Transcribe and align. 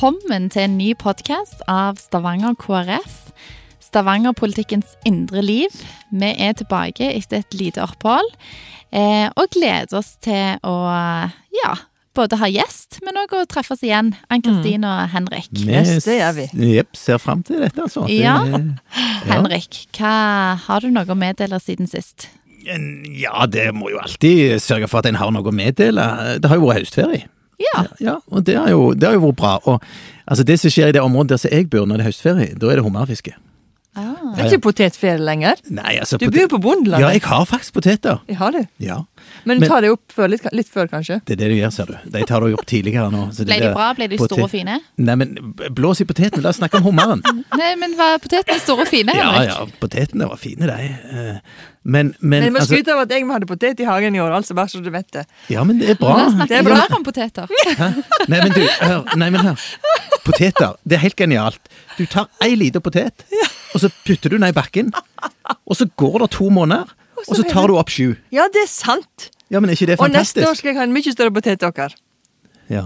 Velkommen 0.00 0.46
til 0.48 0.62
en 0.64 0.78
ny 0.78 0.94
podkast 0.96 1.58
av 1.68 1.98
Stavanger 2.00 2.54
KrF. 2.56 3.16
Stavanger-politikkens 3.84 4.94
indre 5.04 5.42
liv. 5.44 5.74
Vi 6.08 6.30
er 6.40 6.54
tilbake 6.56 7.10
etter 7.18 7.42
et 7.42 7.56
lite 7.58 7.82
opphold 7.84 8.30
eh, 8.96 9.26
og 9.28 9.50
gleder 9.52 9.98
oss 9.98 10.14
til 10.24 10.56
å 10.64 10.72
ja, 11.52 11.72
både 12.16 12.38
ha 12.40 12.48
gjest, 12.48 13.02
men 13.04 13.20
òg 13.20 13.34
å 13.36 13.42
treffes 13.44 13.84
igjen. 13.84 14.14
Ann-Kristin 14.32 14.86
og 14.88 15.02
Henrik. 15.12 15.50
Yes, 15.66 16.06
det 16.06 16.16
gjør 16.16 16.32
vi. 16.38 16.46
Jepp, 16.78 16.96
ser 16.96 17.20
fram 17.20 17.42
til 17.44 17.60
dette, 17.60 17.84
altså. 17.84 18.06
Ja. 18.08 18.38
Det, 18.48 18.62
Henrik, 19.34 19.82
hva, 19.98 20.14
har 20.64 20.80
du 20.80 20.88
noe 20.94 21.12
å 21.12 21.18
meddele 21.26 21.60
siden 21.60 21.90
sist? 21.90 22.30
ja, 22.64 23.44
det 23.48 23.66
må 23.76 23.92
jo 23.92 24.00
alltid 24.00 24.60
sørge 24.64 24.88
for 24.88 25.00
at 25.00 25.10
en 25.12 25.20
har 25.20 25.36
noe 25.36 25.44
å 25.44 25.52
meddele. 25.52 26.08
Det 26.40 26.48
har 26.48 26.56
jo 26.56 26.72
vært 26.72 26.86
høstferie. 26.86 27.28
Ja. 27.60 27.84
Ja, 28.00 28.16
og 28.32 28.46
det 28.46 28.56
har 28.56 28.70
jo, 28.72 28.90
det 28.96 29.08
har 29.08 29.18
jo 29.18 29.26
vært 29.28 29.40
bra. 29.40 29.52
Og 29.68 29.84
altså, 30.26 30.44
det 30.48 30.58
som 30.60 30.72
skjer 30.72 30.90
i 30.90 30.96
det 30.96 31.04
området 31.04 31.36
der 31.36 31.56
jeg 31.58 31.70
bor 31.70 31.86
når 31.86 32.00
det 32.00 32.06
er 32.06 32.10
høstferie, 32.12 32.56
da 32.56 32.70
er 32.70 32.80
det 32.80 32.86
hummerfiske. 32.86 33.34
Ah. 33.98 34.34
Det 34.36 34.44
er 34.44 34.50
ikke 34.52 34.62
potetferie 34.68 35.18
lenger. 35.18 35.58
Nei, 35.74 35.96
altså 35.98 36.16
Du 36.20 36.28
bor 36.30 36.38
jo 36.44 36.50
på 36.52 36.60
bondelandet. 36.62 37.02
Ja, 37.02 37.08
jeg 37.16 37.24
har 37.26 37.46
faktisk 37.50 37.74
poteter. 37.74 38.20
Jeg 38.30 38.36
har 38.38 38.52
du? 38.54 38.60
Ja. 38.78 39.00
Men 39.44 39.58
du 39.60 39.66
tar 39.66 39.82
det 39.82 39.90
opp 39.90 40.14
før, 40.14 40.28
litt, 40.30 40.44
litt 40.54 40.68
før, 40.70 40.86
kanskje? 40.92 41.18
Det 41.26 41.34
er 41.34 41.40
det 41.42 41.48
du 41.50 41.56
gjør, 41.58 41.72
ser 41.74 41.90
du. 41.90 41.96
De 42.14 42.22
tar 42.28 42.44
det 42.46 42.52
opp 42.54 42.66
tidligere 42.70 43.10
nå. 43.10 43.24
så 43.34 43.44
Ble 43.48 43.58
de 43.64 43.72
bra? 43.74 43.88
Ble 43.98 44.06
de 44.12 44.20
store 44.22 44.46
og 44.46 44.52
fine? 44.52 44.78
Nei, 45.02 45.16
men 45.18 45.34
blås 45.74 46.00
i 46.00 46.06
potetene. 46.06 46.42
La 46.46 46.52
oss 46.54 46.60
snakke 46.62 46.78
om 46.78 46.86
hummeren. 46.86 47.24
Nei, 47.60 47.72
men 47.82 47.98
var 47.98 48.20
potetene 48.22 48.60
store 48.62 48.86
og 48.86 48.92
fine, 48.92 49.16
Ja, 49.18 49.26
Henrik? 49.34 49.50
ja, 49.50 49.80
potetene 49.82 50.30
var 50.30 50.38
fine, 50.40 50.70
de. 50.70 50.94
Eh, 51.10 51.68
Men, 51.82 52.10
men 52.20 52.28
Men 52.30 52.42
jeg 52.44 52.52
må 52.52 52.58
altså, 52.60 52.74
skryte 52.74 52.92
av 52.92 52.98
at 53.06 53.12
jeg 53.14 53.24
hadde 53.24 53.46
potet 53.48 53.78
i 53.80 53.84
hagen 53.88 54.14
i 54.14 54.20
år, 54.20 54.34
altså 54.36 54.52
bare 54.54 54.68
så 54.68 54.82
du 54.84 54.90
vet 54.92 55.06
det. 55.16 55.22
Ja, 55.48 55.62
men 55.64 55.78
det 55.80 55.94
er 55.94 55.96
bra. 55.96 56.10
La 56.18 56.26
oss 56.26 56.34
Det 56.34 56.42
snakke 56.42 56.58
er 56.58 56.66
bra. 56.66 56.76
mer 56.76 56.96
om 56.98 57.04
poteter. 57.06 57.48
Nei, 58.28 58.40
men 58.44 58.52
du, 58.52 58.60
hør. 58.84 59.16
Nei, 59.16 59.30
men 59.32 59.40
hør. 59.48 59.64
Poteter, 60.24 60.76
det 60.84 60.98
er 60.98 61.04
helt 61.04 61.18
genialt. 61.18 61.70
Du 61.98 62.04
tar 62.10 62.28
ei 62.44 62.54
lita 62.58 62.80
potet, 62.84 63.24
og 63.74 63.82
så 63.82 63.90
putter 64.06 64.32
du 64.32 64.36
den 64.38 64.48
i 64.48 64.54
bakken. 64.56 64.92
Og 65.66 65.76
så 65.78 65.86
går 66.00 66.24
det 66.24 66.30
to 66.36 66.50
måneder, 66.52 66.90
og 67.26 67.36
så 67.36 67.44
tar 67.48 67.70
du 67.70 67.76
opp 67.80 67.92
sju. 67.92 68.14
Ja, 68.34 68.48
det 68.52 68.66
er 68.66 68.70
sant! 68.72 69.30
Ja, 69.50 69.58
men 69.58 69.72
er 69.72 69.74
ikke 69.78 69.88
det 69.90 69.96
Og 69.98 70.12
neste 70.14 70.44
år 70.46 70.54
skal 70.58 70.70
jeg 70.70 70.78
ha 70.78 70.84
en 70.86 70.94
mye 70.94 71.12
større 71.12 71.34
potet 71.34 71.62
dere. 71.64 71.88
Ja, 72.70 72.84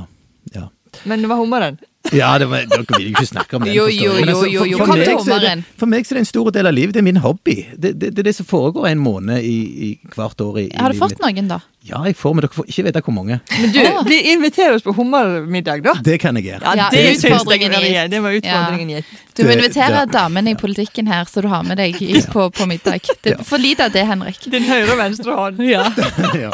ja. 0.55 0.69
Men 1.05 1.25
det 1.25 1.29
var 1.29 1.43
hummeren. 1.43 1.77
Ja, 2.13 2.35
det 2.39 2.47
var, 2.51 2.67
dere 2.69 2.85
vil 2.99 3.09
ikke 3.15 3.27
snakke 3.27 3.57
om 3.57 3.63
den. 3.65 3.73
Jo, 3.75 3.87
jo, 3.89 4.13
jeg. 4.13 4.21
Men 4.27 4.29
altså, 4.35 4.47
jo, 4.51 4.65
jo, 4.65 4.77
jo. 4.77 4.79
Kom 4.85 4.99
meg 4.99 5.07
til 5.09 5.17
så 5.17 5.21
er 5.21 5.41
det- 5.41 5.49
hummeren. 5.49 5.65
For 5.81 5.87
meg 5.87 6.05
så 6.05 6.13
er 6.13 6.19
det 6.19 6.21
en 6.27 6.29
stor 6.29 6.51
del 6.53 6.67
av 6.69 6.75
livet. 6.77 6.93
Det 6.95 7.01
er 7.01 7.07
min 7.07 7.17
hobby. 7.25 7.55
Det, 7.73 7.95
det, 7.99 8.11
det 8.15 8.19
er 8.19 8.29
det 8.29 8.35
som 8.37 8.47
foregår 8.47 8.89
en 8.91 8.99
måned 9.01 9.41
i, 9.43 9.55
i 9.89 9.99
hvert 10.15 10.41
år 10.45 10.59
i, 10.61 10.67
i 10.69 10.77
Har 10.77 10.93
du 10.93 10.99
fått 10.99 11.17
noen, 11.25 11.49
da? 11.49 11.61
Ja, 11.85 11.99
jeg 12.09 12.17
får, 12.17 12.33
men 12.35 12.41
dere 12.47 12.53
får 12.55 12.65
ikke 12.69 12.85
vite 12.87 13.01
hvor 13.05 13.13
mange. 13.13 13.41
Men 13.61 13.73
du, 13.73 13.81
Ah. 13.85 14.05
inviterer 14.35 14.75
oss 14.75 14.83
på 14.85 14.93
hummermiddag, 14.97 15.83
da. 15.85 15.93
Det 16.05 16.19
kan 16.21 16.37
jeg 16.37 16.45
gjøre. 16.47 16.77
Ja, 16.77 16.89
det 16.93 17.01
jeg 17.05 17.17
utfordringen 17.19 17.73
var 17.73 17.81
gitt. 17.85 17.93
det. 17.97 18.11
Det 18.11 18.21
var 18.25 18.37
utfordringen 18.39 18.89
gitt. 18.95 19.05
Du 19.37 19.43
må 19.45 19.51
invitere 19.57 20.05
damene 20.09 20.51
i 20.51 20.55
politikken 20.55 21.07
her, 21.11 21.25
så 21.29 21.43
du 21.43 21.49
har 21.49 21.63
med 21.67 21.77
deg 21.77 21.99
på, 22.33 22.47
på 22.55 22.67
middag. 22.71 23.01
Det 23.25 23.35
er 23.39 23.43
for 23.45 23.59
lite 23.61 23.85
av 23.89 23.93
det, 23.93 24.05
Henrik. 24.09 24.39
Din 24.49 24.65
høyre 24.65 24.93
og 24.93 24.99
venstre 24.99 25.33
hånd. 25.41 25.61
Ja. 25.75 25.85
ja. 26.45 26.51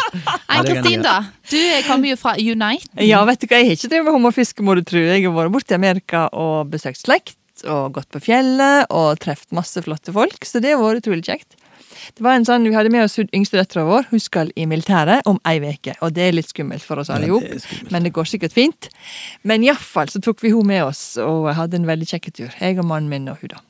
Ann-Kristin, 0.49 1.03
da. 1.03 1.19
Du 1.51 1.59
kommer 1.87 2.13
jo 2.13 2.17
fra 2.21 2.37
Unite. 2.39 2.89
ja, 3.03 3.21
vet 3.27 3.43
du 3.43 3.49
hva, 3.51 3.59
jeg 3.59 3.71
har 3.71 3.79
ikke 3.79 3.91
drevet 3.91 4.07
med 4.07 4.17
hummerfiske, 4.19 4.63
må 4.67 4.77
du 4.79 4.85
tro. 4.87 5.01
Jeg 5.03 5.25
har 5.25 5.35
vært 5.35 5.55
borte 5.55 5.75
i 5.75 5.79
Amerika 5.81 6.29
og 6.31 6.71
besøkt 6.71 7.03
slekt, 7.03 7.37
og 7.67 7.97
gått 7.97 8.11
på 8.15 8.23
fjellet, 8.23 8.87
og 8.95 9.19
truffet 9.23 9.51
masse 9.57 9.83
flotte 9.83 10.15
folk, 10.15 10.47
så 10.47 10.63
det 10.63 10.77
har 10.77 10.83
vært 10.85 11.03
utrolig 11.03 11.27
kjekt. 11.27 11.59
Det 12.17 12.25
var 12.25 12.39
en 12.39 12.47
sånn, 12.47 12.65
Vi 12.65 12.75
hadde 12.75 12.93
med 12.93 13.05
oss 13.05 13.19
yngste 13.19 13.59
dattera 13.59 13.85
vår. 13.85 14.07
Hun 14.11 14.23
skal 14.23 14.53
i 14.57 14.65
militæret 14.67 15.27
om 15.29 15.41
ei 15.45 15.59
uke. 15.61 15.95
Og 16.01 16.15
det 16.17 16.29
er 16.29 16.37
litt 16.37 16.49
skummelt 16.49 16.85
for 16.87 17.03
oss 17.03 17.11
alle 17.13 17.29
er 17.29 17.59
skummelt. 17.61 17.93
men 17.93 18.07
det 18.07 18.13
går 18.17 18.31
sikkert 18.31 18.55
fint. 18.57 18.89
Men 19.43 19.67
iallfall 19.67 20.09
så 20.09 20.23
tok 20.23 20.41
vi 20.43 20.55
hun 20.55 20.67
med 20.67 20.85
oss 20.85 21.19
og 21.21 21.51
hadde 21.59 21.77
en 21.77 21.89
veldig 21.89 22.09
kjekk 22.09 22.33
tur. 22.33 22.51
Jeg 22.61 22.79
og 22.79 22.89
mannen 22.89 23.11
min 23.11 23.29
og 23.29 23.43
hun, 23.43 23.53
da. 23.53 23.61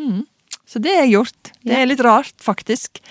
Mm. 0.00 0.24
Så 0.66 0.82
det 0.82 0.94
jeg 0.94 1.12
gjort. 1.12 1.52
Det 1.66 1.76
er 1.76 1.86
litt 1.86 2.02
rart, 2.02 2.34
faktisk, 2.42 3.02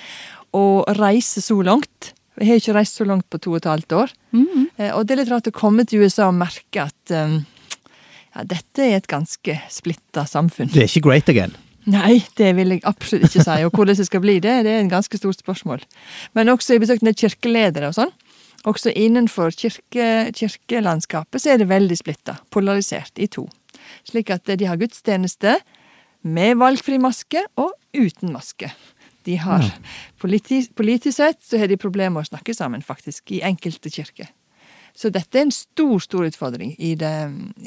å 0.56 0.84
reise 0.98 1.44
så 1.44 1.60
langt. 1.62 2.15
Jeg 2.40 2.48
har 2.50 2.60
ikke 2.60 2.76
reist 2.76 2.98
så 3.00 3.06
langt 3.08 3.28
på 3.32 3.40
to 3.40 3.54
og 3.54 3.62
et 3.62 3.70
halvt 3.72 4.00
år. 4.04 4.16
Mm 4.36 4.66
Eh, 4.78 4.92
Og 4.96 5.06
det 5.06 5.16
er 5.16 5.24
litt 5.24 5.32
rart 5.32 5.48
å 5.48 5.56
komme 5.56 5.86
til 5.88 6.04
USA 6.04 6.28
og 6.28 6.36
merke 6.36 6.84
at 6.84 7.12
um, 7.16 7.46
ja, 8.36 8.44
dette 8.44 8.84
er 8.84 8.98
et 8.98 9.08
ganske 9.08 9.56
splitta 9.72 10.26
samfunn. 10.28 10.68
Det 10.74 10.84
er 10.84 10.90
ikke 10.90 11.08
great 11.08 11.30
again. 11.30 11.56
Nei, 11.86 12.26
det 12.36 12.56
vil 12.58 12.74
jeg 12.74 12.82
absolutt 12.84 13.30
ikke 13.30 13.46
si. 13.46 13.64
Og 13.64 13.72
hvordan 13.72 13.96
det 13.96 14.08
skal 14.08 14.24
bli, 14.24 14.40
det, 14.44 14.64
det 14.66 14.74
er 14.74 14.82
en 14.82 14.92
ganske 14.92 15.18
stort 15.18 15.40
spørsmål. 15.40 15.86
Men 16.34 16.50
også 16.50 16.74
jeg 16.74 16.82
besøkte 16.82 17.14
til 17.14 17.30
kirkeledere 17.30 17.92
og 17.92 17.96
sånn. 17.96 18.12
Også 18.66 18.90
innenfor 18.98 19.54
kirke, 19.54 20.34
kirkelandskapet 20.34 21.42
så 21.42 21.54
er 21.54 21.62
det 21.62 21.70
veldig 21.70 21.98
splitta, 22.00 22.40
polarisert 22.50 23.22
i 23.22 23.28
to. 23.30 23.46
Slik 24.10 24.32
at 24.34 24.50
de 24.50 24.66
har 24.66 24.80
gudstjeneste 24.82 25.60
med 26.26 26.58
valgfri 26.58 26.98
maske 26.98 27.44
og 27.62 27.76
uten 27.94 28.34
maske. 28.34 28.72
De 29.26 29.38
har 29.42 29.66
politi, 30.22 30.62
Politisk 30.76 31.18
sett 31.18 31.42
så 31.44 31.60
har 31.62 31.72
de 31.72 31.78
problemer 31.82 32.20
med 32.20 32.28
å 32.28 32.32
snakke 32.34 32.54
sammen, 32.54 32.84
faktisk, 32.86 33.32
i 33.36 33.42
enkelte 33.46 33.92
kirker. 33.94 34.30
Så 34.96 35.10
dette 35.12 35.36
er 35.36 35.44
en 35.44 35.52
stor, 35.52 35.98
stor 36.00 36.24
utfordring 36.24 36.70
i 36.80 36.94
det, 36.96 37.12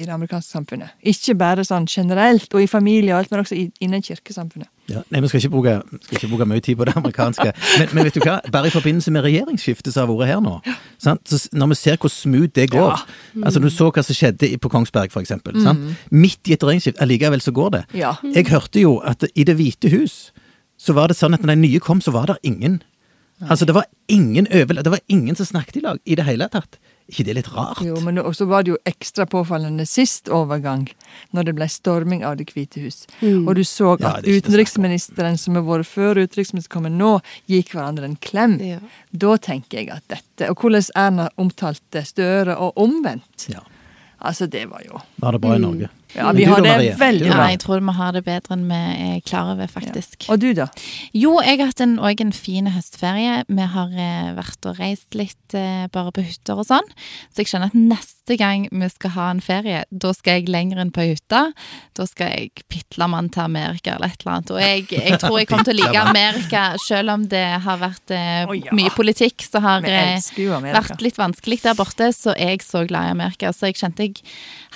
i 0.00 0.06
det 0.06 0.12
amerikanske 0.14 0.48
samfunnet. 0.48 0.94
Ikke 1.04 1.34
bare 1.36 1.64
sånn 1.66 1.84
generelt 1.84 2.48
og 2.56 2.64
i 2.64 2.68
familie 2.70 3.12
og 3.12 3.20
alt, 3.20 3.34
men 3.34 3.42
også 3.42 3.58
innen 3.84 4.04
kirkesamfunnet. 4.04 4.70
Ja, 4.88 5.02
nei, 5.12 5.20
Vi 5.20 5.28
skal 5.28 5.42
ikke, 5.42 5.50
bruke, 5.52 5.74
skal 6.06 6.16
ikke 6.16 6.30
bruke 6.30 6.46
mye 6.48 6.64
tid 6.64 6.78
på 6.80 6.86
det 6.88 6.94
amerikanske. 6.96 7.50
Men, 7.82 7.92
men 7.92 8.08
vet 8.08 8.16
du 8.16 8.22
hva? 8.24 8.38
Bare 8.48 8.70
i 8.70 8.72
forbindelse 8.72 9.12
med 9.12 9.26
regjeringsskiftet 9.28 9.92
som 9.92 10.06
har 10.06 10.14
vært 10.14 10.32
her 10.32 10.40
nå. 10.40 10.54
Sant? 10.96 11.28
Så 11.28 11.52
når 11.52 11.74
vi 11.74 11.80
ser 11.82 12.00
hvor 12.00 12.12
smooth 12.12 12.54
det 12.56 12.70
går 12.72 13.04
Altså 13.44 13.60
Du 13.60 13.68
så 13.68 13.90
hva 13.92 14.02
som 14.06 14.16
skjedde 14.16 14.54
på 14.56 14.72
Kongsberg, 14.72 15.12
for 15.12 15.20
eksempel. 15.20 15.60
Midt 16.08 16.48
i 16.48 16.56
et 16.56 16.64
regjeringsskift, 16.64 17.04
Allikevel 17.04 17.44
så 17.44 17.52
går 17.52 17.76
det. 17.76 17.84
Ja. 18.00 18.16
Jeg 18.24 18.48
hørte 18.48 18.80
jo 18.80 18.96
at 19.04 19.28
i 19.34 19.44
Det 19.44 19.60
hvite 19.60 19.92
hus 19.92 20.30
så 20.78 20.94
var 20.96 21.10
det 21.10 21.18
sånn 21.18 21.34
at 21.34 21.42
når 21.42 21.56
de 21.56 21.62
nye 21.66 21.82
kom, 21.82 22.00
så 22.00 22.14
var 22.14 22.30
det 22.30 22.38
ingen. 22.46 22.80
Altså 23.46 23.66
Det 23.66 23.74
var 23.74 23.86
ingen 24.08 24.48
over, 24.50 24.82
det 24.82 24.90
var 24.90 25.00
ingen 25.06 25.36
som 25.36 25.46
snakket 25.46 25.76
i 25.76 25.80
lag 25.80 25.98
i 26.04 26.16
det 26.18 26.24
hele 26.26 26.48
tatt. 26.50 26.78
ikke 27.08 27.24
det 27.24 27.30
er 27.30 27.36
litt 27.38 27.50
rart? 27.54 27.80
Jo, 27.86 28.00
men 28.04 28.18
også 28.18 28.44
var 28.50 28.64
det 28.66 28.72
jo 28.74 28.78
ekstra 28.84 29.24
påfallende 29.26 29.86
sist 29.88 30.28
overgang, 30.28 30.88
når 31.32 31.46
det 31.46 31.54
ble 31.56 31.68
storming 31.68 32.24
av 32.24 32.36
Det 32.36 32.50
hvite 32.52 32.82
hus. 32.82 33.06
Og 33.22 33.54
du 33.56 33.62
så 33.64 33.94
at 33.96 34.24
det 34.24 34.42
utenriksministeren 34.42 35.38
som 35.38 35.54
har 35.56 35.64
vært 35.64 35.88
før, 35.88 36.20
utenriksministeren 36.20 36.74
kommer 36.74 36.90
nå, 36.90 37.20
gikk 37.46 37.72
hverandre 37.72 38.04
en 38.04 38.16
klem. 38.16 38.58
Ja. 38.60 38.80
Da 39.12 39.36
tenker 39.38 39.78
jeg 39.78 39.90
at 39.94 40.04
dette 40.08 40.50
Og 40.50 40.60
hvordan 40.60 40.90
Erna 40.94 41.30
omtalte 41.36 42.04
Støre, 42.04 42.58
og 42.58 42.76
omvendt. 42.76 43.48
Ja. 43.48 43.62
Altså, 44.18 44.46
det 44.46 44.66
var 44.68 44.82
jo 44.84 45.00
Var 45.22 45.32
det 45.32 45.40
bra 45.40 45.54
i 45.54 45.62
Norge? 45.62 45.88
Ja, 46.16 46.32
vi 46.32 46.44
har 46.48 46.62
det 46.64 46.94
veldig 46.98 47.28
bra. 47.28 47.44
Ja, 47.44 47.48
jeg 47.52 47.60
tror 47.62 47.82
vi 47.84 47.94
har 47.98 48.14
det 48.16 48.22
bedre 48.26 48.56
enn 48.56 48.64
vi 48.70 48.78
er 48.78 49.18
klar 49.26 49.52
over, 49.52 49.68
faktisk. 49.70 50.28
Og 50.32 50.40
du, 50.40 50.50
da? 50.56 50.68
Jo, 51.16 51.34
jeg 51.44 51.60
har 51.60 51.72
hatt 51.72 51.82
en, 51.84 51.98
også 52.00 52.24
en 52.24 52.34
fin 52.36 52.70
høstferie. 52.72 53.42
Vi 53.48 53.66
har 53.74 53.92
eh, 53.92 54.30
vært 54.38 54.68
og 54.68 54.80
reist 54.80 55.18
litt 55.18 55.56
eh, 55.56 55.84
bare 55.92 56.12
på 56.14 56.24
hytter 56.24 56.60
og 56.62 56.68
sånn. 56.70 56.88
Så 57.28 57.42
jeg 57.42 57.52
skjønner 57.52 57.72
at 57.72 57.76
neste 57.78 58.38
gang 58.40 58.66
vi 58.72 58.88
skal 58.92 59.14
ha 59.16 59.28
en 59.34 59.42
ferie, 59.44 59.84
da 59.90 60.12
skal 60.16 60.40
jeg 60.40 60.52
lenger 60.52 60.80
enn 60.82 60.92
på 60.94 61.04
hytta. 61.10 61.48
Da 61.98 62.08
skal 62.08 62.32
jeg 62.32 62.64
pitle 62.72 63.08
mann 63.12 63.28
til 63.34 63.44
Amerika 63.44 63.96
eller 63.96 64.12
et 64.12 64.24
eller 64.24 64.38
annet. 64.38 64.54
Og 64.54 64.62
jeg, 64.64 64.86
jeg 64.94 65.20
tror 65.20 65.38
jeg 65.40 65.50
kommer 65.52 65.68
til 65.68 65.76
å 65.76 65.82
like 65.82 66.04
Amerika, 66.08 66.64
selv 66.84 67.14
om 67.18 67.28
det 67.28 67.46
har 67.66 67.82
vært 67.82 68.16
eh, 68.16 68.42
oh, 68.48 68.56
ja. 68.56 68.72
mye 68.76 68.92
politikk, 68.96 69.44
så 69.44 69.62
har 69.64 69.84
eh, 69.84 70.16
vært 70.72 71.04
litt 71.04 71.20
vanskelig 71.20 71.60
der 71.66 71.76
borte, 71.78 72.10
så 72.16 72.32
er 72.32 72.56
jeg 72.56 72.64
så 72.64 72.86
glad 72.88 73.10
i 73.10 73.16
Amerika. 73.16 73.52
Så 73.52 73.68
jeg 73.68 73.78
kjente 73.80 74.08
jeg 74.08 74.22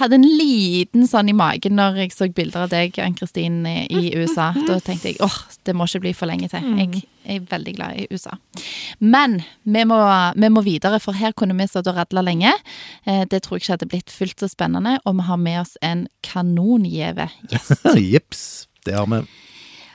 hadde 0.01 0.19
en 0.19 0.27
liten 0.27 1.07
sånn 1.09 1.22
i 1.29 1.35
magen 1.37 1.77
når 1.79 1.97
jeg 2.03 2.13
så 2.17 2.27
bilder 2.35 2.65
av 2.65 2.71
deg, 2.73 2.97
Ann-Kristin, 2.99 3.61
i 3.67 4.13
USA. 4.19 4.51
Da 4.69 4.79
tenkte 4.81 5.11
jeg 5.13 5.21
åh, 5.23 5.37
det 5.67 5.75
må 5.77 5.87
ikke 5.87 6.01
bli 6.07 6.13
for 6.17 6.27
lenge 6.31 6.49
til. 6.49 6.65
Jeg 6.79 7.05
er 7.37 7.45
veldig 7.51 7.75
glad 7.77 7.99
i 8.03 8.07
USA. 8.11 8.35
Men 8.99 9.41
vi 9.63 9.85
må, 9.87 9.99
vi 10.35 10.49
må 10.51 10.63
videre, 10.67 10.99
for 11.01 11.13
her 11.15 11.33
kunne 11.39 11.55
vi 11.59 11.69
stått 11.71 11.87
og 11.93 11.97
radla 12.01 12.23
lenge. 12.27 12.53
Eh, 13.07 13.23
Det 13.31 13.43
tror 13.45 13.57
jeg 13.59 13.63
ikke 13.67 13.73
hadde 13.77 13.91
blitt 13.93 14.11
fullt 14.11 14.41
så 14.43 14.49
spennende, 14.51 14.99
og 15.05 15.17
vi 15.21 15.29
har 15.29 15.37
med 15.39 15.61
oss 15.61 15.77
en 15.83 16.09
kanongjeve 16.27 17.29
gjest. 17.53 17.87
Jips, 17.97 18.45
det 18.87 18.95
har 18.99 19.07
vi. 19.07 19.23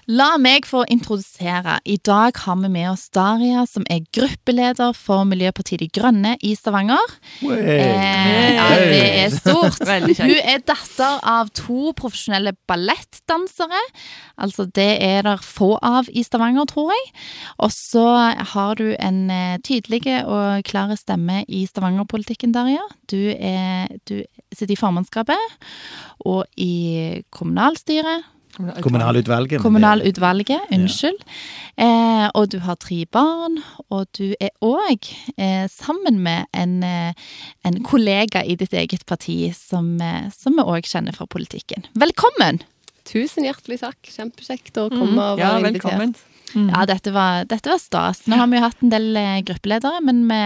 La 0.07 0.37
meg 0.39 0.63
få 0.63 0.85
introdusere. 0.87 1.81
I 1.83 1.97
dag 1.99 2.37
har 2.39 2.55
vi 2.61 2.69
med 2.71 2.85
oss 2.93 3.09
Daria, 3.11 3.65
som 3.67 3.83
er 3.91 4.05
gruppeleder 4.15 4.93
for 4.95 5.25
Miljøpartiet 5.27 5.81
De 5.81 5.89
Grønne 5.91 6.37
i 6.47 6.53
Stavanger. 6.55 7.11
Eh, 7.43 8.53
ja, 8.55 8.67
det 8.87 9.01
er 9.03 9.33
stort. 9.35 9.81
Hun 10.21 10.37
er 10.39 10.63
datter 10.63 11.17
av 11.27 11.51
to 11.51 11.91
profesjonelle 11.99 12.53
ballettdansere. 12.71 13.81
Altså, 14.39 14.69
det 14.71 14.87
er 15.03 15.27
der 15.27 15.43
få 15.43 15.73
av 15.83 16.07
i 16.07 16.23
Stavanger, 16.23 16.69
tror 16.71 16.95
jeg. 16.95 17.11
Og 17.67 17.75
så 17.75 18.05
har 18.53 18.79
du 18.79 18.93
en 18.95 19.19
eh, 19.27 19.59
tydelig 19.59 20.05
og 20.23 20.63
klar 20.71 20.95
stemme 20.95 21.41
i 21.51 21.65
Stavanger-politikken, 21.67 22.55
Daria. 22.55 22.87
Du, 23.11 23.19
er, 23.35 23.91
du 24.07 24.21
sitter 24.55 24.77
i 24.77 24.79
formannskapet 24.79 25.59
og 26.23 26.45
i 26.55 27.25
kommunalstyret. 27.27 28.36
Kommunalutvalget. 28.81 29.61
Kommunalutvalget, 29.61 30.59
unnskyld. 30.73 31.19
Eh, 31.77 32.27
og 32.33 32.49
du 32.49 32.57
har 32.65 32.75
tre 32.81 33.03
barn, 33.13 33.59
og 33.93 34.07
du 34.17 34.33
er 34.41 34.49
òg 34.65 35.09
eh, 35.37 35.67
sammen 35.69 36.19
med 36.25 36.47
en, 36.57 36.79
eh, 36.83 37.13
en 37.67 37.77
kollega 37.85 38.41
i 38.43 38.55
ditt 38.57 38.73
eget 38.73 39.05
parti 39.05 39.53
som, 39.55 39.93
eh, 40.01 40.31
som 40.33 40.57
vi 40.57 40.65
òg 40.65 40.89
kjenner 40.89 41.13
fra 41.15 41.27
politikken. 41.29 41.85
Velkommen! 41.95 42.63
Tusen 43.07 43.45
hjertelig 43.47 43.79
takk. 43.85 44.01
Kjempekjekt 44.03 44.75
å 44.81 44.89
komme 44.91 45.21
og 45.33 45.39
Ja, 45.39 45.53
være 45.55 45.69
invitert. 45.69 45.83
velkommen. 45.93 46.15
Ja, 46.57 46.85
dette 46.87 47.11
var, 47.13 47.45
dette 47.45 47.69
var 47.69 47.77
stas. 47.79 48.21
Nå 48.27 48.35
har 48.39 48.47
vi 48.47 48.57
jo 48.57 48.63
hatt 48.63 48.81
en 48.83 48.89
del 48.91 49.15
eh, 49.19 49.41
gruppeledere, 49.47 50.01
men 50.03 50.25
vi, 50.27 50.41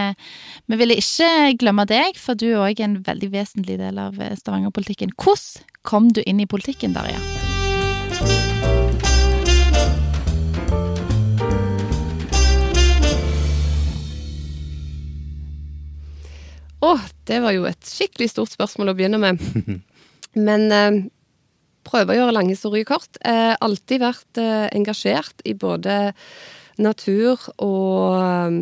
vi 0.68 0.76
ville 0.76 0.94
ikke 0.98 1.56
glemme 1.58 1.86
deg, 1.90 2.18
for 2.18 2.34
du 2.38 2.50
er 2.52 2.60
òg 2.68 2.80
en 2.84 2.98
veldig 3.02 3.30
vesentlig 3.34 3.78
del 3.80 3.98
av 3.98 4.14
Stavanger-politikken. 4.14 5.14
Hvordan 5.16 5.64
kom 5.82 6.12
du 6.14 6.22
inn 6.26 6.38
i 6.42 6.46
politikken, 6.46 6.92
Darja? 6.94 7.18
Å, 16.82 16.96
det 17.30 17.38
var 17.44 17.54
jo 17.54 17.66
et 17.68 17.86
skikkelig 17.86 18.32
stort 18.32 18.54
spørsmål 18.54 18.92
å 18.92 18.96
begynne 18.98 19.20
med. 19.22 19.42
Men 20.48 20.68
eh, 20.74 21.00
prøve 21.86 22.14
å 22.14 22.20
gjøre 22.20 22.36
lang 22.36 22.50
historie 22.50 22.86
kort. 22.88 23.20
Eh, 23.22 23.54
alltid 23.62 24.02
vært 24.02 24.42
eh, 24.42 24.68
engasjert 24.74 25.44
i 25.46 25.54
både 25.58 26.12
natur 26.82 27.38
og 27.62 28.18
eh, 28.18 28.56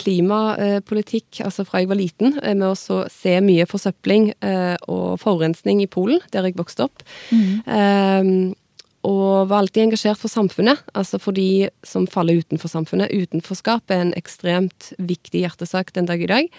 klimapolitikk, 0.00 1.42
altså 1.44 1.66
fra 1.68 1.82
jeg 1.82 1.90
var 1.90 1.98
liten, 2.00 2.38
eh, 2.42 2.56
med 2.56 2.72
å 2.72 3.02
se 3.12 3.36
mye 3.44 3.66
forsøpling 3.68 4.30
eh, 4.40 4.76
og 4.88 5.20
forurensning 5.20 5.82
i 5.84 5.90
Polen, 5.90 6.22
der 6.32 6.48
jeg 6.48 6.58
vokste 6.58 6.88
opp. 6.88 7.04
Eh, 7.30 8.32
og 9.06 9.48
var 9.48 9.62
alltid 9.62 9.86
engasjert 9.86 10.20
for 10.20 10.28
samfunnet, 10.28 10.82
altså 10.92 11.16
for 11.22 11.32
de 11.32 11.70
som 11.86 12.04
faller 12.10 12.42
utenfor 12.42 12.68
samfunnet. 12.68 13.12
Utenforskap 13.16 13.88
er 13.88 14.02
en 14.04 14.12
ekstremt 14.18 14.90
viktig 14.98 15.40
hjertesak 15.40 15.94
den 15.96 16.08
dag 16.10 16.20
i 16.20 16.28
dag. 16.28 16.50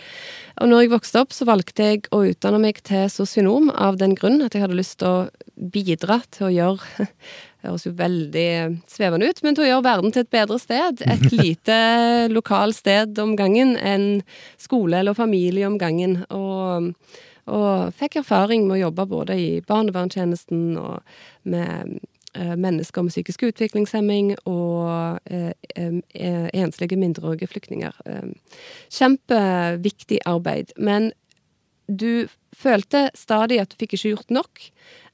Og 0.58 0.72
når 0.72 0.82
jeg 0.82 0.94
vokste 0.96 1.22
opp, 1.22 1.36
så 1.38 1.46
valgte 1.46 1.86
jeg 1.92 2.10
å 2.10 2.24
utdanne 2.32 2.64
meg 2.64 2.82
til 2.88 3.06
sosionom 3.14 3.70
av 3.70 4.00
den 4.02 4.16
grunn 4.18 4.42
at 4.42 4.58
jeg 4.58 4.66
hadde 4.66 4.80
lyst 4.80 4.98
til 5.04 5.12
å 5.12 5.70
bidra 5.72 6.18
til 6.34 6.48
å 6.48 6.54
gjøre 6.56 7.06
Det 7.06 7.68
høres 7.70 7.86
jo 7.86 7.94
veldig 7.94 8.52
svevende 8.90 9.30
ut, 9.30 9.42
men 9.46 9.58
til 9.58 9.68
å 9.68 9.70
gjøre 9.70 9.86
verden 9.86 10.16
til 10.16 10.26
et 10.26 10.34
bedre 10.34 10.58
sted. 10.58 11.04
Et 11.06 11.28
lite 11.44 11.82
lokal 12.34 12.74
sted 12.74 13.22
om 13.22 13.36
gangen. 13.38 13.76
En 13.78 14.24
skole 14.58 14.98
eller 15.04 15.14
familie 15.14 15.70
om 15.70 15.78
gangen. 15.78 16.24
Og, 16.34 16.90
og 17.46 17.94
fikk 18.02 18.24
erfaring 18.24 18.66
med 18.66 18.80
å 18.80 18.88
jobbe 18.88 19.06
både 19.14 19.38
i 19.38 19.52
barnevernstjenesten 19.70 20.74
og 20.82 21.06
med 21.46 22.02
mennesker 22.34 23.04
med 23.04 23.12
psykisk 23.12 23.44
utviklingshemming 23.50 24.36
og 24.48 25.20
eh, 25.26 25.52
eh, 25.76 26.48
enslige 26.54 27.00
mindreårige 27.00 27.50
flyktninger. 27.52 27.98
Eh, 28.06 28.30
Kjempeviktig 28.92 30.22
arbeid. 30.26 30.72
Men 30.78 31.12
du 31.92 32.28
følte 32.56 33.10
stadig 33.18 33.60
at 33.62 33.72
du 33.72 33.80
fikk 33.80 33.98
ikke 33.98 34.16
gjort 34.16 34.34
nok. 34.34 34.64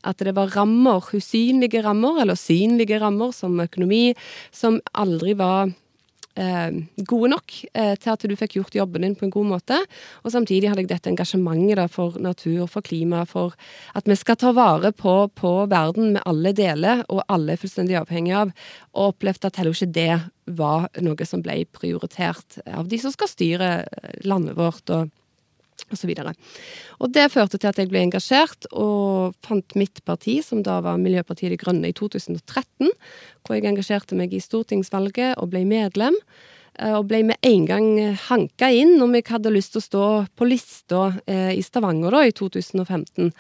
At 0.06 0.22
det 0.22 0.36
var 0.38 0.54
rammer, 0.54 1.02
usynlige 1.14 1.82
rammer, 1.84 2.22
eller 2.22 2.38
synlige 2.38 3.00
rammer, 3.02 3.34
som 3.34 3.58
økonomi, 3.60 4.14
som 4.54 4.80
aldri 4.94 5.34
var 5.38 5.74
eh, 6.38 6.78
gode 7.10 7.32
nok 7.34 7.56
eh, 7.74 7.94
til 8.00 8.14
at 8.14 8.26
du 8.30 8.36
fikk 8.40 8.58
gjort 8.60 8.78
jobben 8.78 9.06
din 9.06 9.18
på 9.18 9.28
en 9.28 9.34
god 9.34 9.50
måte. 9.52 9.80
Og 10.24 10.34
samtidig 10.34 10.72
hadde 10.72 10.86
jeg 10.86 10.92
dette 10.94 11.12
engasjementet 11.12 11.80
da, 11.82 11.88
for 11.92 12.18
natur, 12.24 12.66
for 12.72 12.86
klima, 12.86 13.26
for 13.30 13.58
at 13.98 14.08
vi 14.10 14.18
skal 14.20 14.40
ta 14.40 14.54
vare 14.56 14.94
på, 14.96 15.20
på 15.36 15.54
verden 15.72 16.16
med 16.16 16.26
alle 16.30 16.54
deler, 16.58 17.04
og 17.10 17.26
alle 17.28 17.56
er 17.56 17.62
fullstendig 17.62 18.00
avhengig 18.00 18.36
av. 18.38 18.56
Og 18.96 19.14
opplevde 19.14 19.52
at 19.52 19.62
heller 19.62 19.76
ikke 19.76 19.96
det 19.98 20.12
var 20.58 20.88
noe 21.04 21.28
som 21.28 21.44
ble 21.44 21.64
prioritert 21.76 22.62
av 22.72 22.88
de 22.88 23.00
som 23.02 23.12
skal 23.12 23.32
styre 23.32 23.72
landet 24.24 24.56
vårt. 24.58 24.86
og 24.90 25.12
og 25.92 25.98
så. 26.00 26.34
Og 27.00 27.12
det 27.14 27.30
førte 27.32 27.58
til 27.58 27.68
at 27.70 27.78
jeg 27.78 27.90
ble 27.92 28.02
engasjert, 28.08 28.68
og 28.74 29.34
fant 29.46 29.76
mitt 29.76 30.04
parti, 30.06 30.42
som 30.44 30.64
da 30.64 30.80
var 30.82 30.98
Miljøpartiet 30.98 31.54
De 31.54 31.58
Grønne, 31.62 31.88
i 31.90 31.94
2013. 31.94 32.90
Hvor 33.46 33.56
jeg 33.56 33.66
engasjerte 33.70 34.16
meg 34.20 34.34
i 34.34 34.40
stortingsvalget 34.44 35.38
og 35.38 35.50
ble 35.54 35.64
medlem. 35.66 36.16
eh, 36.80 36.94
Og 36.94 37.08
ble 37.08 37.24
med 37.24 37.38
en 37.42 37.66
gang 37.66 37.88
hanka 38.28 38.68
inn 38.70 39.02
om 39.02 39.14
jeg 39.16 39.24
hadde 39.30 39.50
lyst 39.50 39.72
til 39.74 39.80
å 39.82 39.86
stå 39.86 40.28
på 40.38 40.46
lista 40.46 41.00
eh, 41.26 41.56
i 41.58 41.62
Stavanger 41.66 42.12
da, 42.12 42.20
i 42.28 42.32
2015. 42.32 43.32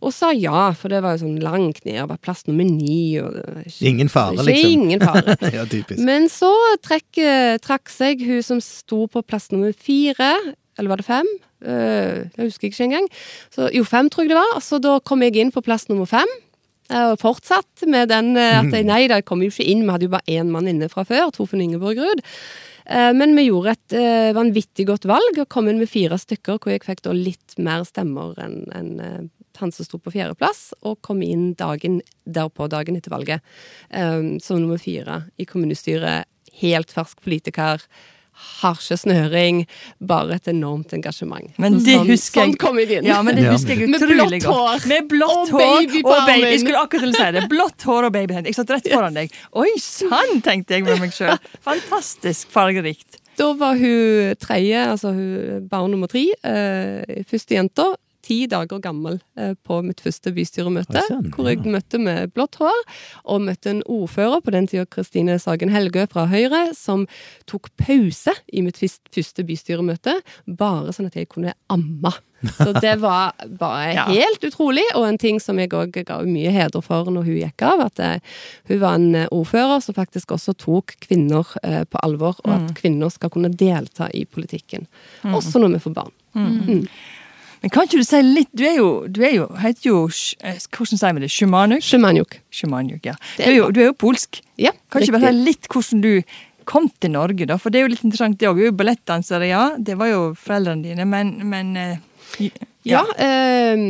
Og 0.00 0.12
sa 0.14 0.30
ja, 0.32 0.70
for 0.72 0.88
det 0.88 1.02
var 1.02 1.16
jo 1.16 1.26
sånn 1.26 1.40
langt 1.42 1.84
ned, 1.84 2.06
var 2.08 2.16
plass 2.22 2.46
nummer 2.46 2.64
ni. 2.64 3.18
Og, 3.20 3.34
ikke- 3.66 3.88
Ingen 3.90 4.08
fare, 4.08 4.32
ikke 4.38 4.46
liksom. 4.48 4.70
Ingen 4.72 5.00
fare. 5.00 5.36
ja, 5.58 5.64
typisk. 5.68 6.00
Men 6.04 6.28
så 6.32 6.52
trekk, 6.86 7.20
trakk 7.66 7.88
seg 7.92 8.22
hun 8.24 8.42
som 8.42 8.60
sto 8.64 9.06
på 9.08 9.20
plass 9.26 9.50
nummer 9.52 9.72
fire, 9.76 10.32
eller 10.78 10.88
var 10.92 10.96
det 11.02 11.06
fem? 11.08 11.28
Eh, 11.66 12.24
det 12.32 12.46
husker 12.48 12.68
jeg 12.68 12.76
ikke 12.76 12.88
engang. 12.88 13.08
Så, 13.50 13.68
jo, 13.74 13.84
fem 13.84 14.08
tror 14.12 14.26
jeg 14.26 14.34
det 14.34 14.40
var. 14.40 14.60
Så 14.64 14.78
da 14.82 14.98
kom 15.02 15.24
jeg 15.26 15.36
inn 15.42 15.52
på 15.54 15.64
plass 15.66 15.88
nummer 15.90 16.06
fem. 16.06 16.30
Og 16.86 17.16
fortsatt 17.18 17.82
med 17.90 18.12
den 18.12 18.36
eh, 18.38 18.60
at 18.60 18.70
jeg, 18.70 18.86
nei, 18.86 19.06
da 19.10 19.18
kom 19.26 19.42
jeg 19.42 19.50
jo 19.50 19.56
ikke 19.56 19.70
inn, 19.72 19.82
vi 19.82 19.90
hadde 19.90 20.06
jo 20.06 20.12
bare 20.12 20.38
én 20.38 20.52
mann 20.54 20.68
inne 20.70 20.86
fra 20.92 21.02
før, 21.08 21.32
Torfinn 21.34 21.64
Ingeborg 21.64 21.98
Ruud. 21.98 22.22
Eh, 22.86 23.10
Men 23.18 23.34
vi 23.34 23.48
gjorde 23.48 23.74
et 23.74 23.96
vanvittig 24.36 24.86
godt 24.86 25.08
valg 25.10 25.40
og 25.42 25.48
kom 25.50 25.66
inn 25.66 25.80
med 25.82 25.90
fire 25.90 26.14
stykker, 26.14 26.60
hvor 26.62 26.70
jeg 26.70 26.84
fikk 26.86 27.02
da 27.02 27.16
litt 27.16 27.56
mer 27.58 27.82
stemmer 27.88 28.38
enn 28.38 29.00
eh, 29.02 29.24
han 29.56 29.72
som 29.72 29.86
sto 29.88 29.98
på 29.98 30.12
fjerdeplass, 30.12 30.74
og 30.84 31.00
kom 31.02 31.22
inn 31.24 31.54
dagen 31.56 32.02
derpå, 32.28 32.68
dagen 32.68 32.98
etter 32.98 33.08
valget, 33.08 33.40
som 34.44 34.58
nummer 34.60 34.76
fire 34.76 35.22
i 35.40 35.46
kommunestyret. 35.48 36.28
Helt 36.60 36.92
fersk 36.92 37.22
politiker. 37.24 37.80
Har 38.36 38.74
ikke 38.76 38.96
snøring, 39.00 39.62
bare 40.06 40.34
et 40.36 40.48
enormt 40.52 40.92
engasjement. 40.92 41.50
Men 41.58 41.78
det 41.80 41.94
sånn, 41.96 42.06
husker 42.10 42.40
jeg. 42.42 42.50
Sånn 42.52 42.58
kom 42.60 42.78
jeg 42.78 42.90
inn. 42.98 43.08
Ja, 43.08 43.22
men 43.22 43.34
det 43.36 43.44
Ja. 43.44 43.52
husker 43.52 43.74
jeg 43.74 43.88
utrolig 43.88 44.42
godt. 44.42 44.54
hår. 44.54 44.86
Med 44.88 45.08
blått 45.08 45.30
Og 45.36 45.48
hår 45.56 45.80
og 46.04 46.26
baby. 46.26 46.50
Jeg 46.52 46.60
skulle 46.60 46.82
akkurat 46.82 47.00
til 47.00 47.12
å 47.12 47.16
si 47.16 47.30
det. 47.32 47.48
Blått 47.48 47.82
hår 47.88 48.04
og 48.10 48.12
babyhend. 48.12 48.46
Jeg 48.46 48.54
satt 48.54 48.70
rett 48.70 48.88
foran 48.92 49.14
deg. 49.14 49.30
Oi 49.54 49.68
sann, 49.78 50.40
tenkte 50.42 50.76
jeg 50.76 50.84
med 50.84 51.00
meg 51.00 51.10
sjøl. 51.16 51.38
Fantastisk 51.64 52.48
fargerikt. 52.52 53.20
Da 53.36 53.52
var 53.52 53.74
hun 53.76 54.34
tredje, 54.40 54.80
altså 54.88 55.12
hun 55.12 55.66
barn 55.68 55.90
nummer 55.92 56.08
tre, 56.08 56.26
eh, 56.42 57.22
første 57.28 57.52
jenta, 57.56 57.94
ti 58.26 58.42
dager 58.50 58.80
gammel 58.82 59.20
eh, 59.38 59.54
på 59.66 59.78
mitt 59.86 60.02
første 60.02 60.32
bystyremøte. 60.34 60.98
Oi, 60.98 61.06
sann, 61.08 61.30
hvor 61.34 61.48
jeg 61.50 61.62
ja. 61.62 61.72
møtte 61.76 62.00
med 62.02 62.32
blått 62.34 62.58
hår, 62.60 62.82
og 63.24 63.44
møtte 63.46 63.70
en 63.72 63.82
ordfører 63.86 64.42
på 64.44 64.54
den 64.54 64.66
tida, 64.70 64.86
Kristine 64.90 65.38
Sagen 65.42 65.70
Helgø 65.74 66.06
fra 66.10 66.26
Høyre, 66.30 66.66
som 66.76 67.06
tok 67.50 67.70
pause 67.80 68.34
i 68.50 68.64
mitt 68.66 68.80
første 68.82 69.46
bystyremøte, 69.46 70.18
bare 70.58 70.94
sånn 70.96 71.10
at 71.10 71.18
jeg 71.20 71.30
kunne 71.32 71.54
amme. 71.72 72.12
Så 72.58 72.68
det 72.82 72.96
var 73.06 73.32
bare 73.58 73.94
Ja. 73.96 74.04
helt 74.10 74.42
utrolig, 74.44 74.84
og 74.98 75.06
en 75.08 75.18
ting 75.22 75.38
som 75.42 75.58
jeg 75.62 75.72
òg 75.76 75.96
ga 76.06 76.18
mye 76.26 76.50
heder 76.52 76.82
for 76.84 77.08
når 77.10 77.24
hun 77.30 77.38
gikk 77.40 77.64
av, 77.64 77.86
at 77.88 78.02
eh, 78.04 78.36
hun 78.68 78.82
var 78.82 78.98
en 78.98 79.08
eh, 79.22 79.30
ordfører 79.32 79.80
som 79.84 79.96
faktisk 79.96 80.34
også 80.36 80.56
tok 80.66 80.96
kvinner 81.06 81.46
på 81.90 82.02
alvor, 82.04 82.36
og 82.44 82.52
at 82.58 82.74
kvinner 82.78 83.10
skal 83.14 83.30
kunne 83.32 83.52
delta 83.54 84.10
i 84.14 84.24
politikken. 84.28 84.84
Også 85.30 85.62
når 85.62 85.76
vi 85.78 85.84
får 85.86 85.94
barn. 85.96 86.12
Men 87.66 87.72
kan 87.74 87.88
ikke 87.88 87.98
du 87.98 88.06
si 88.06 88.18
litt 88.22 88.52
Du 88.54 88.62
er 88.62 88.76
jo, 88.78 88.90
du 89.10 89.24
er 89.26 89.32
jo 89.34 89.46
heter 89.58 89.88
jo 89.88 90.02
eh, 90.06 90.58
Hvordan 90.70 91.00
sier 91.00 91.16
vi 91.16 91.22
det? 91.24 91.30
Sjumanuk? 91.34 91.82
Sjumanjuk. 91.82 92.36
Sjumanjuk, 92.54 93.08
ja. 93.08 93.16
Du 93.34 93.42
er 93.42 93.56
jo, 93.56 93.64
du 93.74 93.80
er 93.82 93.88
jo 93.88 93.96
polsk. 93.98 94.38
Ja, 94.54 94.70
Kan 94.86 95.02
ikke 95.02 95.16
bare 95.18 95.32
si 95.34 95.48
litt 95.48 95.66
hvordan 95.72 96.04
du 96.04 96.12
kom 96.66 96.86
til 97.02 97.10
Norge, 97.14 97.46
da? 97.50 97.58
For 97.58 97.74
det 97.74 97.80
er 97.80 97.86
jo 97.88 97.90
litt 97.92 98.04
interessant, 98.06 98.38
det 98.38 98.46
òg. 98.48 98.58
Du 98.58 98.64
er 98.64 98.70
jo 98.70 98.76
ballettdanser, 98.78 99.42
ja. 99.50 99.64
Det 99.82 99.98
var 99.98 100.12
jo 100.12 100.22
foreldrene 100.38 100.86
dine, 100.86 101.06
men, 101.10 101.34
men 101.50 101.74
eh, 101.78 102.46
Ja, 102.86 103.00
eh, 103.18 103.80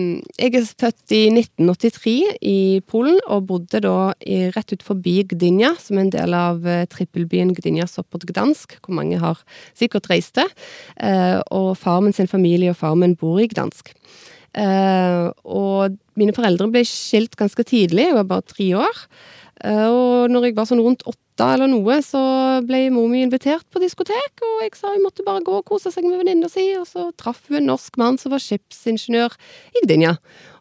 jeg 0.41 0.55
er 0.57 0.69
født 0.81 1.12
i 1.12 1.26
1983 1.29 2.15
i 2.41 2.81
Polen, 2.88 3.19
og 3.29 3.45
bodde 3.50 3.83
da 3.85 4.15
i, 4.25 4.47
rett 4.55 4.73
ut 4.73 4.85
forbi 4.87 5.19
Gdynia, 5.29 5.75
som 5.76 5.99
er 5.99 6.07
en 6.07 6.12
del 6.15 6.37
av 6.37 6.65
eh, 6.65 6.87
trippelbyen 6.88 7.53
Gdynia 7.59 7.85
Sopot 7.93 8.25
Gdansk, 8.25 8.79
hvor 8.81 8.97
mange 8.97 9.19
har 9.21 9.43
sikkert 9.76 10.09
reist 10.09 10.38
til. 10.38 10.49
Eh, 10.97 11.37
og 11.53 11.75
far 11.76 12.00
min 12.00 12.17
sin 12.17 12.31
familie 12.31 12.73
og 12.73 12.81
far 12.81 12.97
min 12.97 13.19
bor 13.21 13.37
i 13.43 13.50
Gdansk. 13.53 13.93
Eh, 14.57 15.27
og 15.45 15.97
mine 16.17 16.33
foreldre 16.37 16.71
ble 16.73 16.83
skilt 16.89 17.37
ganske 17.37 17.67
tidlig, 17.69 18.09
jeg 18.09 18.17
var 18.17 18.29
bare 18.31 18.47
tre 18.49 18.71
år. 18.81 19.03
Eh, 19.65 19.89
og 19.89 20.33
når 20.33 20.49
jeg 20.49 20.57
var 20.57 20.69
sånn 20.69 20.83
rundt 20.85 21.05
åtte 21.09 21.49
eller 21.53 21.69
noe, 21.69 21.99
så 22.05 22.21
ble 22.65 22.87
mor 22.95 23.11
mi 23.13 23.21
invitert 23.25 23.67
på 23.73 23.83
diskotek, 23.83 24.41
og 24.41 24.63
jeg 24.65 24.77
sa 24.79 24.95
hun 24.95 25.05
måtte 25.05 25.25
bare 25.27 25.45
gå 25.45 25.59
og 25.59 25.67
kose 25.69 25.93
seg 25.93 26.07
med 26.09 26.23
venninna 26.23 26.49
si, 26.53 26.71
og 26.81 26.87
så 26.89 27.11
traff 27.21 27.43
hun 27.51 27.61
en 27.61 27.69
norsk 27.75 27.99
mann 28.01 28.17
som 28.21 28.33
var 28.33 28.41
skipsingeniør 28.41 29.37
i 29.77 29.85
Gdynia. 29.85 30.17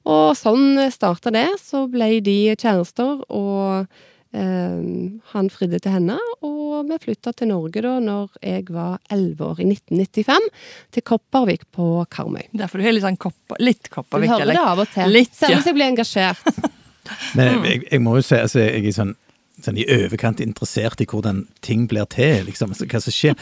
Og 0.05 0.35
sånn 0.37 0.77
starta 0.93 1.31
det. 1.33 1.47
Så 1.57 1.87
ble 1.89 2.19
de 2.21 2.53
kjærester, 2.53 3.23
og 3.31 3.87
han 4.35 5.49
fridde 5.53 5.79
til 5.79 5.93
henne, 5.95 6.17
og 6.43 6.89
vi 6.89 6.97
flytta 7.05 7.31
til 7.37 7.49
Norge 7.51 7.81
da 7.85 7.95
når 8.03 8.33
jeg 8.43 8.65
var 8.73 8.97
elleve 9.13 9.47
år, 9.51 9.61
i 9.63 9.67
1995, 9.71 10.47
til 10.95 11.05
Kopervik 11.07 11.67
på 11.75 11.89
Karmøy. 12.11 12.43
Derfor 12.57 12.81
du 12.81 12.87
har 12.87 12.95
litt 12.95 13.05
sånn 13.05 13.19
kopper, 13.21 13.59
litt 13.63 13.85
Du 13.87 13.93
Kopervik. 13.95 14.33
hører 14.33 14.51
det 14.51 14.63
av 14.63 14.81
og 14.83 14.89
til. 14.93 15.13
Litt, 15.15 15.35
ja. 15.39 15.47
Selv 15.47 15.61
om 15.61 15.69
jeg 15.71 15.77
blir 15.77 15.89
engasjert. 15.91 16.49
Men 17.37 17.63
jeg, 17.69 17.85
jeg 17.91 18.01
må 18.01 18.17
jo 18.17 18.25
si 18.25 18.35
altså, 18.39 18.63
jeg 18.65 18.89
er 18.89 18.95
sånn, 18.97 19.13
sånn 19.61 19.77
i 19.79 19.85
overkant 19.93 20.41
interessert 20.43 20.99
i 21.03 21.07
hvordan 21.07 21.45
ting 21.65 21.85
blir 21.87 22.07
til, 22.11 22.43
liksom, 22.49 22.73
altså, 22.73 22.87
hva 22.91 23.01
som 23.03 23.13
skjer. 23.15 23.37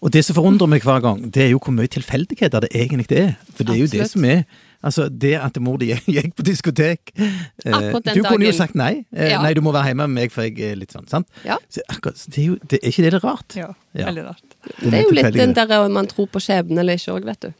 Og 0.00 0.14
det 0.14 0.24
som 0.24 0.38
forundrer 0.38 0.70
meg 0.70 0.86
hver 0.86 1.02
gang, 1.04 1.24
det 1.34 1.48
er 1.48 1.52
jo 1.52 1.60
hvor 1.60 1.74
mye 1.76 1.90
tilfeldigheter 1.92 2.64
det 2.64 2.72
egentlig 2.72 3.10
er. 3.18 3.34
For 3.52 3.66
det 3.66 3.74
er 3.74 3.82
jo 3.82 3.92
det 3.98 4.08
som 4.12 4.24
er 4.24 4.46
Altså, 4.78 5.08
det 5.10 5.32
at 5.42 5.56
mor 5.60 5.76
di 5.82 5.88
gikk 6.16 6.36
på 6.38 6.44
diskotek 6.46 7.10
eh, 7.18 7.32
Akkurat 7.66 8.04
den 8.06 8.18
Du 8.20 8.22
kunne 8.28 8.46
jo 8.46 8.52
sagt 8.54 8.76
nei. 8.78 9.04
Eh, 9.10 9.32
Ja. 9.32 9.40
Nei, 9.42 9.50
du 9.58 9.60
må 9.64 9.72
være 9.74 9.90
hjemme 9.90 10.06
med 10.06 10.20
meg, 10.22 10.30
for 10.34 10.46
jeg 10.46 10.54
er 10.70 10.76
litt 10.78 10.94
sånn, 10.94 11.08
sant? 11.10 11.26
Ja. 11.44 11.56
Så 11.72 11.82
akkurat, 11.90 12.20
det 12.30 12.38
er 12.42 12.46
jo 12.46 12.58
det, 12.62 12.78
Er 12.82 12.92
ikke 12.92 13.02
det 13.08 13.12
litt 13.16 13.24
rart? 13.26 13.56
Ja, 13.58 13.72
veldig 13.98 14.24
rart. 14.28 14.44
Det 14.78 14.92
er 14.94 15.02
jo 15.02 15.16
litt 15.18 15.34
den 15.34 15.56
der 15.58 15.74
om 15.82 15.92
man 15.98 16.06
tror 16.10 16.30
på 16.30 16.42
skjebnen 16.44 16.78
eller 16.84 17.00
ikke 17.00 17.16
òg, 17.16 17.26
vet 17.26 17.48
du. 17.48 17.52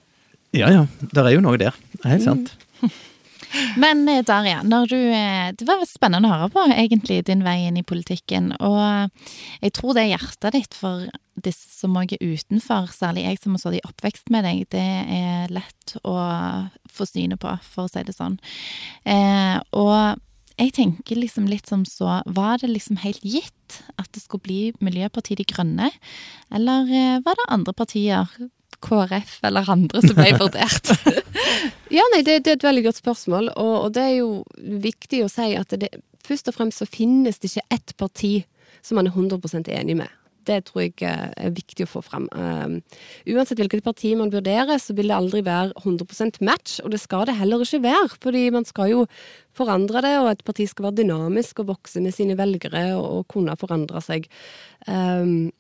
Ja 0.57 0.71
ja, 0.73 0.87
der 1.13 1.27
er 1.29 1.35
jo 1.35 1.43
noe 1.45 1.59
der. 1.61 1.75
Det 1.99 2.05
er 2.07 2.15
Helt 2.15 2.25
sant. 2.29 2.55
Men 3.81 4.05
Daria, 4.07 4.63
Darja, 4.63 4.87
du, 4.91 4.99
eh, 5.15 5.53
det 5.57 5.67
var 5.69 5.85
spennende 5.89 6.29
å 6.29 6.35
høre 6.35 6.51
på 6.55 6.67
egentlig 6.73 7.23
din 7.29 7.45
vei 7.47 7.61
inn 7.67 7.81
i 7.81 7.87
politikken. 7.87 8.53
Og 8.61 9.11
jeg 9.63 9.75
tror 9.77 9.97
det 9.97 10.07
er 10.07 10.15
hjertet 10.17 10.57
ditt 10.57 10.77
for 10.77 11.09
disse 11.39 11.71
som 11.71 11.97
òg 11.99 12.15
er 12.17 12.23
utenfor, 12.23 12.91
særlig 12.95 13.27
jeg 13.27 13.43
som 13.43 13.55
har 13.55 13.63
stått 13.63 13.79
i 13.79 13.85
oppvekst 13.87 14.33
med 14.35 14.47
deg, 14.47 14.65
det 14.75 14.87
er 15.19 15.53
lett 15.55 15.95
å 16.03 16.17
få 16.91 17.07
synet 17.09 17.41
på, 17.43 17.53
for 17.63 17.87
å 17.87 17.93
si 17.93 18.03
det 18.07 18.17
sånn. 18.17 18.39
Eh, 19.09 19.57
og 19.79 20.19
jeg 20.59 20.75
tenker 20.75 21.21
liksom 21.21 21.47
litt 21.47 21.71
som 21.71 21.85
så, 21.87 22.21
var 22.27 22.59
det 22.63 22.73
liksom 22.73 22.99
helt 23.05 23.23
gitt 23.23 23.81
at 23.95 24.11
det 24.15 24.25
skulle 24.25 24.47
bli 24.47 24.61
Miljøpartiet 24.83 25.39
De 25.39 25.47
Grønne? 25.47 25.93
Eller 26.55 26.91
eh, 26.91 27.19
var 27.25 27.39
det 27.39 27.51
andre 27.55 27.75
partier, 27.77 28.27
KrF 28.85 29.39
eller 29.49 29.71
andre, 29.71 30.03
som 30.05 30.19
ble 30.19 30.35
vurdert? 30.39 30.95
Ja, 31.89 32.05
nei, 32.13 32.21
det, 32.21 32.43
det 32.45 32.51
er 32.53 32.57
et 32.59 32.65
veldig 32.67 32.83
godt 32.85 32.99
spørsmål, 33.01 33.47
og, 33.57 33.75
og 33.87 33.93
det 33.97 34.03
er 34.05 34.15
jo 34.19 34.43
viktig 34.85 35.23
å 35.25 35.31
si 35.33 35.55
at 35.57 35.73
det, 35.81 35.89
først 36.27 36.51
og 36.51 36.59
fremst 36.59 36.83
så 36.83 36.89
finnes 36.89 37.41
det 37.41 37.49
ikke 37.49 37.79
ett 37.79 37.95
parti 37.97 38.33
som 38.85 39.01
man 39.01 39.09
er 39.09 39.17
100% 39.17 39.71
enig 39.73 39.97
med. 40.03 40.13
Det 40.49 40.63
tror 40.69 40.85
jeg 40.85 40.95
eh, 41.05 41.29
er 41.37 41.53
viktig 41.53 41.85
å 41.85 41.91
få 41.91 42.03
frem. 42.05 42.29
Um, 42.33 42.79
uansett 43.29 43.61
hvilket 43.61 43.85
parti 43.85 44.15
man 44.17 44.33
vurderer, 44.33 44.81
så 44.81 44.97
vil 44.97 45.11
det 45.11 45.17
aldri 45.19 45.43
være 45.45 45.75
100% 45.83 46.41
match, 46.47 46.79
og 46.85 46.93
det 46.95 47.03
skal 47.03 47.27
det 47.29 47.37
heller 47.37 47.65
ikke 47.65 47.83
være. 47.85 48.17
Fordi 48.23 48.45
man 48.55 48.69
skal 48.69 48.93
jo 48.95 49.05
forandre 49.59 50.05
det, 50.05 50.15
og 50.23 50.31
et 50.33 50.45
parti 50.47 50.69
skal 50.71 50.89
være 50.89 51.03
dynamisk 51.03 51.61
og 51.63 51.73
vokse 51.75 52.01
med 52.05 52.17
sine 52.17 52.39
velgere 52.39 52.91
og, 52.97 53.09
og 53.19 53.29
kunne 53.35 53.57
forandre 53.61 54.03
seg. 54.05 54.29
Um, 54.89 55.51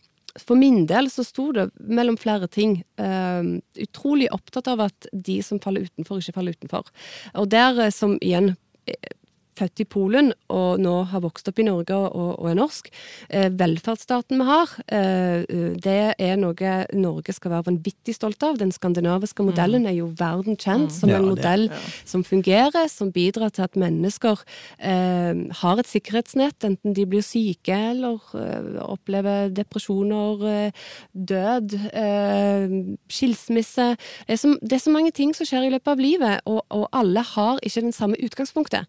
for 0.40 0.58
min 0.58 0.84
del 0.88 1.10
så 1.12 1.24
sto 1.26 1.50
det 1.56 1.68
mellom 1.78 2.18
flere 2.20 2.48
ting. 2.50 2.80
Uh, 3.00 3.58
utrolig 3.78 4.30
opptatt 4.34 4.70
av 4.72 4.86
at 4.88 5.08
de 5.12 5.38
som 5.44 5.60
faller 5.62 5.88
utenfor, 5.88 6.22
ikke 6.22 6.36
faller 6.38 6.56
utenfor. 6.58 6.90
Og 7.38 7.48
der 7.52 7.78
eh, 7.86 7.94
som 7.94 8.16
igjen 8.22 8.54
eh, 8.88 9.14
født 9.58 9.82
i 9.82 9.86
Polen 9.88 10.32
og 10.54 10.78
nå 10.82 10.94
har 11.10 11.22
vokst 11.24 11.48
opp 11.50 11.58
i 11.62 11.66
Norge 11.66 11.96
og, 11.98 12.30
og 12.38 12.48
er 12.52 12.58
norsk. 12.58 12.90
Eh, 13.28 13.48
velferdsstaten 13.58 14.38
vi 14.40 14.46
har, 14.48 14.74
eh, 14.94 15.42
det 15.82 15.96
er 16.18 16.36
noe 16.40 16.72
Norge 16.96 17.34
skal 17.36 17.52
være 17.56 17.68
vanvittig 17.72 18.14
stolt 18.16 18.42
av. 18.46 18.58
Den 18.60 18.72
skandinaviske 18.74 19.44
modellen 19.46 19.86
er 19.88 19.96
jo 19.98 20.10
verdenskjent 20.18 20.92
som 20.94 21.10
Ja, 21.10 21.18
en 21.18 21.28
det- 21.28 21.34
modell 21.34 21.66
som 22.04 22.22
fungerer, 22.24 22.88
som 22.88 23.10
bidrar 23.12 23.50
til 23.52 23.62
at 23.66 23.76
mennesker 23.78 24.38
eh, 24.78 25.34
har 25.62 25.78
et 25.82 25.86
sikkerhetsnett, 25.90 26.58
enten 26.64 26.94
de 26.94 27.06
blir 27.06 27.22
syke 27.24 27.74
eller 27.90 28.18
eh, 28.34 28.78
opplever 28.84 29.48
depresjoner, 29.54 30.44
eh, 30.48 30.70
død, 31.16 31.74
eh, 31.92 32.68
skilsmisse. 33.08 33.88
Det 34.26 34.36
er, 34.36 34.40
så, 34.40 34.52
det 34.62 34.76
er 34.78 34.84
så 34.84 34.92
mange 34.94 35.12
ting 35.16 35.32
som 35.36 35.48
skjer 35.48 35.66
i 35.68 35.72
løpet 35.74 35.92
av 35.94 36.02
livet, 36.02 36.40
og, 36.46 36.60
og 36.74 36.86
alle 36.96 37.22
har 37.34 37.60
ikke 37.66 37.84
den 37.86 37.94
samme 37.96 38.18
utgangspunktet. 38.24 38.86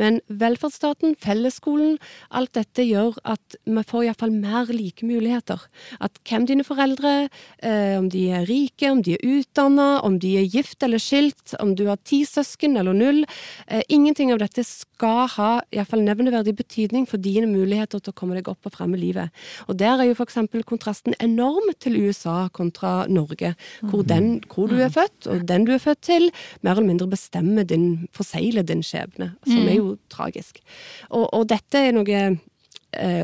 Men 0.00 0.09
velferdsstaten, 0.26 1.14
fellesskolen, 1.22 1.98
alt 2.34 2.52
dette 2.58 2.84
gjør 2.86 3.18
at 3.28 3.56
vi 3.64 3.84
får 3.86 4.08
iallfall 4.08 4.34
mer 4.34 4.72
like 4.74 5.06
muligheter. 5.06 5.62
At 6.02 6.18
hvem 6.26 6.48
dine 6.50 6.66
foreldre, 6.66 7.28
eh, 7.62 7.94
om 7.98 8.10
de 8.10 8.26
er 8.34 8.48
rike, 8.50 8.90
om 8.90 9.02
de 9.06 9.14
er 9.14 9.26
utdanna, 9.38 10.02
om 10.02 10.18
de 10.18 10.36
er 10.42 10.50
gift 10.50 10.82
eller 10.82 11.02
skilt, 11.02 11.54
om 11.60 11.74
du 11.78 11.86
har 11.86 12.00
ti 12.04 12.24
søsken 12.26 12.76
eller 12.80 12.96
null, 12.96 13.24
eh, 13.68 13.82
ingenting 13.88 14.32
av 14.32 14.42
dette 14.42 14.64
skal 15.00 15.30
ha 15.32 15.50
iallfall 15.72 16.02
nevneverdig 16.04 16.52
betydning 16.58 17.06
for 17.08 17.22
dine 17.22 17.48
muligheter 17.48 18.02
til 18.02 18.12
å 18.12 18.16
komme 18.16 18.36
deg 18.36 18.50
opp 18.52 18.68
og 18.68 18.74
frem 18.74 18.92
i 18.96 19.00
livet. 19.00 19.32
Og 19.70 19.78
der 19.80 19.96
er 19.96 20.10
jo 20.10 20.16
f.eks. 20.18 20.36
kontrasten 20.68 21.16
enorm 21.24 21.70
til 21.80 21.96
USA 22.04 22.50
kontra 22.52 23.06
Norge, 23.08 23.54
hvor, 23.80 24.04
den, 24.04 24.42
hvor 24.52 24.68
du 24.68 24.76
er 24.76 24.92
født, 24.92 25.30
og 25.30 25.46
den 25.48 25.64
du 25.64 25.72
er 25.72 25.80
født 25.80 26.02
til, 26.04 26.28
mer 26.60 26.76
eller 26.76 26.90
mindre 26.90 27.08
bestemmer 27.10 27.64
din, 27.64 28.06
forsegler 28.16 28.66
din 28.66 28.84
skjebne, 28.84 29.32
som 29.48 29.64
er 29.64 29.78
jo 29.78 29.96
tragisk. 30.12 30.60
Og, 31.08 31.30
og 31.32 31.48
dette 31.48 31.80
er 31.80 31.96
noe 31.96 32.20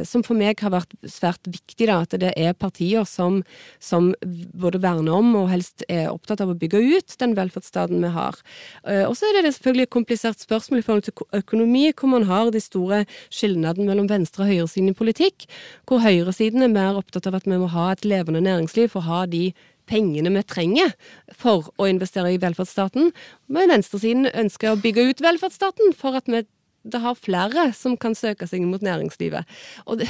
som 0.06 0.23
for 0.26 0.38
meg 0.38 0.61
har 0.62 0.73
vært 0.75 0.92
svært 1.11 1.49
viktig, 1.50 1.88
da, 1.88 1.99
at 2.04 2.14
det 2.20 2.32
er 2.38 2.54
partier 2.54 3.06
som, 3.08 3.40
som 3.82 4.12
både 4.54 4.80
verner 4.82 5.16
om 5.16 5.32
og 5.40 5.50
helst 5.50 5.85
er 5.88 6.08
opptatt 6.12 6.42
av 6.44 6.52
å 6.52 6.58
bygge 6.58 6.80
ut 6.96 7.16
den 7.20 7.35
velferdsstaten 7.38 8.02
vi 8.04 8.12
har. 8.14 8.38
Eh, 8.87 9.04
og 9.06 9.16
så 9.18 9.28
er 9.28 9.40
det 9.40 9.54
selvfølgelig 9.56 9.88
et 9.88 9.94
komplisert 9.96 10.42
spørsmål 10.42 10.82
i 10.82 10.87
forhold 10.87 11.06
til 11.08 11.40
økonomi, 11.40 11.87
hvor 11.92 12.12
man 12.12 12.26
har 12.30 12.50
de 12.54 12.62
store 12.62 13.04
skilnadene 13.28 13.88
mellom 13.88 14.11
venstre- 14.11 14.46
og 14.46 14.52
høyresiden 14.52 14.92
i 14.92 14.99
politikk, 14.99 15.49
hvor 15.88 16.04
høyresiden 16.04 16.66
er 16.66 16.73
mer 16.73 17.00
opptatt 17.00 17.28
av 17.28 17.38
at 17.38 17.49
vi 17.49 17.58
må 17.58 17.70
ha 17.75 17.92
et 17.92 18.06
levende 18.06 18.44
næringsliv 18.44 18.92
for 18.94 19.02
å 19.02 19.11
ha 19.11 19.25
de 19.30 19.50
pengene 19.87 20.32
vi 20.35 20.42
trenger 20.42 20.94
for 21.30 21.70
å 21.78 21.87
investere 21.87 22.32
i 22.35 22.40
velferdsstaten, 22.42 23.12
men 23.46 23.70
venstresiden 23.70 24.26
ønsker 24.32 24.73
å 24.73 24.80
bygge 24.82 25.11
ut 25.12 25.23
velferdsstaten 25.23 25.94
for 25.94 26.18
at 26.18 26.26
vi 26.30 26.42
det 26.87 27.02
har 27.02 27.19
flere 27.19 27.71
som 27.76 27.97
kan 28.00 28.16
søke 28.16 28.49
seg 28.49 28.64
mot 28.69 28.85
næringslivet. 28.85 29.47
Og 29.87 30.00
det, 30.00 30.09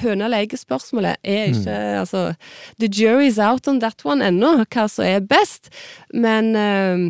høna 0.00 0.28
leker 0.32 0.60
spørsmålet 0.60 1.20
er 1.22 1.52
ikke 1.52 1.76
altså, 2.00 2.24
The 2.80 2.88
jury's 2.88 3.40
out 3.42 3.68
on 3.68 3.80
that 3.82 4.04
one 4.08 4.24
ennå, 4.24 4.54
hva 4.64 4.86
som 4.90 5.06
er 5.08 5.24
best. 5.24 5.72
Men 6.14 6.52
eh, 6.56 7.06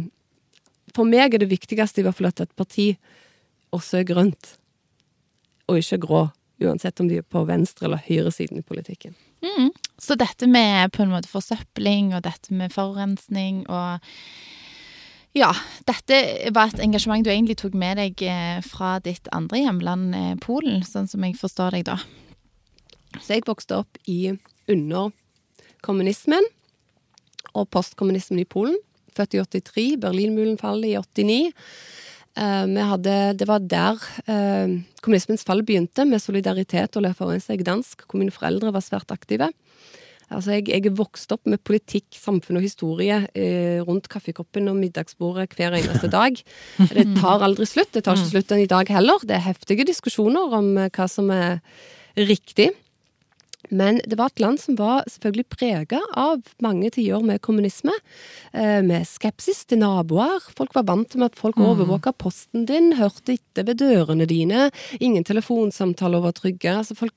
for 0.96 1.08
meg 1.08 1.34
er 1.34 1.44
det 1.44 1.52
viktigste 1.52 2.02
i 2.02 2.06
hvert 2.06 2.18
fall 2.18 2.32
at 2.32 2.44
et 2.44 2.54
parti 2.58 2.92
også 3.72 4.02
er 4.02 4.08
grønt, 4.08 4.56
og 5.70 5.80
ikke 5.80 6.02
grå. 6.02 6.26
Uansett 6.62 7.00
om 7.02 7.08
de 7.10 7.18
er 7.18 7.26
på 7.26 7.40
venstre- 7.48 7.88
eller 7.88 8.02
høyresiden 8.04 8.60
i 8.60 8.66
politikken. 8.66 9.16
Så 9.98 10.14
dette 10.18 10.46
med 10.46 10.92
på 10.94 11.02
en 11.02 11.10
måte 11.10 11.30
forsøpling 11.30 12.12
og 12.14 12.22
dette 12.26 12.54
med 12.54 12.70
forurensning 12.74 13.64
og 13.70 14.04
Ja, 15.32 15.48
dette 15.88 16.16
var 16.52 16.68
et 16.68 16.80
engasjement 16.84 17.24
du 17.24 17.30
egentlig 17.32 17.56
tok 17.62 17.72
med 17.78 17.96
deg 17.96 18.20
eh, 18.28 18.58
fra 18.66 18.98
ditt 19.00 19.30
andre 19.32 19.62
hjemland, 19.62 20.12
eh, 20.16 20.34
Polen, 20.44 20.82
sånn 20.84 21.08
som 21.08 21.24
jeg 21.24 21.38
forstår 21.40 21.78
deg 21.78 21.86
da. 21.88 21.96
Så 23.16 23.38
jeg 23.38 23.46
vokste 23.46 23.78
opp 23.80 23.96
i 24.08 24.34
under 24.72 25.08
kommunismen 25.84 26.44
og 27.56 27.64
postkommunismen 27.72 28.42
i 28.42 28.48
Polen. 28.48 28.76
Født 29.16 29.38
i 29.38 29.40
83, 29.40 29.86
Berlinmuren 30.04 30.60
faller 30.60 30.90
i 30.90 31.00
89. 31.00 31.40
Eh, 32.36 32.76
hadde, 32.92 33.16
det 33.40 33.48
var 33.48 33.64
der 33.64 34.04
kommunismens 35.00 35.48
fall 35.48 35.64
begynte, 35.64 36.04
med 36.08 36.20
solidaritet 36.20 37.00
og 37.00 37.08
La 37.08 37.16
seg 37.40 37.64
dansk, 37.64 38.04
hvor 38.04 38.20
mine 38.20 38.36
foreldre 38.36 38.76
var 38.76 38.84
svært 38.84 39.16
aktive. 39.16 39.48
Altså, 40.32 40.56
jeg, 40.56 40.68
jeg 40.72 40.86
er 40.88 40.98
vokst 40.98 41.32
opp 41.34 41.48
med 41.50 41.62
politikk, 41.66 42.08
samfunn 42.18 42.60
og 42.60 42.66
historie 42.66 43.22
eh, 43.38 43.80
rundt 43.84 44.08
kaffekoppen 44.12 44.70
og 44.72 44.78
middagsbordet 44.80 45.52
hver 45.56 45.78
eneste 45.78 46.10
dag. 46.12 46.38
Det 46.96 47.08
tar 47.18 47.44
aldri 47.44 47.68
slutt. 47.68 47.92
Det 47.94 48.04
tar 48.06 48.18
ikke 48.18 48.34
slutt 48.34 48.54
i 48.58 48.70
dag 48.70 48.92
heller. 48.92 49.24
Det 49.26 49.38
er 49.38 49.48
heftige 49.48 49.88
diskusjoner 49.88 50.56
om 50.60 50.72
eh, 50.78 50.92
hva 50.92 51.08
som 51.10 51.30
er 51.34 51.60
riktig. 52.18 52.72
Men 53.70 54.00
det 54.04 54.18
var 54.18 54.32
et 54.32 54.42
land 54.42 54.58
som 54.60 54.76
var 54.76 55.06
selvfølgelig 55.08 55.46
prega 55.52 56.00
av 56.18 56.42
mange 56.64 56.90
tiår 56.92 57.22
med 57.24 57.40
kommunisme. 57.44 57.94
Eh, 58.52 58.80
med 58.84 59.06
skepsis 59.08 59.62
til 59.68 59.80
naboer. 59.80 60.42
Folk 60.58 60.74
var 60.76 60.88
vant 60.90 61.16
med 61.16 61.30
at 61.30 61.38
folk 61.38 61.60
overvåka 61.62 62.12
posten 62.12 62.66
din, 62.68 62.92
hørte 62.98 63.36
etter 63.38 63.68
ved 63.68 63.80
dørene 63.80 64.26
dine. 64.28 64.68
Ingen 65.00 65.24
telefonsamtaler 65.24 66.24
var 66.24 66.36
trygge. 66.36 66.74
altså 66.74 66.98
folk 66.98 67.14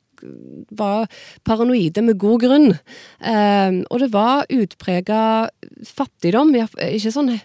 var 0.75 1.07
paranoide 1.47 2.03
med 2.05 2.19
god 2.21 2.45
grunn. 2.45 2.69
Eh, 3.21 3.81
og 3.89 4.03
det 4.03 4.11
var 4.13 4.45
utprega 4.53 5.21
fattigdom. 5.95 6.55
Ikke 6.55 7.13
sånn 7.13 7.35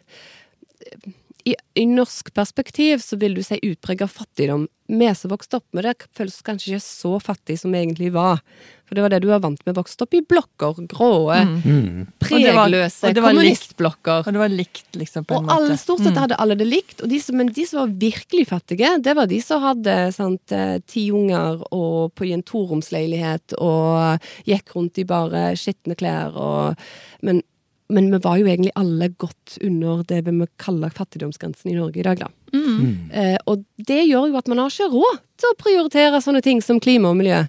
i, 1.45 1.55
I 1.75 1.87
norsk 1.87 2.33
perspektiv 2.35 2.99
så 3.05 3.17
vil 3.21 3.35
du 3.35 3.43
si 3.47 3.59
utprega 3.63 4.09
fattigdom. 4.11 4.69
Vi 4.91 5.07
som 5.15 5.31
vokste 5.31 5.61
opp 5.61 5.67
med 5.77 5.85
det, 5.87 5.95
føles 6.19 6.41
kanskje 6.43 6.73
ikke 6.75 6.83
så 6.83 7.13
fattig 7.23 7.59
som 7.61 7.71
vi 7.73 7.79
egentlig 7.85 8.09
var. 8.13 8.41
For 8.89 8.99
det 8.99 9.05
var 9.05 9.13
det 9.13 9.21
du 9.23 9.29
var 9.31 9.39
vant 9.45 9.61
med. 9.65 9.77
Vokste 9.77 10.03
opp 10.03 10.15
i 10.19 10.21
blokker. 10.27 10.81
Gråe, 10.91 11.37
Mm. 11.47 12.09
Og 12.11 12.41
det 12.43 12.53
var- 12.55 12.67
pregløse 12.67 13.07
og 13.09 13.15
kommunistblokker. 13.23 14.27
Og 14.27 14.33
det 14.35 14.41
var 14.43 14.49
likt, 14.51 14.91
liksom, 14.99 15.25
på 15.25 15.37
en 15.39 15.45
Og 15.45 15.51
alle, 15.55 15.69
måte. 15.71 15.79
stort 15.79 16.01
sett 16.03 16.17
hadde 16.19 16.37
alle 16.43 16.57
det 16.59 16.67
likt, 16.67 17.03
og 17.03 17.09
de 17.09 17.21
som, 17.21 17.37
men 17.37 17.47
de 17.55 17.65
som 17.67 17.81
var 17.81 17.95
virkelig 17.95 18.47
fattige, 18.49 18.91
det 19.03 19.15
var 19.15 19.27
de 19.31 19.41
som 19.41 19.63
hadde 19.63 20.13
sant, 20.13 20.53
eh, 20.53 20.79
ti 20.87 21.11
unger 21.13 21.63
og 21.71 22.15
på 22.17 22.27
i 22.27 22.33
en 22.33 22.43
toromsleilighet 22.43 23.55
og 23.61 24.19
gikk 24.45 24.75
rundt 24.75 24.99
i 24.99 25.05
bare 25.05 25.53
skitne 25.55 25.95
klær 25.97 26.35
og 26.37 26.77
Men, 27.23 27.43
men 27.91 28.11
vi 28.13 28.21
var 28.23 28.39
jo 28.41 28.49
egentlig 28.49 28.73
alle 28.79 29.11
godt 29.21 29.59
under 29.67 30.05
det 30.09 30.23
vi 30.29 30.37
må 30.37 30.49
kalle 30.61 30.91
fattigdomsgrensen 30.95 31.73
i 31.73 31.79
Norge 31.79 32.01
i 32.01 32.07
dag, 32.07 32.23
da. 32.23 32.31
Eh, 32.55 33.37
og 33.47 33.65
det 33.77 34.05
gjør 34.09 34.31
jo 34.31 34.39
at 34.41 34.49
man 34.51 34.63
har 34.63 34.73
ikke 34.73 34.91
råd 34.93 35.19
til 35.41 35.51
å 35.53 35.59
prioritere 35.59 36.21
sånne 36.23 36.43
ting 36.45 36.61
som 36.65 36.81
klima 36.83 37.13
og 37.13 37.19
miljø. 37.21 37.43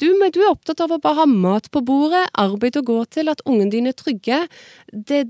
Du, 0.00 0.06
du 0.10 0.38
er 0.42 0.50
opptatt 0.50 0.80
av 0.84 0.92
å 0.92 0.98
bare 1.00 1.22
ha 1.22 1.26
mat 1.30 1.68
på 1.72 1.80
bordet, 1.86 2.26
arbeid 2.36 2.76
å 2.80 2.84
gå 2.84 2.98
til, 3.12 3.30
at 3.32 3.42
ungene 3.48 3.72
dine 3.72 3.92
er 3.92 3.96
trygge. 3.96 4.42
Det, 4.92 5.22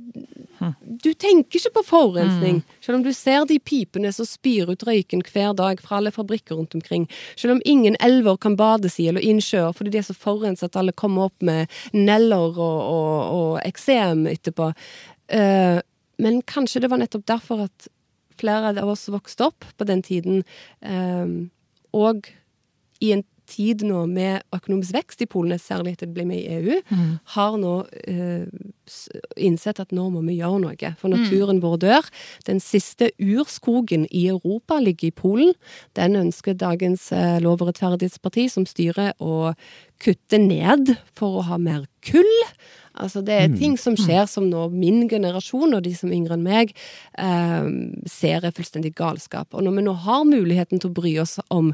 du 0.80 1.11
tenker 1.12 1.61
ikke 1.61 1.75
på 1.76 1.85
forurensning, 1.90 2.62
selv 2.83 2.99
om 2.99 3.04
du 3.06 3.12
ser 3.14 3.47
de 3.50 3.59
pipene 3.62 4.11
som 4.14 4.26
spyr 4.26 4.73
ut 4.73 4.87
røyken 4.88 5.23
hver 5.28 5.54
dag 5.59 5.83
fra 5.83 6.00
alle 6.00 6.14
fabrikker 6.14 6.59
rundt 6.59 6.75
omkring. 6.78 7.06
Selv 7.38 7.56
om 7.56 7.64
ingen 7.64 7.99
elver 8.02 8.40
kan 8.42 8.56
bades 8.59 8.99
i 9.02 9.11
eller 9.11 9.25
innsjøer 9.25 9.76
fordi 9.76 9.95
de 9.95 10.02
er 10.02 10.09
så 10.09 10.16
forurenset 10.16 10.71
at 10.71 10.80
alle 10.80 10.97
kommer 10.97 11.28
opp 11.28 11.45
med 11.45 11.71
neller 11.95 12.56
og, 12.56 12.80
og, 12.80 13.12
og 13.37 13.52
eksem 13.66 14.26
etterpå. 14.33 14.73
Eh, 15.37 15.78
men 16.23 16.40
kanskje 16.49 16.80
det 16.83 16.90
var 16.90 17.00
nettopp 17.02 17.26
derfor 17.28 17.66
at 17.68 17.90
flere 18.40 18.75
av 18.75 18.93
oss 18.93 19.09
vokste 19.12 19.50
opp 19.50 19.64
på 19.76 19.88
den 19.88 20.02
tiden, 20.07 20.45
eh, 20.83 21.26
og 21.97 22.28
i 23.00 23.12
en 23.12 23.25
tid 23.47 23.85
nå 23.87 24.02
med 24.11 24.45
økonomisk 24.55 24.95
vekst 24.97 25.23
i 25.23 25.28
Polen, 25.31 25.59
særlig 25.61 25.95
etter 25.95 26.09
det 26.09 26.16
ble 26.16 26.26
med 26.28 26.40
i 26.40 26.57
EU, 26.59 26.78
har 27.37 27.59
nå 27.61 27.75
eh, 28.11 28.47
innsett 29.37 29.81
at 29.83 29.95
nå 29.95 30.09
må 30.14 30.23
vi 30.26 30.38
gjøre 30.40 30.61
noe. 30.64 30.93
For 31.00 31.12
naturen 31.12 31.62
vår 31.62 31.76
dør. 31.85 32.09
Den 32.47 32.61
siste 32.62 33.11
urskogen 33.23 34.07
i 34.11 34.26
Europa 34.33 34.81
ligger 34.83 35.09
i 35.09 35.14
Polen. 35.14 35.55
Den 35.99 36.16
ønsker 36.16 36.59
dagens 36.59 37.12
eh, 37.12 37.38
Lov- 37.43 37.62
og 37.62 37.71
rettferdighetsparti, 37.71 38.49
som 38.50 38.66
styrer, 38.66 39.14
å 39.23 39.55
kutte 40.02 40.38
ned 40.43 40.97
for 41.16 41.38
å 41.40 41.47
ha 41.47 41.59
mer 41.59 41.87
kull. 42.05 42.35
Altså 43.03 43.23
Det 43.25 43.37
er 43.37 43.57
ting 43.57 43.76
som 43.81 43.97
skjer 43.99 44.26
som 44.31 44.49
nå 44.50 44.69
min 44.75 45.07
generasjon 45.11 45.76
og 45.76 45.85
de 45.85 45.95
som 45.97 46.11
er 46.11 46.19
yngre 46.19 46.38
enn 46.38 46.47
meg 46.47 46.75
eh, 47.19 47.71
ser 48.11 48.45
er 48.47 48.55
fullstendig 48.57 48.95
galskap. 48.99 49.53
Og 49.53 49.67
når 49.67 49.79
vi 49.79 49.87
nå 49.87 49.97
har 50.07 50.29
muligheten 50.29 50.83
til 50.83 50.93
å 50.93 50.99
bry 51.00 51.17
oss 51.23 51.38
om, 51.49 51.73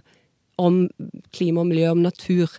om 0.58 0.86
klima 1.34 1.62
og 1.62 1.70
miljø, 1.70 1.92
om 1.94 2.02
natur, 2.04 2.50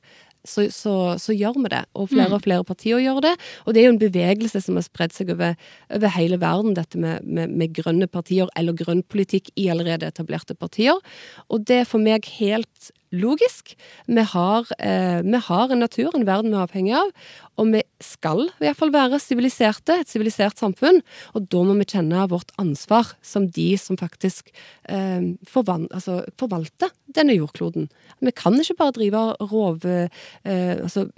så, 0.43 0.65
så, 0.71 0.93
så 1.19 1.35
gjør 1.35 1.55
vi 1.61 1.71
det. 1.71 1.83
Og 1.95 2.09
flere 2.11 2.35
og 2.35 2.43
flere 2.43 2.65
partier 2.67 2.99
gjør 2.99 3.21
det. 3.23 3.33
Og 3.63 3.73
det 3.73 3.81
er 3.81 3.87
jo 3.87 3.93
en 3.93 4.01
bevegelse 4.01 4.63
som 4.63 4.79
har 4.79 4.85
spredd 4.85 5.15
seg 5.15 5.31
over, 5.35 5.55
over 5.93 6.15
hele 6.17 6.39
verden, 6.41 6.75
dette 6.77 6.99
med, 6.99 7.23
med, 7.23 7.53
med 7.53 7.75
grønne 7.77 8.09
partier, 8.11 8.51
eller 8.59 8.75
grønn 8.77 9.05
politikk 9.07 9.53
i 9.55 9.69
allerede 9.71 10.09
etablerte 10.09 10.57
partier. 10.59 10.99
Og 11.47 11.63
det 11.67 11.83
er 11.83 11.89
for 11.89 12.03
meg 12.03 12.27
helt 12.39 12.91
logisk. 13.13 13.75
Vi 14.07 14.23
har, 14.33 14.67
eh, 14.79 15.21
vi 15.21 15.39
har 15.47 15.71
en 15.71 15.79
natur, 15.79 16.11
en 16.13 16.25
verden 16.25 16.51
vi 16.51 16.57
er 16.57 16.67
avhengig 16.67 16.95
av, 16.97 17.11
og 17.57 17.71
vi 17.71 17.83
skal 18.01 18.47
i 18.47 18.65
hvert 18.65 18.77
fall 18.77 18.91
være 18.91 19.19
siviliserte, 19.21 19.99
et 19.99 20.09
sivilisert 20.09 20.57
samfunn. 20.57 21.01
Og 21.35 21.47
da 21.47 21.63
må 21.63 21.77
vi 21.77 21.85
kjenne 21.85 22.27
vårt 22.29 22.51
ansvar 22.57 23.13
som 23.21 23.47
de 23.47 23.77
som 23.77 23.97
faktisk 23.97 24.49
eh, 24.89 25.33
forvan, 25.45 25.87
altså, 25.91 26.23
forvalter 26.37 26.89
denne 27.13 27.37
jordkloden. 27.37 27.89
Vi 28.21 28.31
kan 28.31 28.57
ikke 28.59 28.77
bare 28.77 28.97
drive 28.97 29.23
rove, 29.39 30.09
eh, 30.43 30.75
altså 30.81 31.09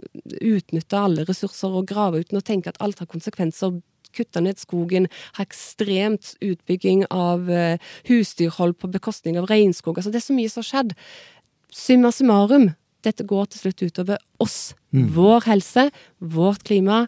utnytte 0.41 0.99
alle 0.99 1.25
ressurser 1.25 1.71
og 1.71 1.87
grave 1.87 2.19
uten 2.19 2.37
å 2.37 2.45
tenke 2.45 2.67
at 2.67 2.81
alt 2.81 2.99
har 2.99 3.07
konsekvenser 3.07 3.81
kutte 4.15 4.41
ned 4.43 4.59
skogen, 4.61 5.09
ha 5.37 5.45
ekstremt 5.45 6.35
utbygging 6.43 7.05
av 7.13 7.49
eh, 7.51 7.81
husdyrhold 8.09 8.77
på 8.79 8.91
bekostning 8.93 9.39
av 9.39 9.49
regnskog. 9.51 9.99
Altså, 9.99 10.13
det 10.13 10.21
er 10.21 10.27
så 10.29 10.37
mye 10.37 10.51
som 10.51 10.63
har 10.63 10.69
skjedd. 10.71 10.95
Summa 11.75 12.11
summarum, 12.15 12.69
dette 13.03 13.25
går 13.27 13.49
til 13.51 13.65
slutt 13.65 13.81
utover 13.89 14.21
oss. 14.41 14.73
Vår 14.95 15.43
helse, 15.49 15.89
vårt 16.23 16.61
klima, 16.63 17.01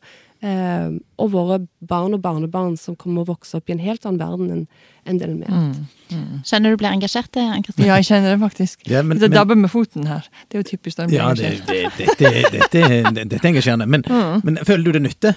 eh, 0.43 0.89
og 1.17 1.29
våre 1.31 1.61
barn 1.87 2.13
og 2.17 2.21
barnebarn 2.21 2.75
som 2.77 2.97
kommer 2.99 3.23
å 3.23 3.29
vokse 3.31 3.55
opp 3.57 3.69
i 3.71 3.73
en 3.77 3.79
helt 3.81 4.03
annen 4.05 4.19
verden 4.19 4.51
enn 4.51 4.65
en 5.07 5.17
den 5.21 5.37
vi 5.39 5.47
har 5.47 5.61
hatt. 5.69 6.43
Kjenner 6.49 6.75
du 6.75 6.81
blir 6.81 6.91
engasjert, 6.91 7.39
Ann-Kristin? 7.39 7.85
Ja, 7.87 7.95
jeg 8.01 8.09
kjenner 8.09 8.35
det 8.35 8.41
faktisk. 8.43 8.83
Ja, 8.91 9.01
men- 9.07 9.17
det 9.23 9.31
dabber 9.31 9.55
med 9.55 9.71
foten 9.71 10.05
her. 10.11 10.27
Det 10.49 10.57
er 10.59 10.63
jo 10.63 10.77
typisk 10.77 10.97
da 10.97 11.03
en 11.03 11.09
blir 11.09 11.17
Ja, 11.21 11.33
det, 11.33 11.45
engasjert. 11.45 11.97
det, 11.97 12.07
dette, 12.17 12.51
dette, 12.51 12.81
dette, 13.07 13.29
dette 13.29 13.45
er 13.45 13.51
engasjerende. 13.53 13.87
Men, 13.87 14.03
men 14.43 14.57
føler 14.67 14.83
du 14.83 14.91
det 14.99 15.01
nytter? 15.07 15.35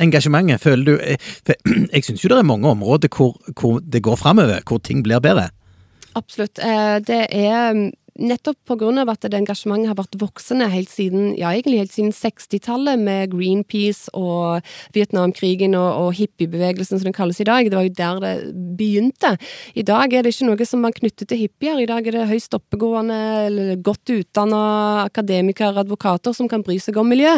Engasjementet? 0.00 0.60
Føler 0.64 0.84
du 0.84 0.94
eh, 1.04 1.16
for 1.44 1.54
Jeg 1.92 2.04
syns 2.06 2.24
jo 2.24 2.28
det 2.32 2.38
er 2.40 2.48
mange 2.48 2.64
områder 2.72 3.12
hvor, 3.12 3.36
hvor 3.60 3.80
det 3.84 4.00
går 4.02 4.16
framover, 4.16 4.62
hvor 4.64 4.80
ting 4.80 5.02
blir 5.04 5.20
bedre. 5.20 5.50
Absolutt. 6.16 6.58
Eh, 6.64 6.98
Det 7.04 7.26
er 7.30 7.74
mm, 7.74 7.92
nettopp 8.20 8.70
av 8.74 9.10
at 9.10 9.26
det 9.26 9.38
engasjementet 9.38 9.90
har 9.90 9.98
vært 9.98 10.18
voksende 10.20 10.68
helt 10.70 10.90
siden 10.90 11.34
ja, 11.38 11.50
siden 11.54 12.12
60-tallet, 12.14 12.98
med 12.98 13.32
Greenpeace 13.32 14.10
og 14.14 14.62
Vietnamkrigen 14.94 15.74
og, 15.74 15.90
og 16.04 16.14
hippiebevegelsen, 16.14 16.98
som 16.98 17.08
den 17.08 17.16
kalles 17.16 17.40
i 17.40 17.48
dag. 17.48 17.66
Det 17.66 17.76
var 17.76 17.86
jo 17.86 17.94
der 17.94 18.20
det 18.22 18.34
begynte. 18.78 19.34
I 19.74 19.82
dag 19.82 20.12
er 20.12 20.22
det 20.22 20.34
ikke 20.34 20.48
noe 20.48 20.68
som 20.68 20.84
man 20.84 20.94
knytter 20.94 21.28
til 21.28 21.42
hippier. 21.44 21.80
I 21.82 21.88
dag 21.90 22.06
er 22.06 22.18
det 22.18 22.28
høyst 22.30 22.54
oppegående, 22.54 23.18
eller 23.48 23.74
godt 23.82 24.14
utdanna 24.14 24.62
akademikere, 25.04 25.82
advokater, 25.84 26.34
som 26.36 26.48
kan 26.50 26.62
bry 26.66 26.78
seg 26.82 26.98
om 27.00 27.10
miljø. 27.10 27.34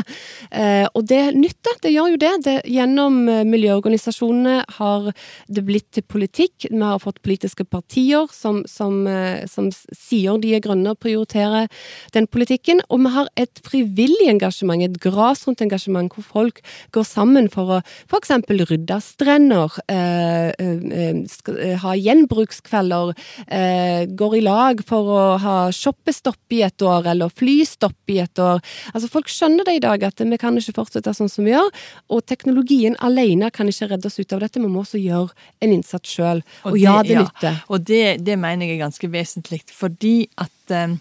Eh, 0.50 0.86
og 0.92 1.06
det 1.08 1.22
nytter. 1.36 1.80
Det 1.82 1.94
gjør 1.94 2.12
jo 2.14 2.20
det. 2.20 2.32
det 2.46 2.56
gjennom 2.70 3.22
eh, 3.32 3.44
miljøorganisasjonene 3.48 4.58
har 4.78 5.10
det 5.48 5.64
blitt 5.66 5.88
til 5.96 6.06
politikk. 6.06 6.68
Vi 6.68 6.82
har 6.82 7.00
fått 7.02 7.22
politiske 7.24 7.64
partier 7.64 8.28
som, 8.34 8.62
som, 8.70 9.02
eh, 9.10 9.46
som 9.50 9.70
sier 9.72 10.40
de 10.42 10.54
er 10.56 10.65
grønne 10.66 10.92
og 10.92 11.00
prioriterer 11.02 11.70
den 12.16 12.29
politikken. 12.31 12.83
Og 12.90 13.02
vi 13.05 13.14
har 13.16 13.31
et 13.40 13.62
frivillig 13.66 14.29
engasjement, 14.33 14.83
et 14.83 15.00
grasrotengasjement, 15.02 16.12
hvor 16.12 16.26
folk 16.26 16.61
går 16.94 17.07
sammen 17.07 17.50
for 17.52 17.79
å 17.79 17.81
f.eks. 18.11 18.35
rydde 18.50 19.00
strender, 19.05 19.79
eh, 19.88 20.50
eh, 20.59 21.22
eh, 21.22 21.76
ha 21.83 21.94
gjenbrukskvelder, 21.96 23.14
eh, 23.48 24.07
går 24.07 24.37
i 24.37 24.44
lag 24.44 24.83
for 24.87 25.12
å 25.16 25.24
ha 25.42 25.57
shoppestopp 25.74 26.57
i 26.57 26.62
et 26.66 26.83
år, 26.83 27.11
eller 27.12 27.33
flystopp 27.33 28.14
i 28.14 28.20
et 28.24 28.42
år. 28.42 28.62
Altså 28.94 29.11
Folk 29.11 29.31
skjønner 29.33 29.64
det 29.66 29.79
i 29.79 29.85
dag, 29.85 30.02
at 30.02 30.20
vi 30.20 30.38
kan 30.40 30.57
ikke 30.59 30.76
fortsette 30.81 31.14
sånn 31.16 31.31
som 31.33 31.46
vi 31.46 31.55
gjør. 31.55 31.70
Og 32.12 32.24
teknologien 32.26 32.96
alene 33.05 33.50
kan 33.55 33.68
ikke 33.70 33.90
redde 33.92 34.11
oss 34.11 34.18
ut 34.20 34.35
av 34.37 34.42
dette, 34.44 34.61
vi 34.61 34.70
må 34.70 34.83
også 34.83 35.00
gjøre 35.00 35.33
en 35.64 35.72
innsats 35.72 36.16
sjøl. 36.16 36.42
Og, 36.64 36.79
ja, 36.81 36.98
det 37.07 37.20
nytter. 37.20 37.62
Og 37.70 37.87
det, 37.87 38.05
det 38.26 38.38
mener 38.40 38.66
jeg 38.66 38.79
er 38.79 38.87
ganske 38.87 39.11
vesentlig, 39.12 39.62
fordi 39.72 40.16
at 40.40 40.52
eh, 40.74 40.96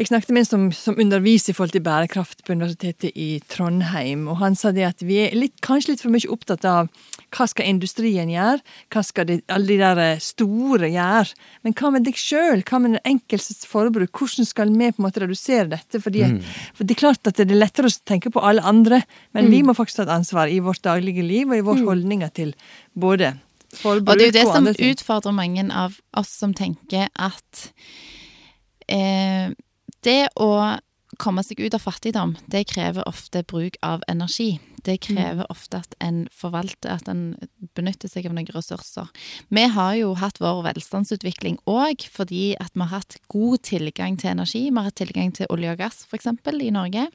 jeg 0.00 0.08
snakket 0.08 0.30
med 0.32 0.40
en 0.40 0.46
som, 0.48 0.62
som 0.72 0.96
underviser 0.96 1.52
i 1.52 1.54
forhold 1.56 1.74
til 1.74 1.82
bærekraft 1.84 2.38
på 2.46 2.54
Universitetet 2.56 3.12
i 3.20 3.42
Trondheim, 3.52 4.22
og 4.32 4.38
han 4.40 4.54
sa 4.56 4.70
det 4.72 4.86
at 4.86 5.02
vi 5.04 5.18
er 5.26 5.34
litt, 5.36 5.58
kanskje 5.60 5.92
litt 5.92 6.04
for 6.04 6.14
mye 6.14 6.30
opptatt 6.32 6.64
av 6.64 6.88
hva 7.36 7.46
skal 7.50 7.68
industrien 7.68 8.30
gjøre, 8.32 8.62
hva 8.94 9.02
skal 9.04 9.26
de, 9.28 9.36
alle 9.52 9.68
de 9.68 9.76
der 9.82 10.00
eh, 10.00 10.22
store 10.24 10.88
gjøre, 10.88 11.36
men 11.66 11.76
hva 11.76 11.90
med 11.92 12.06
deg 12.08 12.16
sjøl, 12.16 12.64
hva 12.64 12.80
med 12.80 12.96
den 12.96 13.12
enkeltes 13.12 13.68
forbruk, 13.68 14.08
hvordan 14.16 14.48
skal 14.48 14.72
vi 14.72 14.88
på 14.88 15.02
en 15.02 15.04
måte 15.04 15.20
redusere 15.20 15.68
dette? 15.74 16.00
Fordi 16.00 16.22
at, 16.24 16.48
for 16.78 16.88
Det 16.88 16.96
er 16.96 17.00
klart 17.02 17.28
at 17.28 17.36
det 17.36 17.50
er 17.50 17.60
lettere 17.60 17.90
å 17.92 17.98
tenke 18.08 18.32
på 18.32 18.40
alle 18.40 18.64
andre, 18.64 19.02
men 19.36 19.50
vi 19.52 19.60
må 19.66 19.74
faktisk 19.76 20.00
ta 20.00 20.06
et 20.08 20.14
ansvar 20.16 20.48
i 20.48 20.62
vårt 20.64 20.80
daglige 20.86 21.26
liv 21.26 21.50
og 21.50 21.58
i 21.58 21.66
våre 21.66 21.84
holdninger 21.90 22.32
til 22.40 22.54
både 22.96 23.34
forbruk 23.76 24.08
Og 24.08 24.16
andre 24.16 24.16
ting. 24.16 24.16
Og 24.16 24.16
det 24.16 24.24
er 24.24 24.32
jo 24.32 24.38
det 24.38 24.78
som 24.80 24.88
utfordrer 24.94 25.36
mange 25.36 25.66
av 25.68 26.00
oss 26.16 26.32
som 26.40 26.56
tenker 26.56 27.12
at 27.12 27.68
eh, 28.90 29.52
det 30.04 30.22
å 30.40 30.52
komme 31.20 31.42
seg 31.44 31.60
ut 31.60 31.74
av 31.76 31.82
fattigdom, 31.84 32.36
det 32.50 32.66
krever 32.70 33.06
ofte 33.08 33.42
bruk 33.48 33.76
av 33.84 34.04
energi. 34.08 34.58
Det 34.86 34.96
krever 35.04 35.44
ofte 35.52 35.82
at 35.82 35.94
en 36.00 36.22
forvalter, 36.32 36.94
at 36.94 37.08
en 37.10 37.34
benytter 37.76 38.08
seg 38.08 38.28
av 38.30 38.36
noen 38.36 38.48
ressurser. 38.54 39.10
Vi 39.52 39.64
har 39.74 39.96
jo 39.98 40.14
hatt 40.16 40.40
vår 40.40 40.62
velstandsutvikling 40.70 41.58
òg 41.68 42.06
fordi 42.08 42.54
at 42.56 42.72
vi 42.72 42.86
har 42.86 42.94
hatt 43.02 43.18
god 43.32 43.66
tilgang 43.68 44.16
til 44.20 44.32
energi. 44.32 44.68
Vi 44.70 44.76
har 44.78 44.88
hatt 44.88 45.00
tilgang 45.02 45.34
til 45.36 45.50
olje 45.52 45.74
og 45.74 45.82
gass, 45.82 46.06
f.eks. 46.08 46.30
i 46.30 46.72
Norge. 46.72 47.10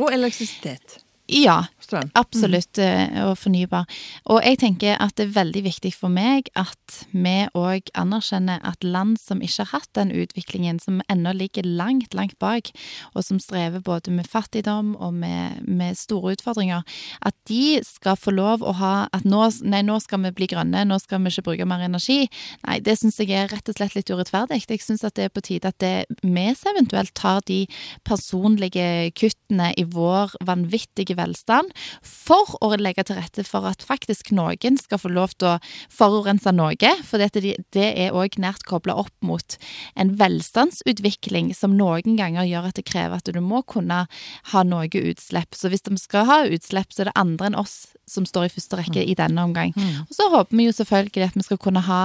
Og 0.00 0.12
elektrisitet. 0.12 1.00
Ja, 1.30 1.64
Strøm. 1.80 2.10
Absolutt, 2.14 2.78
Mm. 2.78 3.16
og 3.26 3.38
fornybar. 3.38 3.86
Og 4.26 4.42
jeg 4.44 4.58
tenker 4.58 4.96
at 5.00 5.16
det 5.16 5.28
er 5.28 5.44
veldig 5.44 5.62
viktig 5.64 5.92
for 5.94 6.08
meg 6.08 6.48
at 6.56 7.06
vi 7.12 7.46
òg 7.54 7.90
anerkjenner 7.94 8.60
at 8.66 8.84
land 8.84 9.18
som 9.18 9.40
ikke 9.40 9.64
har 9.64 9.80
hatt 9.80 9.92
den 9.94 10.10
utviklingen, 10.10 10.80
som 10.80 11.00
ennå 11.10 11.32
ligger 11.34 11.62
langt, 11.66 12.14
langt 12.14 12.38
bak, 12.38 12.70
og 13.14 13.24
som 13.24 13.38
strever 13.38 13.80
både 13.80 14.10
med 14.10 14.26
fattigdom 14.26 14.96
og 15.00 15.14
med, 15.14 15.66
med 15.66 15.96
store 15.98 16.36
utfordringer, 16.36 16.82
at 17.22 17.34
de 17.48 17.80
skal 17.84 18.16
få 18.16 18.34
lov 18.34 18.62
å 18.62 18.74
ha 18.74 18.90
At 19.12 19.24
nå, 19.24 19.40
nei, 19.62 19.82
nå 19.82 20.00
skal 20.02 20.20
vi 20.22 20.30
bli 20.30 20.46
grønne, 20.46 20.84
nå 20.86 20.98
skal 21.00 21.20
vi 21.22 21.30
ikke 21.30 21.42
bruke 21.42 21.66
mer 21.66 21.80
energi. 21.84 22.28
Nei, 22.66 22.78
det 22.80 22.98
syns 22.98 23.18
jeg 23.18 23.30
er 23.30 23.48
rett 23.48 23.68
og 23.68 23.74
slett 23.76 23.94
litt 23.94 24.10
urettferdig. 24.10 24.60
Jeg 24.68 24.80
syns 24.80 25.04
at 25.04 25.14
det 25.14 25.24
er 25.24 25.32
på 25.34 25.42
tide 25.42 25.68
at 25.68 25.78
det, 25.78 26.06
vi 26.22 26.46
eventuelt 26.70 27.14
tar 27.14 27.40
de 27.46 27.66
personlige 28.04 29.10
kuttene 29.18 29.72
i 29.78 29.84
vår 29.84 30.36
vanvittige 30.46 31.16
velstand 31.20 31.72
for 32.06 32.56
å 32.64 32.72
legge 32.80 33.04
til 33.06 33.20
rette 33.20 33.44
for 33.46 33.68
at 33.68 33.84
faktisk 33.86 34.32
noen 34.36 34.78
skal 34.80 35.00
få 35.02 35.12
lov 35.12 35.36
til 35.36 35.52
å 35.52 35.58
forurense 35.92 36.52
noe. 36.56 36.94
For 37.06 37.20
det 37.20 37.86
er 37.86 38.16
òg 38.16 38.40
nært 38.40 38.66
kobla 38.68 38.96
opp 39.04 39.14
mot 39.24 39.56
en 40.00 40.14
velstandsutvikling 40.20 41.52
som 41.56 41.76
noen 41.78 42.18
ganger 42.18 42.48
gjør 42.48 42.70
at 42.70 42.80
det 42.80 42.88
krever 42.88 43.20
at 43.20 43.30
du 43.30 43.40
må 43.44 43.62
kunne 43.62 44.04
ha 44.52 44.66
noe 44.66 44.88
utslipp. 44.90 45.56
Så 45.56 45.70
hvis 45.70 45.86
de 45.86 45.96
skal 46.00 46.28
ha 46.28 46.42
utslipp, 46.48 46.92
så 46.92 47.04
er 47.04 47.10
det 47.10 47.18
andre 47.20 47.50
enn 47.50 47.60
oss 47.60 47.78
som 48.10 48.26
står 48.26 48.48
i 48.48 48.52
første 48.52 48.78
rekke 48.80 49.04
i 49.06 49.14
denne 49.18 49.44
omgang. 49.46 49.74
Og 50.08 50.14
så 50.16 50.26
håper 50.32 50.56
vi 50.56 50.66
jo 50.66 50.74
selvfølgelig 50.74 51.28
at 51.30 51.36
vi 51.38 51.46
skal 51.46 51.60
kunne 51.62 51.82
ha 51.86 52.00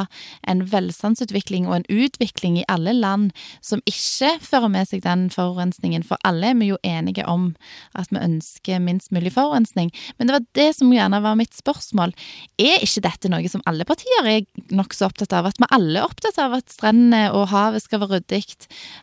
en 0.48 0.64
velstandsutvikling 0.72 1.68
og 1.70 1.80
en 1.80 1.88
utvikling 1.90 2.60
i 2.62 2.66
alle 2.72 2.94
land 2.94 3.32
som 3.66 3.82
ikke 3.90 4.36
fører 4.44 4.72
med 4.72 4.90
seg 4.90 5.04
den 5.06 5.28
forurensningen, 5.34 6.06
for 6.06 6.22
alle 6.28 6.52
er 6.54 6.60
vi 6.60 6.70
jo 6.72 6.80
enige 6.86 7.26
om 7.30 7.50
at 7.98 8.12
vi 8.14 8.22
ønsker 8.22 8.84
minst 8.84 9.12
mulig 9.16 9.34
forurensning. 9.36 9.92
Men 10.18 10.28
det 10.28 10.38
var 10.38 10.46
det 10.60 10.70
som 10.78 10.94
gjerne 10.94 11.22
var 11.24 11.38
mitt 11.40 11.56
spørsmål. 11.58 12.14
Er 12.62 12.84
ikke 12.86 13.06
dette 13.08 13.32
noe 13.32 13.50
som 13.52 13.64
alle 13.70 13.88
partier 13.88 14.30
er 14.30 14.46
nokså 14.76 15.10
opptatt 15.10 15.34
av? 15.36 15.50
At 15.50 15.60
vi 15.62 15.70
alle 15.76 16.02
er 16.02 16.08
opptatt 16.08 16.40
av 16.42 16.58
at 16.60 16.70
strendene 16.74 17.30
og 17.34 17.50
havet 17.54 17.86
skal 17.86 18.04
være 18.04 18.20
ryddig? 18.20 18.44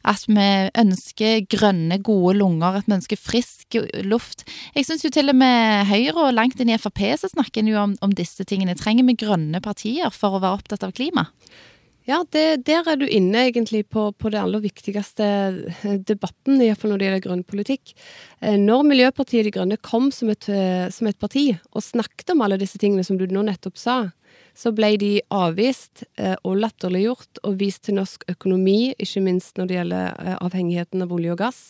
At 0.09 0.27
vi 0.29 0.49
ønsker 0.79 1.47
grønne, 1.51 1.99
gode 2.05 2.37
lunger? 2.38 2.81
At 2.81 2.88
vi 2.88 2.97
ønsker 2.99 3.21
frisk 3.21 3.79
luft? 4.07 4.47
Jeg 4.77 4.87
syns 4.88 5.05
jo 5.07 5.12
til 5.12 5.33
og 5.33 5.38
med 5.38 5.88
Høyre 5.91 6.29
og 6.29 6.37
langt 6.37 6.61
inn 6.62 6.71
i 6.73 6.79
Frp 6.81 6.91
så 6.98 7.28
snakker 7.28 7.62
en 7.62 7.70
jo 7.72 7.78
om, 7.81 7.96
om 8.00 8.14
disse 8.14 8.44
tingene. 8.44 8.76
Trenger 8.78 9.07
vi 9.09 9.18
grønne 9.24 9.61
partier 9.64 10.12
for 10.14 10.37
å 10.37 10.42
være 10.42 10.61
opptatt 10.61 10.85
av 10.87 10.92
klima? 10.96 11.28
Ja, 12.05 12.24
det, 12.35 12.64
der 12.66 12.88
er 12.90 12.98
du 12.98 13.05
inne 13.07 13.44
egentlig 13.46 13.85
på, 13.94 14.09
på 14.18 14.31
det 14.35 14.40
aller 14.40 14.62
viktigste 14.64 15.26
debatten, 16.09 16.59
iallfall 16.59 16.90
når 16.90 16.98
det 16.98 17.07
gjelder 17.07 17.24
grønn 17.28 17.44
politikk. 17.46 17.92
Eh, 18.42 18.57
når 18.59 18.83
Miljøpartiet 18.88 19.46
De 19.46 19.52
Grønne 19.55 19.78
kom 19.78 20.11
som 20.14 20.33
et, 20.33 20.48
eh, 20.50 20.88
som 20.90 21.07
et 21.07 21.18
parti 21.22 21.52
og 21.70 21.85
snakket 21.87 22.35
om 22.35 22.42
alle 22.42 22.59
disse 22.59 22.81
tingene 22.83 23.07
som 23.07 23.20
du 23.20 23.28
nå 23.31 23.44
nettopp 23.46 23.78
sa, 23.78 24.00
så 24.55 24.73
ble 24.77 24.93
de 25.01 25.11
avvist 25.33 26.05
eh, 26.21 26.35
og 26.47 26.59
latterliggjort 26.62 27.43
og 27.47 27.59
vist 27.61 27.85
til 27.87 27.97
norsk 27.99 28.27
økonomi, 28.33 28.93
ikke 29.01 29.23
minst 29.25 29.59
når 29.59 29.71
det 29.71 29.79
gjelder 29.79 30.21
eh, 30.23 30.37
avhengigheten 30.45 31.05
av 31.05 31.15
olje 31.17 31.35
og 31.35 31.41
gass. 31.41 31.61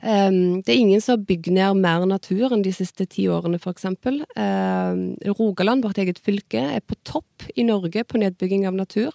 Um, 0.00 0.62
det 0.64 0.74
er 0.74 0.80
ingen 0.80 1.04
som 1.04 1.16
har 1.18 1.26
bygd 1.28 1.52
ned 1.56 1.80
mer 1.84 2.06
natur 2.08 2.54
enn 2.54 2.64
de 2.64 2.72
siste 2.74 3.06
ti 3.10 3.26
årene, 3.32 3.60
f.eks. 3.60 3.88
Um, 3.94 5.04
Rogaland, 5.34 5.84
vårt 5.84 6.00
eget 6.02 6.20
fylke, 6.24 6.62
er 6.78 6.84
på 6.84 6.98
topp 7.06 7.48
i 7.54 7.66
Norge 7.66 8.06
på 8.08 8.20
nedbygging 8.22 8.66
av 8.68 8.78
natur. 8.78 9.12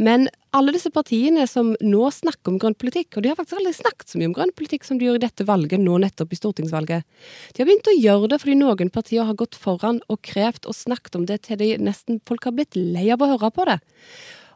Men 0.00 0.28
alle 0.58 0.74
disse 0.74 0.90
partiene 0.94 1.46
som 1.50 1.70
nå 1.80 2.08
snakker 2.14 2.52
om 2.52 2.58
grønn 2.60 2.76
politikk, 2.78 3.16
og 3.16 3.24
de 3.24 3.30
har 3.30 3.38
faktisk 3.38 3.60
aldri 3.60 3.74
snakket 3.76 4.10
så 4.10 4.20
mye 4.20 4.30
om 4.30 4.36
grønn 4.36 4.54
politikk 4.58 4.86
som 4.86 4.98
de 4.98 5.08
gjør 5.08 5.20
i 5.20 5.24
dette 5.24 5.46
valget, 5.48 5.80
nå 5.82 6.00
nettopp 6.02 6.34
i 6.34 6.40
stortingsvalget. 6.40 7.06
De 7.54 7.62
har 7.62 7.68
begynt 7.68 7.92
å 7.92 7.96
gjøre 7.96 8.32
det 8.32 8.40
fordi 8.42 8.58
noen 8.58 8.92
partier 8.94 9.28
har 9.28 9.38
gått 9.38 9.58
foran 9.58 10.02
og 10.10 10.20
krevd 10.26 10.68
og 10.68 10.76
snakket 10.76 11.18
om 11.20 11.28
det 11.30 11.42
til 11.46 11.60
de 11.60 11.72
nesten 11.82 12.20
folk 12.28 12.48
har 12.48 12.56
blitt 12.58 12.78
lei 12.78 13.08
av 13.14 13.22
å 13.22 13.30
høre 13.34 13.52
på 13.54 13.68
det. 13.70 13.78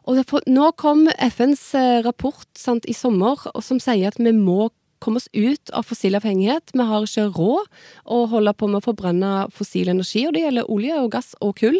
Og 0.03 0.19
det, 0.19 0.27
nå 0.51 0.69
kom 0.75 1.05
FNs 1.15 1.67
eh, 1.79 1.99
rapport 2.03 2.47
sant, 2.59 2.87
i 2.91 2.95
sommer 2.95 3.39
som 3.63 3.79
sier 3.79 4.11
at 4.11 4.19
vi 4.19 4.33
må 4.35 4.67
komme 5.03 5.19
oss 5.19 5.29
ut 5.35 5.71
av 5.75 5.87
fossil 5.87 6.15
avhengighet. 6.15 6.73
Vi 6.75 6.87
har 6.87 7.05
ikke 7.05 7.29
råd 7.35 7.69
å 8.15 8.23
holde 8.31 8.53
på 8.55 8.69
med 8.71 8.79
å 8.79 8.85
forbrenne 8.85 9.31
fossil 9.55 9.91
energi, 9.91 10.25
og 10.27 10.35
det 10.35 10.45
gjelder 10.45 10.71
olje 10.71 10.99
og 11.01 11.09
gass 11.15 11.33
og 11.43 11.57
kull. 11.59 11.79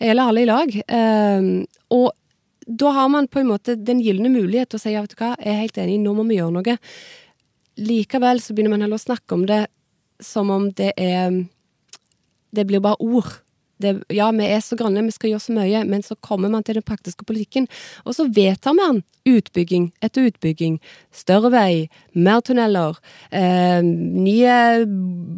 Det 0.00 0.10
gjelder 0.10 0.32
alle 0.32 0.44
i 0.44 0.48
lag. 0.48 0.74
Um, 0.92 1.52
og 1.96 2.10
da 2.68 2.90
har 2.92 3.08
man 3.08 3.28
på 3.28 3.40
en 3.40 3.48
måte 3.48 3.76
den 3.80 4.00
gylne 4.04 4.28
mulighet 4.28 4.68
til 4.70 4.76
å 4.78 4.82
si 4.82 4.92
ja, 4.92 5.00
vet 5.04 5.16
du 5.16 5.22
hva, 5.22 5.32
jeg 5.40 5.54
er 5.54 5.62
helt 5.62 5.80
enig, 5.80 5.98
nå 6.02 6.12
må 6.16 6.26
vi 6.28 6.36
gjøre 6.36 6.52
noe. 6.58 6.76
Likevel 7.80 8.42
så 8.44 8.52
begynner 8.52 8.74
man 8.74 8.84
heller 8.84 9.00
å 9.00 9.06
snakke 9.06 9.36
om 9.36 9.46
det 9.48 9.64
som 10.20 10.50
om 10.50 10.70
det 10.76 10.92
er 10.98 11.44
Det 12.50 12.64
blir 12.64 12.80
bare 12.80 12.96
ord. 13.04 13.28
Det, 13.78 13.92
ja, 14.08 14.30
vi 14.32 14.46
er 14.48 14.62
så 14.64 14.74
grønne, 14.74 15.04
vi 15.04 15.12
skal 15.12 15.34
gjøre 15.34 15.44
så 15.44 15.54
mye, 15.54 15.82
men 15.86 16.00
så 16.02 16.16
kommer 16.24 16.48
man 16.50 16.64
til 16.64 16.78
den 16.78 16.86
praktiske 16.86 17.26
politikken, 17.28 17.68
og 18.08 18.16
så 18.16 18.24
vedtar 18.24 18.72
man 18.74 19.02
utbygging 19.28 19.90
etter 20.02 20.30
utbygging. 20.30 20.78
Større 21.14 21.52
vei, 21.52 21.72
mer 22.16 22.40
tunneler, 22.40 22.96
eh, 23.30 23.84
nye 23.84 24.56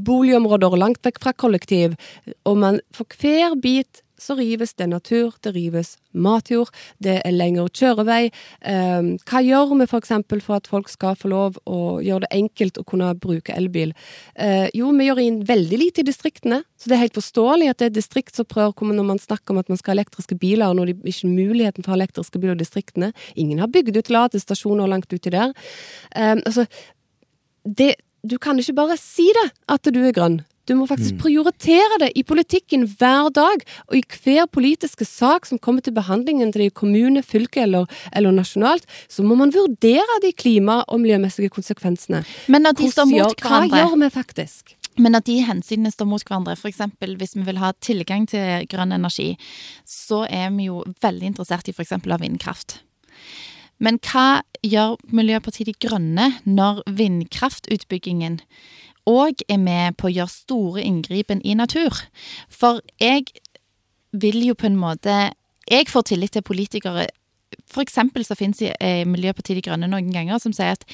boligområder 0.07 0.79
langt 0.79 1.03
vekk 1.05 1.19
fra 1.21 1.35
kollektiv, 1.35 1.99
og 2.47 2.57
man 2.63 2.81
for 2.95 3.11
hver 3.19 3.59
bit 3.61 4.05
så 4.21 4.37
rives 4.39 4.75
det 4.79 4.91
natur, 4.91 5.35
det 5.43 5.55
rives 5.57 5.97
matjord, 6.13 6.71
det 7.03 7.21
er 7.25 7.35
lengre 7.35 7.69
kjørevei. 7.73 8.31
Eh, 8.67 9.11
hva 9.31 9.43
gjør 9.45 9.75
vi 9.79 9.87
f.eks. 9.89 10.13
For, 10.31 10.43
for 10.45 10.59
at 10.59 10.69
folk 10.71 10.91
skal 10.93 11.17
få 11.19 11.31
lov 11.33 11.59
å 11.71 12.01
gjøre 12.05 12.27
det 12.27 12.33
enkelt 12.37 12.81
å 12.81 12.85
kunne 12.87 13.13
bruke 13.21 13.55
elbil? 13.57 13.95
Eh, 14.35 14.69
jo, 14.77 14.91
vi 14.97 15.09
gjør 15.09 15.23
inn 15.23 15.41
veldig 15.49 15.81
lite 15.81 16.05
i 16.05 16.09
distriktene, 16.09 16.63
så 16.81 16.91
det 16.91 16.99
er 16.99 17.05
helt 17.07 17.19
forståelig 17.19 17.71
at 17.73 17.81
det 17.81 17.91
er 17.91 17.97
distriktsopprør 17.99 18.77
når 18.91 19.07
man 19.07 19.23
snakker 19.23 19.55
om 19.55 19.63
at 19.63 19.71
man 19.73 19.81
skal 19.81 19.95
ha 19.95 20.01
elektriske 20.01 20.39
biler, 20.41 20.75
når 20.77 20.93
det 20.93 21.15
ikke 21.15 21.29
er 21.29 21.35
muligheten 21.35 21.85
for 21.85 21.93
å 21.93 21.97
ha 21.97 22.01
elektriske 22.03 22.43
biler 22.43 22.59
i 22.59 22.63
distriktene. 22.63 23.13
Ingen 23.41 23.63
har 23.63 23.73
bygd 23.73 23.99
ut 23.99 24.13
ladestasjoner 24.13 24.91
langt 24.91 25.13
uti 25.13 25.33
der. 25.33 25.55
Eh, 26.15 26.37
altså, 26.37 26.67
det, 27.65 27.95
du 28.27 28.39
kan 28.39 28.59
ikke 28.59 28.79
bare 28.79 28.99
si 29.01 29.29
det, 29.37 29.51
at 29.69 29.93
du 29.93 30.01
er 30.03 30.17
grønn. 30.17 30.41
Du 30.69 30.75
må 30.77 30.87
faktisk 30.87 31.15
Mm. 31.15 31.19
prioritere 31.19 31.99
det 31.99 32.13
i 32.17 32.23
politikken 32.23 32.87
hver 32.87 33.33
dag, 33.33 33.63
og 33.89 33.97
i 33.97 34.03
hver 34.03 34.47
politiske 34.47 35.05
sak 35.05 35.47
som 35.47 35.59
kommer 35.59 35.83
til 35.83 35.93
behandlingen 35.93 36.53
til 36.53 36.63
det 36.63 36.73
i 36.73 36.75
kommune, 36.75 37.23
fylke 37.23 37.63
eller, 37.63 37.87
eller 38.13 38.31
nasjonalt, 38.31 38.85
så 39.09 39.23
må 39.23 39.35
man 39.37 39.51
vurdere 39.51 40.21
de 40.23 40.33
klima- 40.33 40.85
og 40.89 41.01
miljømessige 41.01 41.51
konsekvensene. 41.51 42.25
Men 42.49 42.67
at 42.67 42.77
de 42.77 42.83
Hvordan 42.85 42.93
står 42.93 43.05
mot 43.07 43.41
hverandre. 43.41 43.69
Hva 43.71 43.89
gjør 43.89 43.99
vi 44.05 44.11
faktisk? 44.11 44.77
Men 44.99 45.15
at 45.15 45.25
de 45.25 45.41
hensynene 45.43 45.91
står 45.91 46.07
mot 46.07 46.23
hverandre, 46.23 46.53
f.eks. 46.57 46.79
hvis 47.01 47.35
vi 47.35 47.43
vil 47.43 47.59
ha 47.59 47.73
tilgang 47.81 48.29
til 48.29 48.67
grønn 48.67 48.93
energi, 48.93 49.37
så 49.87 50.27
er 50.29 50.51
vi 50.51 50.65
jo 50.67 50.85
veldig 51.01 51.23
interessert 51.27 51.69
i 51.69 51.73
f.eks. 51.73 51.93
av 51.93 52.21
vindkraft. 52.21 52.81
Men 53.81 53.99
hva 53.99 54.43
gjør 54.63 54.99
Miljøpartiet 55.11 55.67
De 55.67 55.73
Grønne 55.89 56.35
når 56.45 56.83
vindkraftutbyggingen 56.87 58.41
òg 59.09 59.45
er 59.49 59.61
med 59.63 59.97
på 60.01 60.09
å 60.09 60.15
gjøre 60.15 60.35
store 60.35 60.85
inngripen 60.85 61.41
i 61.45 61.55
natur? 61.55 61.95
For 62.49 62.83
jeg 63.01 63.31
vil 64.13 64.43
jo 64.45 64.55
på 64.59 64.67
en 64.67 64.81
måte 64.81 65.33
Jeg 65.71 65.87
får 65.87 66.03
tillit 66.03 66.33
til 66.35 66.43
politikere 66.43 67.07
for 67.71 67.83
eksempel 67.85 68.25
så 68.27 68.37
finnes 68.39 68.61
i 68.63 68.91
Miljøpartiet 69.09 69.59
De 69.59 69.65
Grønne 69.65 69.89
noen 69.91 70.11
ganger 70.15 70.41
som 70.43 70.55
sier 70.55 70.75
at 70.75 70.85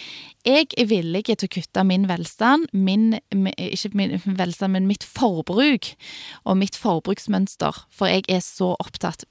jeg 0.46 0.68
er 0.78 0.88
villig 0.90 1.24
til 1.28 1.48
å 1.48 1.52
kutte 1.52 1.84
min 1.88 2.06
velstand, 2.08 2.68
min, 2.72 3.18
ikke 3.32 3.92
min 3.96 4.16
velstand, 4.38 4.72
men 4.76 4.88
mitt 4.88 5.04
forbruk 5.04 5.92
og 6.44 6.58
mitt 6.60 6.78
forbruksmønster, 6.78 7.84
for 7.92 8.12
jeg 8.12 8.26
er 8.32 8.44
så 8.44 8.74
opptatt 8.80 9.26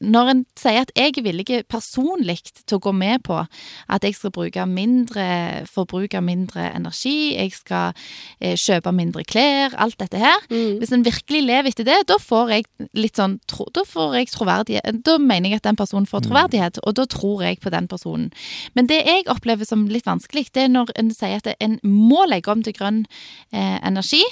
når 0.00 0.30
en 0.30 0.42
sier 0.58 0.84
at 0.84 0.92
jeg 0.96 1.16
er 1.16 1.24
villig 1.26 1.46
personlig 1.70 2.38
til 2.60 2.76
å 2.78 2.82
gå 2.82 2.92
med 2.94 3.24
på 3.26 3.38
at 3.40 4.04
jeg 4.06 4.14
skal 4.14 4.32
bruke 4.34 4.66
mindre, 4.70 5.64
forbruke 5.66 6.20
mindre 6.22 6.68
energi, 6.70 7.34
jeg 7.34 7.54
skal 7.56 7.96
eh, 8.38 8.54
kjøpe 8.58 8.92
mindre 8.94 9.24
klær, 9.28 9.74
alt 9.78 9.98
dette 9.98 10.20
her 10.22 10.46
Hvis 10.48 10.92
en 10.94 11.04
virkelig 11.06 11.42
lever 11.44 11.72
etter 11.72 11.88
det, 11.88 11.98
da 12.10 12.18
får 12.22 12.54
jeg 12.54 12.68
litt 12.98 13.18
sånn 13.18 13.38
tro, 13.50 13.66
Da 13.74 13.84
får 13.86 14.18
jeg 14.20 14.32
troverdighet 14.32 15.02
Da 15.06 15.18
mener 15.18 15.50
jeg 15.50 15.62
at 15.62 15.68
den 15.68 15.78
personen 15.78 16.08
får 16.08 16.26
troverdighet, 16.28 16.80
og 16.84 16.94
da 16.98 17.06
tror 17.10 17.42
jeg 17.44 17.60
på 17.62 17.72
den 17.74 17.88
personen. 17.90 18.30
Men 18.74 18.88
det 18.90 19.02
jeg 19.06 19.26
opplever 19.30 19.66
som 19.66 19.86
litt 19.90 20.06
vanskelig, 20.06 20.48
det 20.54 20.66
er 20.66 20.72
når 20.72 20.92
en 20.98 21.10
sier 21.14 21.40
at 21.40 21.50
en 21.64 21.78
må 21.82 22.24
legge 22.28 22.52
om 22.52 22.62
til 22.62 22.76
grønn 22.76 23.04
eh, 23.52 23.78
energi. 23.82 24.22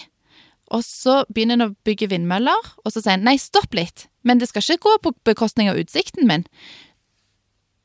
Og 0.75 0.83
så 0.83 1.21
begynner 1.31 1.59
en 1.59 1.69
å 1.69 1.75
bygge 1.87 2.09
vindmøller, 2.11 2.73
og 2.83 2.91
så 2.91 3.03
sier 3.03 3.15
en 3.15 3.27
nei, 3.29 3.37
stopp 3.39 3.75
litt, 3.77 4.09
men 4.27 4.43
det 4.43 4.51
skal 4.51 4.65
ikke 4.65 4.83
gå 4.89 4.97
på 5.05 5.15
bekostning 5.29 5.71
av 5.71 5.79
utsikten 5.79 6.27
min. 6.29 6.45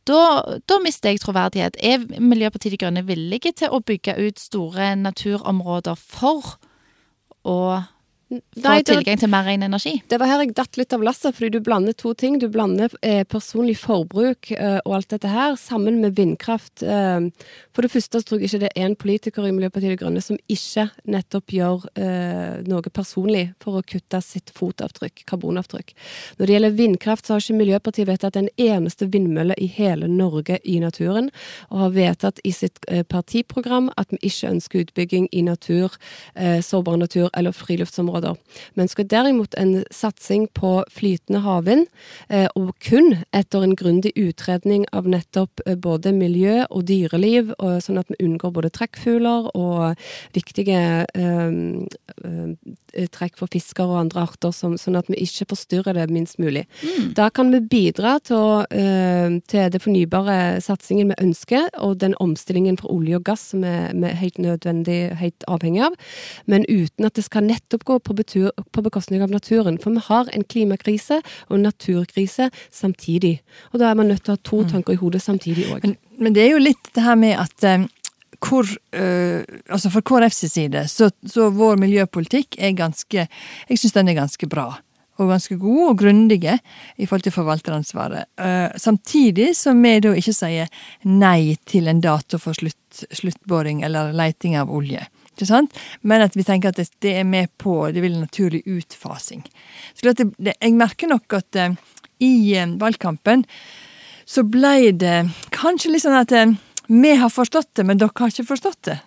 Da, 0.09 0.57
da 0.65 0.79
mister 0.81 1.13
jeg 1.13 1.21
troverdighet. 1.21 1.77
Er 1.77 2.01
Miljøpartiet 2.17 2.73
De 2.73 2.79
Grønne 2.81 3.03
villige 3.05 3.53
til 3.61 3.69
å 3.69 3.83
bygge 3.85 4.17
ut 4.17 4.41
store 4.41 4.95
naturområder 4.97 5.99
for 5.99 6.55
å 7.45 7.57
Nei, 8.31 8.77
det, 8.79 8.87
tilgang 8.87 9.19
til 9.19 9.31
mer 9.31 9.43
ren 9.43 9.63
energi? 9.65 9.97
det 10.07 10.17
var 10.21 10.29
her 10.29 10.41
jeg 10.45 10.53
datt 10.55 10.77
litt 10.79 10.93
av 10.95 11.03
lasset, 11.03 11.35
fordi 11.35 11.57
du 11.57 11.63
blander 11.63 11.95
to 11.97 12.13
ting. 12.15 12.37
Du 12.39 12.47
blander 12.51 12.93
eh, 13.03 13.25
personlig 13.27 13.75
forbruk 13.81 14.53
eh, 14.55 14.77
og 14.85 14.95
alt 14.97 15.09
dette 15.11 15.31
her 15.31 15.57
sammen 15.59 15.99
med 16.03 16.15
vindkraft. 16.15 16.83
Eh, 16.83 17.27
for 17.75 17.83
det 17.83 17.91
første 17.91 18.21
så 18.21 18.27
tror 18.27 18.39
jeg 18.39 18.49
ikke 18.49 18.61
det 18.63 18.71
er 18.71 18.87
én 18.87 18.95
politiker 18.99 19.47
i 19.47 19.51
Miljøpartiet 19.55 19.93
De 19.93 19.99
Grønne 19.99 20.23
som 20.23 20.39
ikke 20.51 20.87
nettopp 21.11 21.55
gjør 21.55 21.87
eh, 21.99 22.61
noe 22.67 22.93
personlig 22.93 23.49
for 23.63 23.79
å 23.79 23.83
kutte 23.87 24.21
sitt 24.23 24.53
fotavtrykk, 24.55 25.25
karbonavtrykk. 25.27 25.93
Når 26.39 26.47
det 26.47 26.55
gjelder 26.55 26.77
vindkraft, 26.79 27.27
så 27.27 27.35
har 27.35 27.43
ikke 27.43 27.59
Miljøpartiet 27.59 28.09
vedtatt 28.09 28.39
en 28.39 28.49
eneste 28.55 29.09
vindmølle 29.11 29.57
i 29.59 29.67
hele 29.71 30.07
Norge 30.11 30.61
i 30.63 30.77
naturen, 30.83 31.31
og 31.69 31.85
har 31.85 31.95
vedtatt 31.97 32.41
i 32.47 32.55
sitt 32.55 32.79
eh, 32.87 33.03
partiprogram 33.03 33.91
at 33.99 34.11
vi 34.15 34.21
ikke 34.31 34.55
ønsker 34.55 34.85
utbygging 34.85 35.27
i 35.31 35.43
natur, 35.47 35.99
eh, 36.35 36.59
sårbar 36.63 36.99
natur 37.01 37.29
eller 37.35 37.55
friluftsområder. 37.55 38.20
Vi 38.75 38.87
skal 38.91 39.09
derimot 39.11 39.55
en 39.59 39.83
satsing 39.91 40.47
på 40.57 40.81
flytende 40.91 41.43
havvind, 41.45 41.87
eh, 42.29 42.47
og 42.55 42.73
kun 42.83 43.23
etter 43.33 43.63
en 43.65 43.75
grundig 43.75 44.13
utredning 44.19 44.85
av 44.93 45.09
nettopp 45.09 45.63
eh, 45.65 45.75
både 45.75 46.13
miljø 46.15 46.65
og 46.69 46.85
dyreliv, 46.89 47.53
sånn 47.81 47.99
at 48.01 48.09
vi 48.11 48.19
unngår 48.25 48.53
både 48.55 48.71
trekkfugler 48.73 49.49
og 49.57 49.97
viktige 50.33 51.05
eh, 51.15 51.51
eh, 52.25 53.07
trekk 53.13 53.37
for 53.39 53.51
fisker 53.51 53.87
og 53.87 53.99
andre 54.01 54.25
arter, 54.25 54.53
sånn 54.53 54.99
at 54.99 55.09
vi 55.11 55.21
ikke 55.25 55.49
forstyrrer 55.53 55.97
det 55.97 56.07
minst 56.11 56.39
mulig. 56.41 56.65
Da 57.17 57.29
kan 57.33 57.51
vi 57.53 57.61
bidra 57.63 58.17
til, 58.23 58.37
å, 58.37 58.61
eh, 58.69 59.39
til 59.51 59.71
det 59.71 59.81
fornybare 59.83 60.61
satsingen 60.63 61.13
vi 61.13 61.19
ønsker, 61.27 61.69
og 61.79 61.99
den 62.03 62.15
omstillingen 62.23 62.79
fra 62.79 62.91
olje 62.91 63.19
og 63.19 63.25
gass 63.29 63.51
som 63.51 63.63
vi 63.65 64.07
er 64.07 64.19
helt 64.19 64.39
nødvendig, 64.41 64.99
helt 65.19 65.47
avhengig 65.47 65.85
av, 65.87 65.97
men 66.45 66.65
uten 66.69 67.07
at 67.07 67.17
det 67.17 67.25
skal 67.25 67.47
nettopp 67.47 67.85
gå 67.87 67.99
på 67.99 68.10
på, 68.11 68.17
betur, 68.19 68.51
på 68.71 68.83
bekostning 68.83 69.23
av 69.23 69.31
naturen. 69.31 69.79
For 69.81 69.95
vi 69.95 70.03
har 70.09 70.29
en 70.35 70.43
klimakrise 70.43 71.21
og 71.47 71.57
en 71.57 71.65
naturkrise 71.69 72.49
samtidig. 72.73 73.39
Og 73.71 73.79
da 73.81 73.89
er 73.91 73.97
man 73.99 74.11
nødt 74.11 74.25
til 74.25 74.35
å 74.35 74.37
ha 74.37 74.43
to 74.43 74.61
tanker 74.67 74.97
i 74.97 75.01
hodet 75.01 75.23
samtidig 75.23 75.69
òg. 75.71 75.87
Men, 75.87 75.97
men 76.19 76.37
det 76.37 76.45
er 76.45 76.53
jo 76.55 76.61
litt 76.61 76.93
det 76.95 77.05
her 77.05 77.19
med 77.19 77.39
at 77.39 77.67
eh, 77.67 77.87
hvor 78.41 78.67
eh, 78.97 79.43
Altså 79.69 79.91
for 79.93 80.01
KrFs 80.01 80.45
side, 80.51 80.87
så, 80.89 81.11
så 81.25 81.49
vår 81.53 81.77
miljøpolitikk 81.81 82.57
er 82.59 82.77
ganske 82.77 83.27
Jeg 83.27 83.79
syns 83.79 83.95
den 83.95 84.11
er 84.11 84.17
ganske 84.23 84.49
bra. 84.49 84.73
Og 85.21 85.29
ganske 85.29 85.55
god 85.61 85.81
og 85.85 85.97
grundige 85.99 86.55
i 86.97 87.05
forhold 87.05 87.27
til 87.27 87.35
forvalteransvaret. 87.35 88.31
Eh, 88.41 88.77
samtidig 88.81 89.51
som 89.57 89.81
vi 89.83 89.99
da 90.01 90.15
ikke 90.17 90.33
sier 90.33 90.71
nei 91.05 91.57
til 91.69 91.91
en 91.91 92.01
dato 92.01 92.39
for 92.41 92.57
slutt, 92.57 93.03
sluttboring 93.13 93.83
eller 93.85 94.15
leiting 94.17 94.57
av 94.57 94.71
olje. 94.73 95.03
Ikke 95.41 95.49
sant? 95.49 95.77
Men 96.05 96.21
at 96.21 96.35
vi 96.37 96.45
tenker 96.45 96.69
at 96.69 96.77
det, 96.77 97.13
er 97.17 97.25
med 97.25 97.49
på 97.57 97.89
Det 97.89 98.01
vil 98.03 98.13
en 98.13 98.27
naturlig 98.27 98.61
utfasing. 98.69 99.41
Så 99.97 100.13
det, 100.13 100.27
det, 100.37 100.53
jeg 100.61 100.75
merker 100.77 101.09
nok 101.09 101.33
at 101.33 101.57
uh, 101.57 101.73
i 102.21 102.53
uh, 102.61 102.75
valgkampen 102.77 103.45
så 104.29 104.43
ble 104.45 104.91
det 104.93 105.31
kanskje 105.51 105.95
litt 105.95 106.05
sånn 106.05 106.19
at 106.19 106.35
uh, 106.35 106.53
vi 106.91 107.15
har 107.17 107.33
forstått 107.33 107.73
det, 107.79 107.87
men 107.87 107.97
dere 107.97 108.13
har 108.19 108.29
ikke 108.29 108.51
forstått 108.51 108.83
det. 108.91 108.99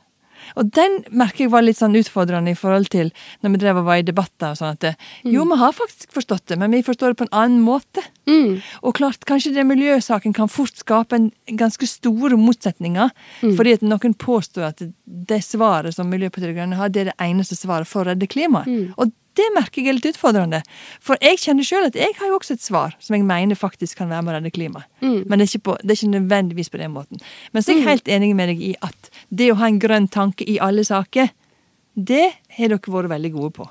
Og 0.56 0.70
den 0.76 1.00
merker 1.10 1.46
jeg 1.46 1.52
var 1.54 1.64
litt 1.64 1.78
sånn 1.80 1.96
utfordrende 1.98 2.54
i 2.54 2.58
forhold 2.58 2.90
til 2.92 3.10
når 3.42 3.54
vi 3.54 3.62
drev 3.62 3.80
og 3.80 3.88
var 3.88 4.02
i 4.02 4.06
debatter. 4.06 4.52
og 4.52 4.60
sånn 4.60 4.76
at 4.76 4.80
det, 4.84 4.94
Jo, 5.24 5.44
vi 5.48 5.58
har 5.60 5.72
faktisk 5.72 6.12
forstått 6.12 6.46
det, 6.52 6.58
men 6.58 6.70
vi 6.70 6.82
forstår 6.82 7.12
det 7.14 7.20
på 7.22 7.26
en 7.28 7.34
annen 7.40 7.64
måte. 7.64 8.04
Mm. 8.26 8.60
Og 8.82 8.94
klart, 8.94 9.24
kanskje 9.28 9.54
det 9.54 9.66
miljøsaken 9.68 10.32
kan 10.36 10.48
fort 10.48 10.76
skape 10.76 11.16
en 11.16 11.30
ganske 11.58 11.86
store 11.86 12.36
motsetninger. 12.40 13.10
Fordi 13.56 13.76
at 13.78 13.82
noen 13.84 14.14
påstår 14.14 14.68
at 14.70 14.82
det 15.04 15.42
svaret 15.44 15.94
som 15.94 16.08
Miljøpartiet 16.10 16.52
De 16.52 16.56
Grønne 16.56 16.78
har, 16.78 16.88
det 16.88 17.00
er 17.04 17.12
det 17.12 17.20
eneste 17.20 17.56
svaret 17.58 17.88
for 17.88 18.04
å 18.04 18.12
redde 18.12 18.28
klimaet. 18.30 18.94
Og 18.96 19.12
det 19.38 19.46
merker 19.56 19.82
jeg 19.82 19.90
er 19.90 19.96
litt 19.98 20.08
utfordrende. 20.12 20.60
For 21.04 21.18
jeg 21.24 21.40
kjenner 21.42 21.66
sjøl 21.66 21.88
at 21.88 21.98
jeg 21.98 22.14
har 22.18 22.30
jo 22.30 22.38
også 22.38 22.56
et 22.56 22.64
svar 22.64 22.96
som 23.02 23.16
jeg 23.16 23.26
mener 23.26 23.58
faktisk 23.58 23.98
kan 24.00 24.10
være 24.12 24.22
med 24.22 24.34
å 24.34 24.36
redde 24.38 24.54
klimaet. 24.54 24.88
Men 25.28 25.38
det 25.38 25.46
er, 25.46 25.52
ikke 25.52 25.66
på, 25.70 25.76
det 25.82 25.94
er 25.94 26.00
ikke 26.00 26.16
nødvendigvis 26.16 26.70
på 26.70 26.80
den 26.80 26.94
måten. 26.94 27.22
Men 27.52 27.62
så 27.62 27.72
er 27.72 27.80
jeg 27.80 27.88
helt 27.88 28.12
enig 28.18 28.34
med 28.38 28.52
deg 28.52 28.62
i 28.62 28.74
at 28.84 29.10
det 29.30 29.52
å 29.52 29.58
ha 29.60 29.70
en 29.70 29.80
grønn 29.82 30.08
tanke 30.08 30.46
i 30.48 30.58
alle 30.62 30.84
saker, 30.86 31.32
det 31.94 32.26
har 32.58 32.74
dere 32.74 32.94
vært 32.96 33.12
veldig 33.12 33.32
gode 33.34 33.50
på. 33.60 33.68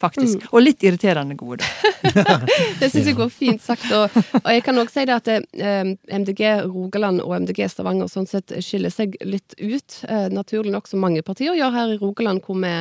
Faktisk. 0.00 0.42
Og 0.52 0.60
litt 0.62 0.82
irriterende 0.84 1.36
gode, 1.38 1.62
da. 1.62 2.34
Det 2.80 2.90
syns 2.92 3.06
jeg 3.08 3.16
går 3.16 3.30
fint 3.32 3.62
sagt. 3.62 3.86
Og, 3.94 4.12
og 4.42 4.48
jeg 4.52 4.64
kan 4.66 4.78
også 4.80 4.98
si 4.98 5.04
det 5.08 5.14
at 5.16 5.30
eh, 5.32 5.92
MDG 6.18 6.42
Rogaland 6.66 7.22
og 7.24 7.32
MDG 7.44 7.62
Stavanger 7.72 8.10
sånn 8.10 8.26
sett 8.28 8.52
skiller 8.64 8.92
seg 8.92 9.14
litt 9.24 9.56
ut, 9.60 9.96
eh, 10.08 10.26
naturlig 10.34 10.74
nok, 10.74 10.90
som 10.90 11.00
mange 11.04 11.22
partier 11.24 11.56
gjør 11.56 11.72
her 11.74 11.94
i 11.94 11.98
Rogaland, 12.02 12.42
hvor 12.44 12.58
vi, 12.60 12.72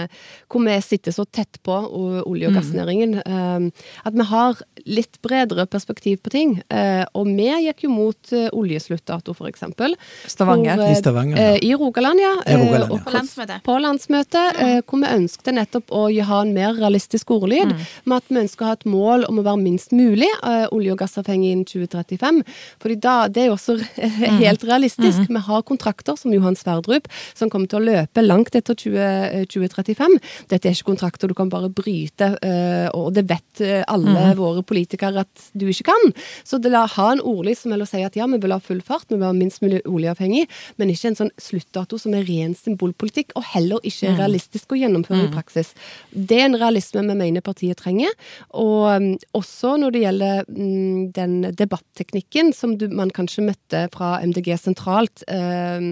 hvor 0.52 0.66
vi 0.66 0.76
sitter 0.84 1.16
så 1.16 1.26
tett 1.30 1.62
på 1.64 1.78
olje- 1.94 2.50
og 2.50 2.58
gassnæringen. 2.58 3.16
Eh, 3.24 3.88
at 4.04 4.18
vi 4.18 4.28
har 4.34 4.60
litt 4.90 5.22
bredere 5.24 5.68
perspektiv 5.72 6.20
på 6.26 6.34
ting. 6.34 6.58
Eh, 6.74 7.06
og 7.16 7.30
vi 7.32 7.48
gikk 7.70 7.86
jo 7.86 7.94
mot 7.94 8.34
eh, 8.36 8.50
oljesluttdato, 8.52 9.38
for 9.38 9.48
eksempel. 9.48 9.96
Stavanger. 10.28 10.76
Hvor, 10.76 10.90
eh, 10.90 10.98
I 10.98 11.00
Stavanger, 11.00 11.38
ja. 11.40 11.54
eh, 11.54 11.64
I 11.70 11.74
Rogaland, 11.80 12.20
ja. 12.20 12.34
I 12.44 12.58
Rogaland, 12.60 12.84
Eh, 12.84 12.92
og 12.92 12.98
ja. 13.00 13.04
På 13.06 13.12
landsmøtet. 13.14 13.64
på 13.64 13.74
landsmøtet, 13.80 14.60
eh, 14.60 14.82
hvor 14.84 15.00
vi 15.04 15.10
ønsket 15.14 15.54
nettopp 15.56 15.92
å 15.94 16.04
ha 16.28 16.42
en 16.42 16.54
mer 16.56 16.74
realistisk 16.74 17.03
ordlyd. 17.12 17.72
Mm. 17.74 17.86
Med 18.06 18.18
at 18.18 18.24
vi 18.30 18.40
ønsker 18.44 18.64
å 18.64 18.68
ha 18.68 18.74
et 18.74 18.86
mål 18.86 19.26
om 19.30 19.40
å 19.40 19.44
være 19.44 19.62
minst 19.62 19.92
mulig 19.92 20.30
uh, 20.44 20.68
olje- 20.72 20.92
og 20.92 21.00
gassavhengig 21.00 21.52
innen 21.52 21.66
2035. 21.66 22.44
Fordi 22.80 22.96
da, 23.00 23.28
det 23.28 23.44
er 23.44 23.48
jo 23.52 23.58
også 23.58 23.78
Mm. 24.24 24.38
helt 24.40 24.64
realistisk. 24.64 25.28
Vi 25.30 25.40
har 25.40 25.62
kontrakter 25.64 26.16
som 26.18 26.32
Johan 26.34 26.56
Sverdrup, 26.56 27.08
som 27.36 27.50
kommer 27.50 27.68
til 27.68 27.80
å 27.82 27.84
løpe 27.84 28.22
langt 28.24 28.56
etter 28.56 28.76
20, 28.76 28.98
eh, 28.98 29.46
2035. 29.46 30.18
Dette 30.50 30.68
er 30.70 30.74
ikke 30.76 30.88
kontrakter 30.92 31.28
du 31.28 31.34
kan 31.34 31.50
bare 31.50 31.70
bryte, 31.70 32.30
uh, 32.44 32.88
og 32.94 33.14
det 33.14 33.26
vet 33.30 33.62
eh, 33.62 33.84
alle 33.88 34.14
Mm. 34.14 34.38
våre 34.38 34.62
politikere 34.64 35.20
at 35.26 35.50
du 35.58 35.66
ikke 35.68 35.84
kan. 35.92 36.14
Så 36.46 36.60
det 36.62 36.72
la 36.72 36.86
ha 36.86 37.12
en 37.12 37.20
ordlyd 37.20 37.58
som 37.58 37.72
å 37.74 37.88
si 37.88 38.04
at 38.04 38.16
ja, 38.16 38.26
vi 38.28 38.38
vil 38.38 38.52
ha 38.52 38.60
full 38.60 38.82
fart, 38.82 39.06
vi 39.10 39.16
vil 39.16 39.24
være 39.26 39.38
minst 39.40 39.62
mulig 39.62 39.82
oljeavhengig, 39.90 40.46
men 40.78 40.90
ikke 40.90 41.08
en 41.08 41.16
sånn 41.16 41.32
sluttdato 41.42 41.98
som 42.00 42.14
er 42.14 42.24
ren 42.28 42.54
symbolpolitikk, 42.56 43.32
og 43.36 43.44
heller 43.54 43.80
ikke 43.84 44.12
er 44.12 44.18
realistisk 44.22 44.72
å 44.72 44.80
gjennomføre 44.80 45.26
i 45.28 45.32
praksis. 45.34 45.74
Det 46.14 46.38
er 46.40 46.46
en 46.46 46.60
realisme 46.62 46.93
vi 46.94 47.18
mener 47.18 47.46
partiet 47.46 47.80
trenger. 47.82 48.14
Og 48.60 48.88
um, 48.94 49.10
også 49.38 49.76
når 49.82 49.96
det 49.96 50.04
gjelder 50.06 50.48
mm, 50.48 51.12
den 51.16 51.36
debatteknikken 51.58 52.54
som 52.56 52.78
du, 52.78 52.88
man 52.94 53.14
kanskje 53.14 53.46
møtte 53.50 53.86
fra 53.94 54.16
MDG 54.24 54.54
sentralt 54.60 55.26
eh, 55.28 55.90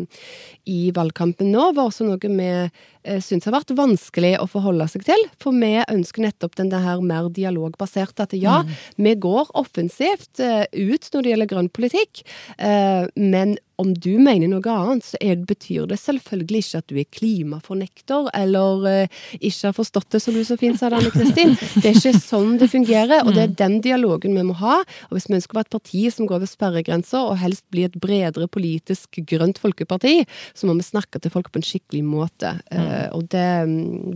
i 0.70 0.80
valgkampen 0.96 1.52
nå, 1.52 1.72
var 1.76 1.90
også 1.90 2.08
noe 2.08 2.32
med 2.32 2.84
syns 3.24 3.48
har 3.48 3.56
vært 3.56 3.74
vanskelig 3.78 4.36
å 4.42 4.48
forholde 4.50 4.88
seg 4.92 5.06
til. 5.08 5.26
For 5.42 5.56
vi 5.56 5.74
ønsker 5.82 6.26
nettopp 6.26 6.58
den 6.60 6.72
der 6.72 6.84
her 6.86 7.02
mer 7.06 7.30
dialogbaserte. 7.34 8.28
At 8.28 8.36
ja, 8.38 8.62
vi 8.96 9.16
går 9.16 9.52
offensivt 9.58 10.42
uh, 10.44 10.64
ut 10.72 11.10
når 11.14 11.24
det 11.24 11.34
gjelder 11.34 11.52
grønn 11.52 11.74
politikk, 11.74 12.24
uh, 12.62 13.08
men 13.16 13.58
om 13.82 13.96
du 13.98 14.20
mener 14.22 14.46
noe 14.46 14.62
annet, 14.70 15.06
så 15.08 15.18
er, 15.24 15.40
betyr 15.48 15.88
det 15.90 15.98
selvfølgelig 15.98 16.60
ikke 16.62 16.82
at 16.84 16.92
du 16.92 17.00
er 17.02 17.08
klimafornekter, 17.18 18.28
eller 18.38 18.86
uh, 18.86 19.22
ikke 19.40 19.72
har 19.72 19.78
forstått 19.78 20.12
det, 20.14 20.22
som 20.22 20.38
du 20.38 20.44
så 20.46 20.58
fint 20.62 20.78
sa, 20.78 20.92
Anne 20.92 21.10
Kristin. 21.14 21.56
Det 21.82 21.90
er 21.90 21.98
ikke 21.98 22.14
sånn 22.22 22.60
det 22.62 22.70
fungerer, 22.70 23.24
og 23.26 23.34
det 23.34 23.48
er 23.48 23.56
den 23.64 23.80
dialogen 23.82 24.38
vi 24.38 24.46
må 24.46 24.58
ha. 24.62 24.82
Og 25.10 25.18
hvis 25.18 25.26
vi 25.30 25.40
ønsker 25.40 25.56
å 25.56 25.62
være 25.62 25.70
et 25.72 25.78
parti 25.80 26.04
som 26.14 26.30
går 26.30 26.42
over 26.42 26.52
sperregrenser, 26.52 27.26
og 27.26 27.42
helst 27.42 27.66
bli 27.74 27.88
et 27.88 27.98
bredere 28.02 28.50
politisk 28.52 29.22
grønt 29.32 29.62
folkeparti, 29.62 30.28
så 30.54 30.70
må 30.70 30.78
vi 30.78 30.86
snakke 30.86 31.22
til 31.24 31.34
folk 31.34 31.50
på 31.50 31.62
en 31.62 31.66
skikkelig 31.66 32.04
måte. 32.06 32.54
Eh, 32.70 32.91
og 33.16 33.28
det, 33.34 33.46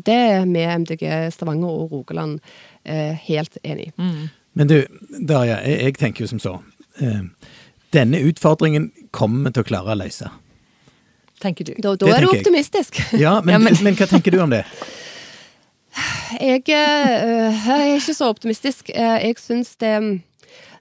det 0.08 0.16
er 0.36 0.46
vi, 0.46 0.64
MDG 0.84 1.06
Stavanger 1.34 1.68
og 1.84 1.92
Rogaland, 1.92 2.40
eh, 2.86 3.14
helt 3.28 3.58
enig 3.64 3.90
i. 3.90 4.10
Men 4.56 4.68
du, 4.72 4.78
Darja, 5.28 5.58
jeg, 5.68 5.82
jeg 5.90 5.98
tenker 6.00 6.26
jo 6.26 6.32
som 6.32 6.40
så. 6.40 6.56
Eh, 7.02 7.22
denne 7.96 8.20
utfordringen 8.28 8.90
kommer 9.16 9.50
vi 9.50 9.56
til 9.58 9.66
å 9.66 9.68
klare 9.68 9.96
å 9.96 10.00
løse. 10.00 10.30
Tenker 11.44 11.68
du. 11.68 11.74
Da, 11.84 11.96
da 12.00 12.08
er 12.16 12.24
du 12.24 12.30
optimistisk. 12.32 13.02
Ja, 13.26 13.42
men, 13.44 13.54
Ja, 13.58 13.60
men- 13.60 13.82
men 13.84 13.96
hva 14.00 14.08
tenker 14.08 14.32
du 14.32 14.40
om 14.44 14.50
det? 14.56 14.64
Jeg, 16.42 16.64
eh, 16.68 17.52
jeg 17.68 17.76
er 17.76 17.94
ikke 18.00 18.16
så 18.18 18.28
optimistisk. 18.34 18.90
Eh, 18.92 19.28
Jeg 19.30 19.38
syns 19.40 19.76
det 19.80 19.92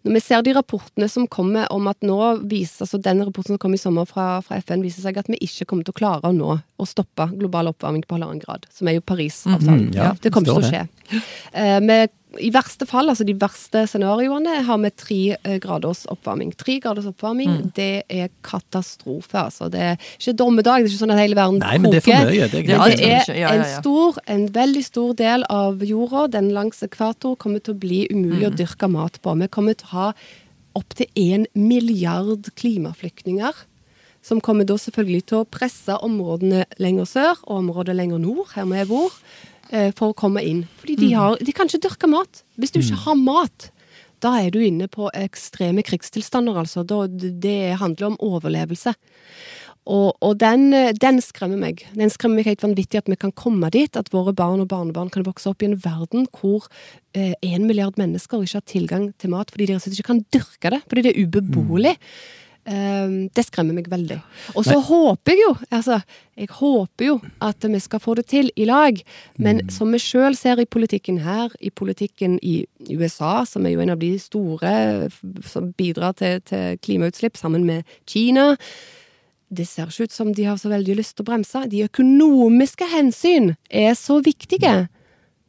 Når 0.04 0.16
vi 0.18 0.20
ser 0.20 0.42
de 0.44 0.52
rapportene 0.52 1.06
som 1.08 1.24
kommer 1.32 1.70
om 1.72 1.86
at 1.88 2.04
nå 2.04 2.18
viser 2.50 2.84
altså 2.84 2.98
Den 3.00 3.22
rapporten 3.24 3.54
som 3.54 3.60
kom 3.62 3.76
i 3.76 3.80
sommer 3.80 4.08
fra, 4.08 4.42
fra 4.44 4.58
FN, 4.60 4.84
viser 4.84 5.06
seg 5.06 5.16
at 5.20 5.30
vi 5.32 5.38
ikke 5.46 5.64
kommer 5.70 5.86
til 5.86 5.94
å 5.94 6.00
klare 6.00 6.28
å 6.28 6.36
nå 6.36 6.58
å 6.58 6.88
stoppe 6.88 7.30
global 7.32 7.72
oppvarming 7.72 8.04
på 8.04 8.18
halvannen 8.18 8.42
grad, 8.42 8.68
som 8.74 8.90
er 8.90 8.98
jo 8.98 9.04
Parisavtalen. 9.06 9.88
Mm, 9.88 9.96
ja, 9.96 10.10
det 10.20 10.32
kommer 10.34 10.52
ikke 10.52 10.60
til 10.60 10.68
å 10.68 10.74
skje. 10.74 11.22
Uh, 11.54 11.80
I 12.40 12.50
verste 12.50 12.86
fall, 12.86 13.08
altså 13.08 13.24
de 13.26 13.34
verste 13.38 13.84
scenarioene, 13.86 14.62
har 14.66 14.78
vi 14.82 14.90
tre 14.90 15.18
eh, 15.44 15.58
graders 15.62 16.04
oppvarming. 16.10 16.52
Tre 16.56 16.78
graders 16.80 17.06
oppvarming, 17.06 17.50
Mm. 17.54 17.72
det 17.74 18.04
er 18.08 18.28
katastrofe, 18.42 19.34
altså. 19.46 19.68
Det 19.70 19.80
er 19.80 19.96
ikke 20.18 20.36
dommedag, 20.36 20.82
det 20.82 20.86
er 20.86 20.94
ikke 20.94 21.02
sånn 21.06 21.12
at 21.14 21.18
hele 21.22 21.34
verden 21.38 21.60
koker. 21.60 21.70
Nei, 21.70 21.78
men 21.78 21.90
det 21.90 22.00
er 22.00 22.06
for 22.06 22.12
mye. 22.12 22.48
Det 22.50 22.60
er 22.60 22.66
greit. 22.68 22.96
Det 22.96 23.04
er 23.04 23.34
Ja, 23.34 23.34
ja, 23.40 23.52
en 23.54 23.82
stor, 23.82 24.18
en 24.26 24.48
veldig 24.48 24.84
stor 24.84 25.12
del 25.14 25.44
av 25.50 25.78
jorda, 25.84 26.26
den 26.30 26.50
langs 26.52 26.82
ekvator, 26.82 27.36
kommer 27.36 27.60
til 27.62 27.74
å 27.74 27.78
bli 27.78 28.06
umulig 28.10 28.42
Mm. 28.44 28.52
å 28.52 28.56
dyrke 28.56 28.90
mat 28.90 29.20
på. 29.22 29.38
Vi 29.38 29.46
kommer 29.48 29.74
til 29.76 29.86
å 29.86 29.90
ha 29.90 30.12
opptil 30.74 31.06
én 31.16 31.46
milliard 31.54 32.50
klimaflyktninger. 32.56 33.52
Som 34.22 34.40
kommer 34.40 34.64
da 34.64 34.74
selvfølgelig 34.80 35.26
til 35.26 35.42
å 35.42 35.46
presse 35.46 35.92
områdene 36.00 36.64
lenger 36.80 37.04
sør 37.04 37.36
og 37.46 37.58
området 37.60 37.94
lenger 37.94 38.18
nord, 38.18 38.46
her 38.54 38.64
vi 38.64 38.84
bor, 38.88 39.10
for 39.96 40.12
å 40.12 40.14
komme 40.14 40.42
inn. 40.44 40.64
Fordi 40.80 40.94
Mm. 40.96 41.00
de, 41.00 41.12
har, 41.14 41.36
de 41.40 41.52
kan 41.52 41.66
ikke 41.66 41.82
dyrke 41.88 42.08
mat. 42.08 42.42
Hvis 42.58 42.70
du 42.72 42.80
ikke 42.80 43.00
har 43.04 43.14
mat, 43.16 43.70
da 44.20 44.36
er 44.40 44.50
du 44.50 44.60
inne 44.60 44.86
på 44.88 45.10
ekstreme 45.14 45.82
krigstilstander, 45.82 46.54
altså. 46.56 46.84
Det 46.86 47.76
handler 47.78 48.06
om 48.06 48.16
overlevelse. 48.20 48.94
Og, 49.86 50.14
og 50.22 50.38
den, 50.38 50.72
eh, 50.72 50.92
den 50.96 51.18
skremmer 51.20 51.58
meg. 51.60 51.82
Den 51.94 52.08
skremmer 52.08 52.36
meg 52.40 52.46
helt 52.46 52.62
vanvittig 52.62 52.96
at 53.02 53.08
vi 53.10 53.16
kan 53.16 53.32
komme 53.32 53.68
dit, 53.70 53.94
at 53.96 54.08
våre 54.14 54.32
barn 54.32 54.60
og 54.60 54.68
barnebarn 54.68 55.10
kan 55.12 55.24
vokse 55.26 55.46
opp 55.50 55.60
i 55.62 55.66
en 55.66 55.76
verden 55.76 56.26
hvor 56.32 56.64
én 57.14 57.66
milliard 57.66 57.94
mennesker 58.00 58.40
ikke 58.42 58.56
har 58.58 58.64
tilgang 58.66 59.12
til 59.18 59.30
mat 59.30 59.50
fordi 59.52 59.66
de 59.66 59.74
ikke 59.76 60.02
kan 60.08 60.24
dyrke 60.32 60.70
det, 60.72 60.80
fordi 60.88 61.02
det 61.02 61.12
er 61.12 61.26
ubeboelig. 61.26 61.96
Eh, 61.98 61.98
det 62.64 63.44
skremmer 63.44 63.76
meg 63.76 63.90
veldig. 63.92 64.16
Og 64.56 64.64
så 64.64 64.78
håper 64.80 65.34
jeg 65.34 65.42
jo, 65.42 65.50
altså, 65.68 65.98
jeg 66.38 66.48
håper 66.56 67.06
jo 67.10 67.18
at 67.44 67.66
vi 67.68 67.80
skal 67.82 68.00
få 68.00 68.14
det 68.16 68.24
til 68.32 68.48
i 68.56 68.64
lag. 68.68 69.00
Men 69.36 69.60
som 69.70 69.92
vi 69.92 70.00
sjøl 70.00 70.36
ser 70.38 70.62
i 70.62 70.64
politikken 70.64 71.20
her, 71.26 71.52
i 71.60 71.68
politikken 71.70 72.38
i 72.42 72.64
USA, 72.88 73.44
som 73.44 73.66
er 73.66 73.76
jo 73.76 73.84
en 73.84 73.94
av 73.94 74.00
de 74.00 74.14
store 74.18 75.10
som 75.44 75.72
bidrar 75.76 76.16
til, 76.16 76.40
til 76.48 76.80
klimautslipp, 76.80 77.36
sammen 77.36 77.68
med 77.68 77.84
Kina 78.08 78.54
det 79.54 79.66
ser 79.68 79.90
ikke 79.90 80.08
ut 80.08 80.14
som 80.14 80.32
de 80.34 80.46
har 80.48 80.58
så 80.58 80.70
veldig 80.72 80.96
lyst 80.98 81.16
til 81.16 81.24
å 81.24 81.28
bremse. 81.28 81.64
De 81.70 81.84
økonomiske 81.86 82.88
hensyn 82.90 83.52
er 83.70 83.94
så 83.98 84.20
viktige. 84.24 84.88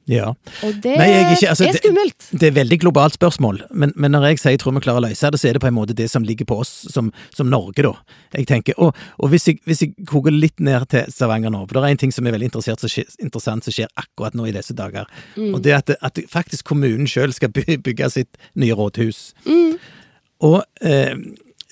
Ja. 0.08 0.28
Og 0.62 0.76
det 0.84 0.91
Nei, 1.00 1.06
jeg 1.10 1.22
er 1.24 1.32
ikke- 1.34 1.50
altså, 1.50 1.65
er 1.65 1.78
skummelt. 1.80 2.26
Det 2.32 2.44
er 2.44 2.48
et 2.52 2.58
veldig 2.60 2.78
globalt 2.84 3.13
spørsmål, 3.18 3.62
men, 3.74 3.91
men 3.96 4.12
når 4.12 4.28
jeg 4.30 4.39
sier 4.39 4.52
jeg 4.54 4.60
tror 4.62 4.76
vi 4.76 4.84
klarer 4.86 5.02
å 5.02 5.06
løse 5.10 5.32
det, 5.34 5.39
så 5.41 5.50
er 5.50 5.54
det 5.58 5.62
på 5.63 5.68
en 5.72 5.74
måte 5.74 5.96
det 5.98 6.10
som 6.12 6.24
ligger 6.24 6.46
på 6.46 6.60
oss 6.62 6.74
som, 6.94 7.12
som 7.34 7.50
Norge, 7.50 7.82
da. 7.82 7.94
Jeg 8.38 8.46
tenker, 8.48 8.74
Og, 8.78 8.94
og 9.20 9.30
hvis, 9.34 9.48
jeg, 9.48 9.60
hvis 9.65 9.82
jeg 9.82 9.94
koker 10.06 10.32
litt 10.32 10.60
ned 10.60 10.86
til 10.94 11.06
Stavanger 11.10 11.50
nå, 11.50 11.63
for 11.68 11.80
det 11.80 11.84
er 11.84 11.96
en 11.96 11.98
ting 12.06 12.13
som 12.13 12.28
er 12.28 12.36
veldig 12.38 12.52
som 12.62 12.89
skjer, 12.89 13.10
interessant 13.20 13.63
som 13.65 13.74
skjer 13.74 13.89
akkurat 13.98 14.36
nå 14.38 14.46
i 14.46 14.54
disse 14.54 14.76
dager, 14.78 15.06
og 15.38 15.62
det 15.65 15.74
er 15.74 15.82
at, 15.82 15.89
at 16.02 16.22
faktisk 16.30 16.65
kommunen 16.65 17.08
sjøl 17.10 17.34
skal 17.34 17.50
bygge 17.50 18.12
sitt 18.13 18.38
nye 18.56 18.76
rådhus. 18.78 19.32
Og 20.46 20.62
eh, 20.82 21.15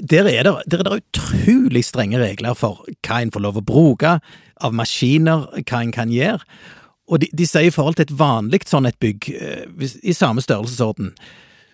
der 0.02 0.26
er, 0.26 0.44
det, 0.44 0.54
der 0.74 0.80
er 0.82 0.90
det 0.90 1.04
utrolig 1.04 1.84
strenge 1.86 2.18
regler 2.18 2.56
for 2.58 2.82
hva 3.06 3.22
en 3.22 3.32
får 3.34 3.44
lov 3.46 3.60
å 3.62 3.66
bruke 3.66 4.16
av 4.64 4.74
maskiner, 4.74 5.46
hva 5.62 5.82
en 5.84 5.92
kan 5.94 6.10
gjøre. 6.14 6.42
Og 7.14 7.22
de, 7.22 7.30
de 7.30 7.46
sier 7.48 7.70
i 7.70 7.74
forhold 7.74 8.00
til 8.00 8.08
et 8.08 8.16
vanlig 8.18 8.64
sånn 8.70 8.90
et 8.90 8.98
bygg, 9.04 9.30
eh, 9.38 9.90
i 10.02 10.16
samme 10.18 10.42
størrelsesorden, 10.42 11.14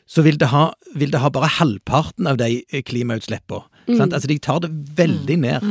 så 0.09 0.23
vil 0.25 0.39
det 0.41 0.49
ha, 0.51 0.71
vil 0.97 1.13
det 1.13 1.21
ha 1.23 1.29
bare 1.31 1.51
halvparten 1.59 2.27
av 2.27 2.39
de 2.41 2.63
eh, 2.67 2.83
klimautslippene. 2.83 3.63
sant? 3.87 4.11
Altså 4.13 4.27
de 4.29 4.39
tar 4.43 4.59
det 4.65 4.73
veldig 4.97 5.37
ned. 5.45 5.69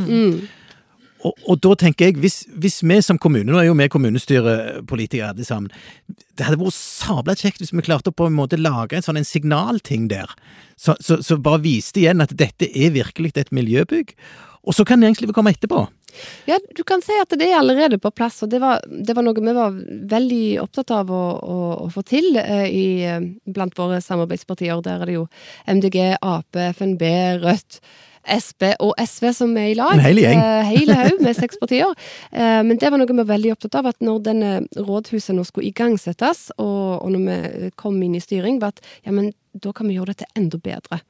Og, 1.27 1.35
og 1.51 1.59
da 1.67 1.73
tenker 1.75 2.09
jeg, 2.09 2.21
hvis, 2.23 2.45
hvis 2.63 2.79
vi 2.87 3.01
som 3.03 3.19
kommune, 3.19 3.51
nå 3.51 3.59
er 3.59 3.67
jo 3.67 3.75
vi 3.75 3.89
kommunestyrepolitikere 3.91 5.33
alle 5.33 5.47
sammen, 5.47 5.73
det 6.07 6.47
hadde 6.47 6.61
vært 6.61 6.77
sabla 6.77 7.35
kjekt 7.35 7.59
hvis 7.59 7.75
vi 7.75 7.83
klarte 7.83 8.13
å 8.13 8.15
på 8.15 8.29
en 8.31 8.37
måte 8.39 8.61
lage 8.61 8.95
en 8.95 9.03
sånn 9.03 9.19
en 9.19 9.27
signalting 9.27 10.07
der, 10.13 10.31
så, 10.79 10.95
så, 11.03 11.19
så 11.27 11.41
bare 11.43 11.65
viste 11.65 11.99
igjen 12.05 12.23
at 12.23 12.37
dette 12.39 12.71
er 12.71 12.95
virkelig 12.95 13.35
et 13.35 13.51
miljøbygg. 13.51 14.15
Og 14.63 14.77
så 14.79 14.87
kan 14.87 15.03
næringslivet 15.03 15.35
komme 15.35 15.51
etterpå. 15.57 15.89
Ja, 16.49 16.59
du 16.77 16.83
kan 16.89 17.03
si 17.05 17.17
at 17.21 17.33
det 17.39 17.49
er 17.51 17.59
allerede 17.61 18.01
på 18.03 18.13
plass, 18.15 18.43
og 18.45 18.53
det 18.53 18.61
var, 18.63 18.83
det 18.89 19.17
var 19.17 19.27
noe 19.27 19.39
vi 19.39 19.55
var 19.57 19.79
veldig 20.15 20.43
opptatt 20.65 20.93
av 20.95 21.13
å, 21.13 21.23
å, 21.39 21.59
å 21.87 21.89
få 21.95 22.05
til 22.09 22.37
eh, 22.41 22.67
i, 22.67 22.89
eh, 23.07 23.23
blant 23.47 23.79
våre 23.79 24.01
samarbeidspartier. 24.05 24.83
Der 24.85 25.03
er 25.03 25.11
det 25.11 25.17
jo 25.19 25.25
MDG, 25.67 26.03
Ap, 26.21 26.61
FNB, 26.79 27.09
Rødt. 27.45 27.83
SB 28.29 28.75
og 28.85 28.95
SV 29.01 29.31
som 29.33 29.55
er 29.57 29.71
i 29.73 29.77
lag. 29.79 29.95
En 29.97 30.05
hel 30.05 30.21
gjeng. 30.21 30.41
Eh, 30.41 30.71
hele 30.75 30.97
haug 30.99 31.23
med 31.25 31.37
seks 31.39 31.57
partier. 31.61 31.95
Eh, 32.31 32.61
men 32.67 32.77
det 32.81 32.91
var 32.91 33.01
noe 33.01 33.09
vi 33.09 33.19
var 33.23 33.31
veldig 33.33 33.55
opptatt 33.55 33.79
av, 33.81 33.91
at 33.93 34.05
når 34.05 34.25
denne 34.27 34.51
rådhuset 34.77 35.37
nå 35.37 35.47
skulle 35.49 35.71
igangsettes, 35.71 36.49
og, 36.59 36.99
og 37.01 37.15
når 37.15 37.25
vi 37.29 37.71
kom 37.81 37.97
inn 38.05 38.19
i 38.19 38.23
styring, 38.25 38.61
var 38.63 38.77
at 38.77 38.83
ja, 39.07 39.15
men 39.15 39.33
da 39.57 39.73
kan 39.73 39.89
vi 39.89 39.97
gjøre 39.97 40.13
dette 40.13 40.29
enda 40.39 40.61
bedre. 40.63 41.01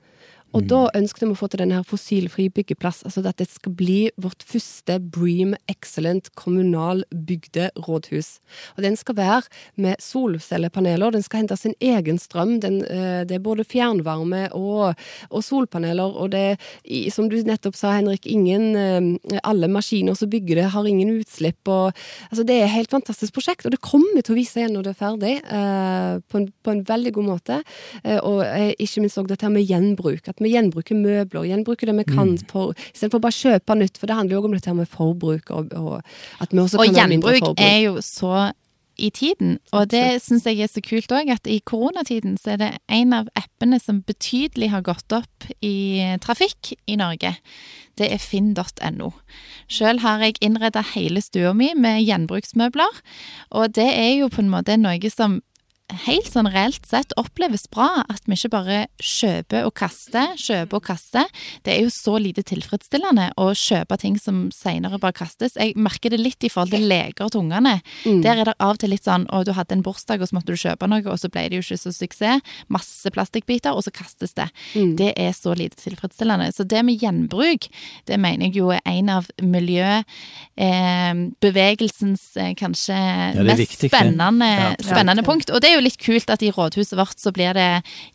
Og 0.57 0.65
da 0.69 0.87
ønsket 0.97 1.27
vi 1.27 1.29
å 1.35 1.37
få 1.37 1.49
til 1.53 1.61
denne 1.61 1.77
her 1.77 1.87
fossilfri 1.87 2.49
byggeplass. 2.55 3.03
Altså 3.07 3.23
at 3.29 3.41
det 3.41 3.49
skal 3.51 3.75
bli 3.77 3.99
vårt 4.21 4.45
første 4.49 4.97
Bream 5.01 5.55
Excellent 5.69 6.31
kommunal 6.41 7.05
bygde 7.13 7.69
rådhus. 7.85 8.39
Og 8.77 8.85
den 8.87 8.97
skal 8.97 9.19
være 9.19 9.43
med 9.77 10.01
solcellepaneler. 10.01 11.13
Den 11.13 11.25
skal 11.27 11.43
hente 11.43 11.59
sin 11.61 11.77
egen 11.85 12.21
strøm. 12.21 12.57
Den, 12.65 12.81
eh, 12.85 13.25
det 13.29 13.37
er 13.37 13.45
både 13.45 13.67
fjernvarme 13.69 14.49
og, 14.57 14.97
og 15.29 15.45
solpaneler. 15.45 16.17
Og 16.17 16.33
det 16.33 16.45
er, 16.57 17.11
som 17.13 17.29
du 17.29 17.37
nettopp 17.45 17.77
sa, 17.77 17.93
Henrik, 17.99 18.27
ingen 18.27 18.75
eh, 18.77 19.41
Alle 19.45 19.69
maskiner 19.69 20.17
som 20.17 20.31
bygger 20.31 20.63
det, 20.63 20.71
har 20.73 20.89
ingen 20.89 21.13
utslipp. 21.21 21.61
Og, 21.69 21.93
altså 22.31 22.47
det 22.49 22.57
er 22.57 22.67
et 22.67 22.77
helt 22.79 22.95
fantastisk 22.95 23.37
prosjekt, 23.37 23.67
og 23.67 23.75
det 23.75 23.83
kommer 23.85 24.25
til 24.25 24.35
å 24.35 24.39
vise 24.41 24.61
igjen 24.61 24.75
når 24.77 24.89
det 24.89 24.95
er 24.95 25.01
ferdig. 25.05 25.35
eh, 25.45 26.19
på, 26.29 26.41
en, 26.41 26.49
på 26.65 26.73
en 26.73 26.83
veldig 26.89 27.13
god 27.19 27.29
måte. 27.29 27.61
Eh, 28.03 28.19
og 28.19 28.43
ikke 28.79 29.05
minst 29.05 29.19
også 29.21 29.29
dette 29.35 29.53
med 29.53 29.67
gjenbruk. 29.69 30.29
At 30.29 30.38
vi 30.45 30.53
gjenbruker 30.55 30.99
møbler, 30.99 31.49
gjenbruker 31.49 31.91
det 31.91 31.97
vi 32.01 32.07
kan, 32.09 32.37
for, 32.51 32.77
istedenfor 32.93 33.23
bare 33.25 33.35
å 33.35 33.41
kjøpe 33.41 33.79
nytt. 33.81 33.99
For 34.01 34.11
det 34.11 34.17
handler 34.19 34.37
jo 34.37 34.41
også 34.43 34.51
om 34.51 34.57
dette 34.57 34.73
her 34.73 34.79
med 34.79 34.95
forbruk, 34.95 35.53
og, 35.55 35.77
og 35.79 36.43
at 36.45 36.55
vi 36.55 36.63
også 36.65 36.81
Og 36.81 36.89
kan 36.89 37.03
ha 37.03 37.11
mindre 37.11 37.37
gjenbruk 37.37 37.53
forbruk. 37.53 37.67
er 37.67 37.79
jo 37.87 38.01
så 38.05 38.49
i 38.99 39.11
tiden, 39.15 39.59
og 39.71 39.93
det 39.93 40.19
syns 40.25 40.47
jeg 40.49 40.59
er 40.65 40.71
så 40.71 40.83
kult 40.83 41.13
òg, 41.15 41.31
at 41.31 41.47
i 41.47 41.61
koronatiden 41.63 42.35
så 42.41 42.57
er 42.57 42.63
det 42.63 42.71
en 42.91 43.15
av 43.15 43.29
appene 43.39 43.79
som 43.79 44.01
betydelig 44.03 44.73
har 44.73 44.83
gått 44.87 45.15
opp 45.15 45.47
i 45.63 46.03
trafikk 46.25 46.73
i 46.91 46.97
Norge. 46.99 47.37
Det 47.99 48.09
er 48.11 48.19
finn.no. 48.23 49.13
Sjøl 49.71 50.03
har 50.03 50.25
jeg 50.27 50.41
innreda 50.43 50.83
hele 50.95 51.23
stua 51.23 51.55
mi 51.55 51.71
med 51.79 52.03
gjenbruksmøbler, 52.09 53.03
og 53.55 53.77
det 53.79 53.87
er 53.87 54.17
jo 54.19 54.33
på 54.35 54.43
en 54.43 54.51
måte 54.51 54.79
noe 54.81 55.15
som 55.15 55.41
helt 56.05 56.29
sånn 56.29 56.49
reelt 56.53 56.85
sett 56.89 57.13
oppleves 57.21 57.65
bra. 57.73 57.89
At 58.09 58.23
vi 58.29 58.33
ikke 58.37 58.51
bare 58.53 58.79
kjøper 59.01 59.65
og 59.69 59.75
kaster, 59.79 60.27
kjøper 60.39 60.77
og 60.77 60.85
kaster. 60.89 61.27
Det 61.65 61.73
er 61.75 61.81
jo 61.87 61.91
så 61.95 62.15
lite 62.21 62.43
tilfredsstillende 62.47 63.27
å 63.41 63.47
kjøpe 63.57 63.97
ting 64.01 64.17
som 64.21 64.37
senere 64.55 64.99
bare 65.01 65.17
kastes. 65.17 65.53
Jeg 65.57 65.75
merker 65.81 66.11
det 66.13 66.21
litt 66.21 66.45
i 66.45 66.51
forhold 66.53 66.73
til 66.75 66.85
leker 66.91 67.27
til 67.33 67.41
ungene. 67.45 67.75
Mm. 68.05 68.21
Der 68.25 68.35
er 68.43 68.47
det 68.51 68.57
av 68.59 68.73
og 68.77 68.81
til 68.83 68.91
litt 68.93 69.07
sånn 69.09 69.25
å, 69.33 69.37
du 69.47 69.53
hadde 69.57 69.75
en 69.79 69.85
bursdag, 69.87 70.19
og 70.23 70.29
så 70.31 70.35
måtte 70.37 70.53
du 70.53 70.59
kjøpe 70.61 70.85
noe, 70.91 71.05
og 71.09 71.19
så 71.21 71.29
ble 71.33 71.43
det 71.49 71.57
jo 71.59 71.63
ikke 71.65 71.81
så 71.81 71.91
suksess. 71.95 72.41
Masse 72.73 73.09
plastikkbiter, 73.15 73.73
og 73.73 73.83
så 73.87 73.91
kastes 73.95 74.33
det. 74.37 74.49
Mm. 74.75 74.93
Det 75.01 75.11
er 75.17 75.33
så 75.37 75.51
lite 75.57 75.77
tilfredsstillende. 75.81 76.47
Så 76.55 76.63
det 76.69 76.83
med 76.87 77.01
gjenbruk, 77.03 77.63
det 78.09 78.19
mener 78.21 78.45
jeg 78.49 78.55
jo 78.61 78.67
er 78.75 78.81
en 78.89 79.09
av 79.17 79.25
miljøbevegelsens 79.43 82.25
eh, 82.37 82.53
kanskje 82.59 82.97
det 82.99 83.41
er 83.41 83.45
mest 83.53 83.63
viktig, 83.65 83.89
spennende, 83.93 84.47
Ja. 84.49 84.75
spennende 84.83 85.23
Ja, 85.23 85.27
punkt. 85.27 85.49
Og 85.55 85.59
det 85.63 85.69
er 85.71 85.75
jo 85.78 85.78
litt 85.83 85.99
kult 86.01 86.31
at 86.33 86.43
i 86.45 86.51
rådhuset 86.55 86.97
vårt 86.99 87.21
så 87.21 87.33
blir 87.35 87.57
det 87.57 87.69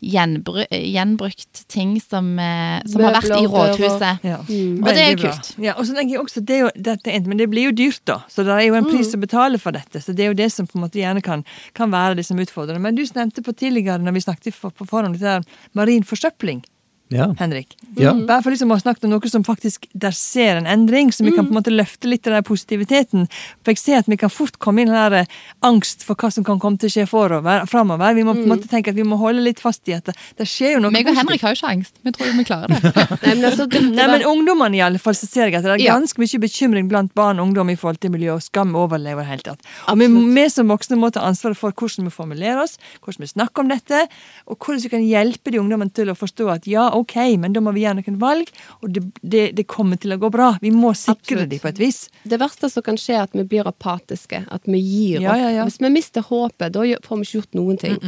gjenbru 0.04 0.64
gjenbrukt 0.70 1.64
ting 1.72 1.96
som, 2.00 2.38
eh, 2.38 2.80
som 2.90 3.04
har 3.04 3.16
vært 3.18 3.36
i 3.36 3.46
rådhuset. 3.46 4.24
Ja. 4.26 4.40
Mm. 4.48 4.82
Og 4.82 4.90
det 4.90 5.04
er 5.04 5.14
jo 5.14 5.20
kult. 5.24 5.52
Ja, 5.62 5.76
og 5.78 5.86
så 5.86 5.96
tenker 5.96 6.16
jeg 6.16 6.24
også, 6.24 6.44
det 6.44 6.56
er 6.56 6.62
jo, 6.64 6.70
dette, 6.90 7.16
men 7.28 7.40
det 7.40 7.48
blir 7.52 7.70
jo 7.70 7.74
dyrt, 7.76 8.02
da. 8.10 8.20
Så 8.28 8.44
det 8.46 8.54
er 8.54 8.66
jo 8.68 8.78
en 8.78 8.90
pris 8.90 9.14
å 9.14 9.20
betale 9.20 9.60
for 9.62 9.76
dette. 9.76 10.02
Så 10.02 10.14
det 10.14 10.26
er 10.26 10.32
jo 10.32 10.38
det 10.38 10.50
som 10.52 10.68
på 10.68 10.78
en 10.78 10.86
måte 10.86 11.00
gjerne 11.00 11.22
kan, 11.24 11.44
kan 11.76 11.92
være 11.94 12.18
det 12.20 12.26
som 12.28 12.40
utfordrer. 12.40 12.80
Men 12.82 12.98
du 12.98 13.04
nevnte 13.04 13.44
på 13.44 13.56
tidligere, 13.56 14.02
når 14.02 14.18
vi 14.18 14.24
snakket 14.26 14.60
på 14.60 14.88
forhånd, 14.88 15.18
dette 15.18 15.42
marin 15.76 16.06
forsøpling. 16.06 16.64
Ja. 17.12 17.34
Henrik. 17.38 17.76
Ja. 17.96 18.14
Bare 18.14 18.42
for 18.42 18.50
liksom 18.50 18.72
å 18.72 18.78
snakke 18.80 19.04
om 19.04 19.12
noe 19.12 19.28
som 19.30 19.44
faktisk 19.44 19.84
der 19.92 20.14
ser 20.16 20.56
en 20.56 20.66
endring, 20.66 21.12
så 21.12 21.24
vi 21.26 21.34
kan 21.34 21.44
på 21.44 21.52
en 21.52 21.58
måte 21.58 21.72
løfte 21.72 22.08
litt 22.08 22.26
av 22.26 22.38
den 22.38 22.46
positiviteten. 22.48 23.26
For 23.62 23.74
jeg 23.74 23.80
ser 23.82 24.00
at 24.00 24.08
vi 24.10 24.16
kan 24.18 24.32
fort 24.32 24.56
komme 24.62 24.82
inn 24.82 24.90
i 24.90 24.94
den 24.94 25.12
der 25.12 25.26
eh, 25.26 25.34
angst 25.66 26.02
for 26.06 26.16
hva 26.18 26.30
som 26.32 26.46
kan 26.46 26.58
komme 26.62 26.80
til 26.80 26.88
å 26.88 26.94
skje 26.94 27.04
forover, 27.10 27.66
framover. 27.70 28.16
Vi 28.16 28.24
må 28.26 28.34
på 28.38 28.46
en 28.46 28.54
måte 28.54 28.70
tenke 28.70 28.94
at 28.94 28.98
vi 28.98 29.04
må 29.06 29.18
holde 29.20 29.44
litt 29.44 29.60
fast 29.62 29.84
i 29.92 29.96
at 29.98 30.08
det, 30.08 30.16
det 30.40 30.48
skjer 30.48 30.78
jo 30.78 30.82
noe 30.86 30.94
Meg 30.94 31.10
og 31.12 31.18
Henrik 31.18 31.44
har 31.44 31.52
jo 31.52 31.60
ikke 31.60 31.74
angst. 31.76 31.94
Vi 32.00 32.14
tror 32.16 32.30
jo 32.30 32.38
vi 32.38 32.46
klarer 32.48 32.72
det. 32.72 32.94
Nei, 33.26 33.34
men 33.34 33.44
altså, 33.50 33.68
det, 33.68 33.84
det 33.84 34.00
Nei, 34.00 34.08
men 34.14 34.26
ungdommene 34.32 34.80
i 34.80 34.82
alle 34.88 35.02
fall, 35.02 35.16
så 35.18 35.28
ser 35.28 35.52
jeg 35.52 35.60
at 35.60 35.68
det 35.68 35.76
er 35.76 35.84
ganske 35.84 36.24
mye 36.24 36.42
bekymring 36.46 36.90
blant 36.90 37.14
barn 37.14 37.38
og 37.38 37.50
ungdom 37.50 37.70
i 37.70 37.76
forhold 37.78 38.00
til 38.02 38.14
miljø, 38.16 38.38
og 38.38 38.42
skal 38.46 38.66
vi 38.72 38.80
overleve 38.80 39.20
i 39.20 39.26
det 39.26 39.30
hele 39.30 39.48
tatt. 39.52 39.70
Og 39.92 40.00
vi, 40.00 40.08
vi 40.08 40.48
som 40.52 40.72
voksne 40.72 40.98
må 40.98 41.12
ta 41.14 41.26
ansvaret 41.28 41.60
for 41.60 41.76
hvordan 41.76 42.08
vi 42.08 42.16
formulerer 42.16 42.64
oss, 42.64 42.78
hvordan 43.04 43.26
vi 43.26 43.32
snakker 43.34 43.66
om 43.66 43.70
dette, 43.70 44.06
og 44.48 44.56
hvordan 44.56 44.82
vi 44.86 44.94
kan 44.96 45.06
hjelpe 45.06 45.52
de 45.52 45.60
ungdommene 45.60 45.94
til 45.94 46.10
å 46.10 46.18
forstå 46.18 46.50
at 46.56 46.68
ja, 46.70 46.88
ok, 46.96 47.14
men 47.42 47.52
da 47.56 47.60
må 47.64 47.72
vi 47.74 47.82
gjøre 47.84 47.98
noen 48.00 48.18
valg, 48.22 48.50
og 48.82 48.92
det, 48.94 49.02
det, 49.22 49.44
det 49.58 49.66
kommer 49.70 50.00
til 50.00 50.14
å 50.14 50.18
gå 50.22 50.30
bra. 50.34 50.52
Vi 50.62 50.70
må 50.74 50.92
sikre 50.98 51.46
dem 51.50 51.60
på 51.62 51.68
et 51.72 51.78
vis. 51.82 51.98
det 52.24 52.38
verste 52.40 52.70
som 52.72 52.82
kan 52.86 52.96
skje, 53.00 53.14
er 53.18 53.26
at 53.28 53.34
vi 53.36 53.44
blir 53.50 53.66
apatiske. 53.68 54.44
At 54.50 54.64
vi 54.70 54.80
gir 54.80 55.18
opp. 55.24 55.36
ja, 55.38 55.50
ja. 55.58 55.64
Hvis 55.68 55.80
vi 55.82 55.90
mister 55.94 56.22
håpet, 56.26 56.72
da 56.74 56.84
får 57.04 57.20
vi 57.20 57.28
ikke 57.28 57.38
gjort 57.40 57.54
noen 57.60 57.80
ting. 57.80 57.98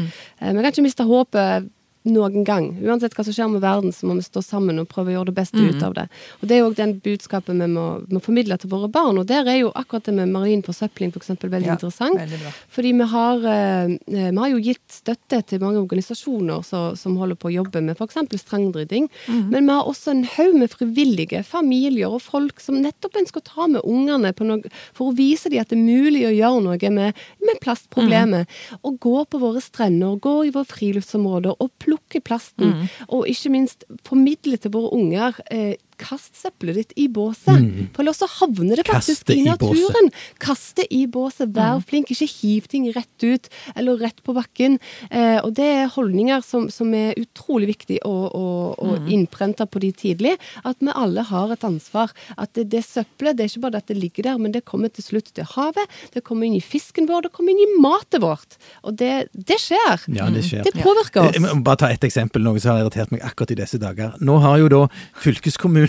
Eh, 0.40 0.52
Vi 0.52 0.62
kan 0.62 0.72
ikke 0.72 0.86
miste 0.86 1.04
håpet 1.06 1.70
noen 2.06 2.44
gang. 2.46 2.68
Uansett 2.82 3.14
hva 3.16 3.24
som 3.26 3.34
skjer 3.34 3.50
med 3.50 3.62
verden, 3.64 3.92
så 3.94 4.06
må 4.08 4.16
vi 4.18 4.24
stå 4.26 4.42
sammen 4.44 4.78
og 4.82 4.88
prøve 4.88 5.10
å 5.12 5.16
gjøre 5.18 5.30
det 5.32 5.36
beste 5.40 5.58
ut 5.58 5.82
av 5.82 5.94
det. 5.98 6.06
Og 6.40 6.48
Det 6.48 6.56
er 6.56 6.62
jo 6.62 6.70
den 6.78 6.94
budskapet 7.02 7.56
vi 7.58 7.66
må, 7.72 7.86
må 8.12 8.20
formidle 8.22 8.58
til 8.62 8.70
våre 8.70 8.88
barn. 8.92 9.18
Og 9.18 9.26
der 9.26 9.46
er 9.50 9.58
jo 9.60 9.72
akkurat 9.74 10.04
det 10.06 10.14
med 10.14 10.30
marin 10.32 10.62
forsøpling 10.62 11.12
for 11.12 11.20
eksempel, 11.22 11.50
veldig 11.50 11.66
Ja, 11.66 11.74
interessant. 11.76 12.18
veldig. 12.20 12.52
Fordi 12.70 12.92
vi 12.92 13.08
har, 13.12 13.36
eh, 13.52 13.96
vi 14.06 14.36
har 14.38 14.48
jo 14.50 14.60
gitt 14.62 14.86
støtte 14.88 15.42
til 15.46 15.60
mange 15.60 15.82
organisasjoner 15.82 16.62
så, 16.64 16.96
som 16.96 17.16
holder 17.16 17.36
på 17.36 17.50
å 17.50 17.54
jobbe 17.64 17.82
med 17.82 17.96
f.eks. 17.98 18.14
strandrydding. 18.40 19.08
Men 19.28 19.66
vi 19.66 19.72
har 19.72 19.84
også 19.84 20.10
en 20.14 20.24
haug 20.24 20.54
med 20.54 20.70
frivillige, 20.70 21.44
familier 21.44 22.08
og 22.12 22.22
folk 22.22 22.60
som 22.60 22.80
nettopp 22.82 23.16
ønsker 23.16 23.40
å 23.42 23.44
ta 23.44 23.66
med 23.66 23.82
ungene 23.84 24.32
på 24.32 24.46
noe, 24.46 24.62
for 24.94 25.10
å 25.10 25.16
vise 25.16 25.50
dem 25.50 25.60
at 25.60 25.68
det 25.68 25.78
er 25.78 25.82
mulig 25.82 26.24
å 26.26 26.34
gjøre 26.34 26.62
noe 26.62 26.90
med, 26.90 27.14
med 27.42 27.60
plastproblemet. 27.60 28.46
Og 28.84 28.98
gå 29.00 29.24
på 29.26 29.38
våre 29.42 29.60
strender, 29.60 30.16
gå 30.22 30.46
i 30.46 30.50
våre 30.54 30.64
friluftsområder 30.70 31.56
og 31.58 31.70
plukke 31.82 31.95
plasten. 32.24 32.88
Og 33.08 33.28
ikke 33.28 33.52
minst 33.52 33.84
formidle 34.06 34.56
til 34.56 34.72
våre 34.74 34.92
unger 34.96 35.40
eh, 35.50 35.74
Kast 36.00 36.36
søppelet 36.36 36.76
ditt 36.82 36.92
i 37.00 37.06
båset, 37.12 37.62
for 37.94 38.02
ellers 38.04 38.20
så 38.20 38.28
havner 38.28 38.80
det 38.80 38.86
faktisk 38.88 39.24
Kaste 39.24 39.34
i 39.34 39.40
i 39.40 39.44
naturen. 39.46 40.10
Kast 40.42 40.76
det 40.80 40.86
i 40.94 41.06
båset, 41.10 41.52
vær 41.56 41.80
flink, 41.86 42.10
ikke 42.12 42.28
hiv 42.28 42.66
ting 42.70 42.88
rett 42.94 43.24
ut 43.24 43.48
eller 43.74 43.96
rett 44.02 44.18
på 44.26 44.34
bakken. 44.36 44.78
Eh, 45.10 45.38
og 45.40 45.54
det 45.56 45.66
er 45.82 45.92
holdninger 45.94 46.44
som, 46.44 46.68
som 46.72 46.92
er 46.96 47.16
utrolig 47.20 47.70
viktig 47.72 48.00
å, 48.04 48.14
å, 48.28 48.46
å 48.76 48.96
innprente 49.12 49.66
på 49.66 49.82
de 49.82 49.92
tidlig. 49.96 50.34
At 50.68 50.76
vi 50.84 50.92
alle 50.92 51.24
har 51.28 51.54
et 51.54 51.64
ansvar. 51.66 52.12
At 52.36 52.52
det, 52.58 52.68
det 52.74 52.84
søppelet, 52.86 53.38
det 53.38 53.46
er 53.46 53.52
ikke 53.54 53.64
bare 53.66 53.80
at 53.82 53.88
det 53.88 53.98
ligger 53.98 54.28
der, 54.30 54.42
men 54.42 54.52
det 54.54 54.64
kommer 54.68 54.92
til 54.92 55.06
slutt 55.06 55.32
til 55.36 55.48
havet. 55.56 55.96
Det 56.14 56.24
kommer 56.26 56.48
inn 56.50 56.58
i 56.58 56.64
fisken 56.64 57.08
vår, 57.08 57.28
det 57.28 57.32
kommer 57.36 57.54
inn 57.56 57.64
i 57.64 57.80
matet 57.82 58.20
vårt. 58.24 58.58
Og 58.84 58.96
det, 59.00 59.28
det 59.32 59.58
skjer. 59.62 60.06
Ja, 60.16 60.28
det 60.32 60.44
skjer. 60.48 60.66
Det 60.66 60.76
påvirker 60.76 61.30
Jeg 61.32 61.40
oss. 61.42 61.48
må 61.56 61.64
bare 61.66 61.80
ta 61.84 61.90
ett 61.94 62.04
eksempel, 62.06 62.44
noe 62.44 62.60
som 62.60 62.74
har 62.74 62.84
irritert 62.84 63.12
meg 63.14 63.24
akkurat 63.26 63.54
i 63.54 63.58
disse 63.62 63.80
dager. 63.80 64.14
Nå 64.20 64.38
har 64.44 64.60
jo 64.60 64.70
da 64.72 64.82
fylkeskommunen 65.22 65.85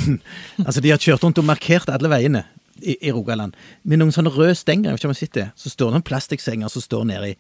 Altså, 0.66 0.82
de 0.82 0.90
har 0.94 0.98
kjørt 1.02 1.24
rundt 1.24 1.38
og 1.42 1.46
markert 1.48 1.90
alle 1.94 2.10
veiene. 2.12 2.44
i, 2.78 2.94
i 3.08 3.12
Rogaland, 3.12 3.56
med 3.90 3.98
noen 3.98 4.12
sånne 4.14 4.30
røde 4.30 4.54
stenger, 4.54 4.92
jeg 4.92 4.94
vet 4.94 5.02
ikke 5.02 5.08
om 5.10 5.14
jeg 5.16 5.24
sitter, 5.24 5.48
så 5.58 5.70
står 5.74 5.88
det 5.90 5.96
noen 5.96 6.04
plastikksenger 6.06 6.70
som 6.70 6.82
står 6.84 7.08
nedi 7.10 7.32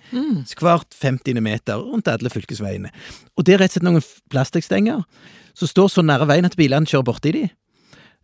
hvert 0.57 0.95
50 0.97 1.37
meter 1.45 1.77
rundt 1.77 2.07
alle 2.09 2.31
fylkesveiene. 2.33 2.89
Og 3.37 3.45
det 3.45 3.53
er 3.53 3.61
rett 3.61 3.69
og 3.69 3.77
slett 3.77 3.85
noen 3.85 4.01
plastikkstenger 4.33 5.03
som 5.53 5.69
står 5.69 5.91
så 5.93 6.01
nære 6.01 6.25
veien 6.31 6.49
at 6.49 6.57
bilene 6.57 6.89
kjører 6.89 7.05
borti 7.05 7.35
de. 7.35 7.43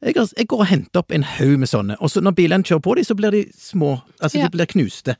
Jeg, 0.03 0.15
jeg 0.17 0.47
går 0.49 0.63
og 0.65 0.71
henter 0.71 1.03
opp 1.03 1.13
en 1.13 1.23
haug 1.37 1.53
med 1.61 1.69
sånne, 1.69 1.99
og 2.01 2.09
så 2.09 2.19
når 2.25 2.33
bilene 2.41 2.65
kjører 2.65 2.81
på 2.89 2.97
de, 2.97 3.05
så 3.05 3.15
blir 3.15 3.31
de 3.37 3.43
små, 3.61 3.93
altså 4.19 4.41
Ja. 4.41 4.49
de 4.49 4.57
blir 4.57 4.65
knuste. 4.73 5.15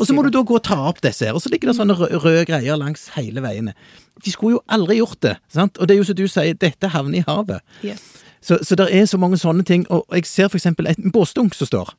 Og 0.00 0.06
så 0.06 0.14
må 0.16 0.22
du 0.26 0.30
da 0.34 0.42
gå 0.46 0.56
og 0.58 0.64
ta 0.66 0.78
opp 0.88 1.00
disse 1.04 1.26
her, 1.26 1.34
og 1.36 1.42
så 1.44 1.50
ligger 1.52 1.72
det 1.72 1.76
sånne 1.78 1.96
røde, 1.98 2.44
greier 2.48 2.78
langs 2.80 3.08
hele 3.16 3.42
veiene. 3.44 3.74
De 4.24 4.32
skulle 4.32 4.56
jo 4.58 4.62
aldri 4.72 4.96
gjort 5.00 5.20
det, 5.26 5.36
sant? 5.52 5.76
og 5.78 5.88
det 5.88 5.96
er 5.96 6.00
jo 6.00 6.08
som 6.08 6.16
du 6.18 6.26
sier, 6.30 6.54
dette 6.56 6.88
havner 6.94 7.20
i 7.20 7.26
havet. 7.26 7.60
Yes. 7.84 8.02
Så, 8.40 8.58
så 8.62 8.76
det 8.78 8.88
er 8.94 9.06
så 9.10 9.18
mange 9.18 9.38
sånne 9.40 9.64
ting, 9.66 9.86
og 9.90 10.06
jeg 10.14 10.26
ser 10.30 10.48
for 10.52 10.56
eksempel 10.60 10.86
en 10.86 11.10
båsdunk 11.12 11.54
som 11.58 11.66
står. 11.66 11.94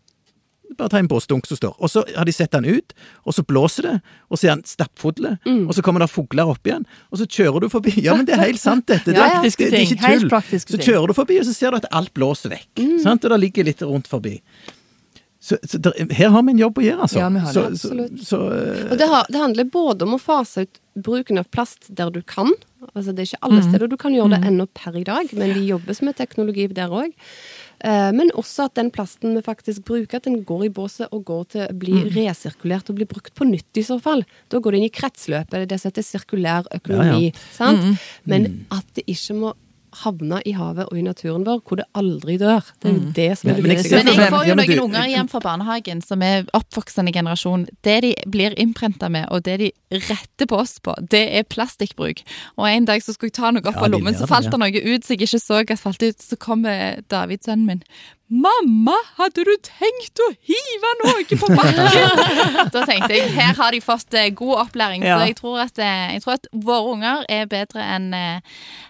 Bare 0.78 0.92
ta 0.92 1.00
en 1.00 1.08
båsdunk 1.10 1.46
som 1.48 1.58
står, 1.58 1.74
og 1.80 1.90
så 1.90 2.04
har 2.16 2.28
de 2.28 2.34
sett 2.36 2.52
den 2.54 2.66
ut, 2.68 2.94
og 3.26 3.34
så 3.34 3.44
blåser 3.48 3.86
det, 3.88 3.94
og 4.30 4.38
så 4.38 4.50
er 4.50 4.56
den 4.60 4.66
stappfull, 4.68 5.26
og 5.68 5.74
så 5.74 5.82
kommer 5.82 6.04
det 6.04 6.10
fugler 6.12 6.52
opp 6.52 6.68
igjen, 6.68 6.84
og 7.12 7.18
så 7.22 7.26
kjører 7.26 7.64
du 7.64 7.70
forbi. 7.72 7.94
Ja, 8.04 8.16
men 8.20 8.28
det 8.28 8.36
er 8.36 8.44
helt 8.46 8.62
sant, 8.62 8.86
dette. 8.88 9.12
Det, 9.12 9.18
Ja, 9.18 9.42
Det, 9.42 9.54
det, 9.58 9.70
det 9.72 9.80
er 9.80 9.86
ikke 9.88 10.02
tull. 10.20 10.30
Så 10.60 10.78
kjører 10.84 11.08
du 11.08 11.14
forbi, 11.18 11.40
og 11.40 11.46
så 11.48 11.54
ser 11.56 11.72
du 11.72 11.78
at 11.80 11.88
alt 11.92 12.14
blåser 12.14 12.52
vekk. 12.54 12.84
Sant? 13.04 13.24
Og 13.26 13.32
det 13.34 13.40
ligger 13.48 13.64
litt 13.68 13.82
rundt 13.82 14.08
forbi. 14.12 14.36
Så, 15.48 15.56
så 15.64 15.80
der, 15.80 15.94
her 16.12 16.34
har 16.34 16.44
vi 16.44 16.52
en 16.52 16.60
jobb 16.60 16.82
å 16.82 16.84
gjøre, 16.84 17.06
altså. 17.06 17.22
Ja, 17.22 17.28
vi 17.32 17.40
har 17.40 17.54
det, 17.54 17.56
så, 17.56 17.62
absolutt. 17.72 18.18
Så, 18.20 18.26
så, 18.28 18.40
eh, 18.52 18.82
Og 18.92 18.98
det, 19.00 19.06
har, 19.08 19.30
det 19.32 19.40
handler 19.40 19.70
både 19.72 20.04
om 20.04 20.18
å 20.18 20.20
fase 20.20 20.66
ut 20.66 20.80
bruken 20.98 21.40
av 21.40 21.46
plast 21.54 21.88
der 21.94 22.10
du 22.12 22.20
kan. 22.28 22.50
Altså 22.94 23.14
Det 23.14 23.22
er 23.24 23.30
ikke 23.30 23.46
alle 23.48 23.62
steder 23.64 23.88
du 23.88 23.96
kan 24.02 24.16
gjøre 24.16 24.34
det 24.34 24.50
ennå 24.50 24.66
per 24.76 24.98
i 25.00 25.06
dag, 25.08 25.30
men 25.38 25.54
de 25.56 25.62
jobbes 25.70 26.02
med 26.04 26.18
teknologi 26.20 26.66
der 26.76 26.92
òg. 26.92 27.14
Eh, 27.80 28.10
men 28.18 28.34
også 28.36 28.66
at 28.68 28.76
den 28.80 28.90
plasten 28.92 29.38
vi 29.38 29.44
faktisk 29.46 29.86
bruker, 29.88 30.20
at 30.20 30.28
den 30.28 30.42
går 30.48 30.66
i 30.68 30.72
båset 30.74 31.14
og 31.14 31.24
går 31.30 31.46
til 31.54 31.64
å 31.64 31.78
bli 31.78 32.02
resirkulert 32.16 32.90
og 32.92 32.98
blir 33.00 33.10
brukt 33.10 33.32
på 33.38 33.48
nytt 33.48 33.80
i 33.80 33.86
så 33.86 34.00
fall. 34.04 34.26
Da 34.52 34.60
går 34.60 34.76
det 34.76 34.82
inn 34.82 34.90
i 34.90 34.94
kretsløpet, 34.98 35.70
det 35.70 35.80
som 35.80 35.94
heter 35.94 36.06
sirkulær 36.10 36.68
økonomi. 36.76 37.32
Sant? 37.56 38.04
Men 38.28 38.50
at 38.74 38.90
det 38.98 39.06
ikke 39.08 39.38
må 39.38 39.54
havne 39.96 40.42
i 40.46 40.54
havet 40.56 40.90
og 40.92 40.98
i 41.00 41.04
naturen 41.06 41.46
vår, 41.48 41.62
hvor 41.68 41.80
det 41.80 41.86
aldri 41.98 42.38
dør. 42.42 42.66
Det 42.82 42.90
er 42.90 42.96
jo 42.96 43.12
det 43.16 43.28
som 43.40 43.52
er 43.52 43.60
det 43.60 43.64
viktigste. 43.66 44.02
Men 44.04 44.20
jeg 44.22 44.32
får 44.34 44.46
jo 44.50 44.58
noen 44.60 44.82
unger 44.84 45.08
hjem 45.14 45.30
fra 45.32 45.42
barnehagen 45.46 46.02
som 46.06 46.26
er 46.26 46.48
oppvoksende 46.58 47.14
generasjon. 47.16 47.68
Det 47.88 47.98
de 48.06 48.14
blir 48.28 48.56
innprenta 48.60 49.10
med, 49.14 49.30
og 49.32 49.46
det 49.48 49.58
de 49.64 49.72
retter 50.08 50.50
på 50.50 50.60
oss 50.60 50.78
på, 50.84 50.96
det 51.12 51.24
er 51.40 51.48
plastikkbruk. 51.48 52.24
Og 52.58 52.68
en 52.70 52.90
dag 52.90 53.04
så 53.04 53.16
skulle 53.16 53.32
jeg 53.32 53.40
ta 53.40 53.54
noe 53.56 53.64
opp 53.64 53.80
av 53.80 53.92
lommen, 53.94 54.18
så 54.18 54.28
falt 54.30 54.52
det 54.52 54.60
noe 54.62 54.84
ut 54.84 55.08
som 55.08 55.16
jeg 55.16 55.28
ikke 55.28 55.42
så 55.44 55.64
at 55.64 55.80
falt 55.82 56.04
ut. 56.04 56.22
Så 56.24 56.40
kommer 56.42 57.02
David, 57.12 57.46
sønnen 57.46 57.68
min. 57.68 57.84
Mamma, 58.28 58.96
hadde 59.16 59.46
du 59.48 59.54
tenkt 59.64 60.20
å 60.20 60.26
hive 60.50 60.90
noe 61.00 61.24
på 61.32 61.48
bakken? 61.48 62.24
da 62.74 62.82
tenkte 62.84 63.14
jeg, 63.16 63.30
her 63.38 63.56
har 63.56 63.72
de 63.72 63.80
fått 63.80 64.18
eh, 64.20 64.34
god 64.36 64.66
opplæring. 64.66 65.06
Ja. 65.08 65.16
Så 65.16 65.30
jeg 65.30 65.38
tror, 65.40 65.62
at, 65.64 65.80
eh, 65.80 66.18
jeg 66.18 66.26
tror 66.26 66.36
at 66.36 66.50
våre 66.52 66.92
unger 66.98 67.24
er 67.32 67.48
bedre 67.48 67.86
enn 67.88 68.12
en 68.12 68.44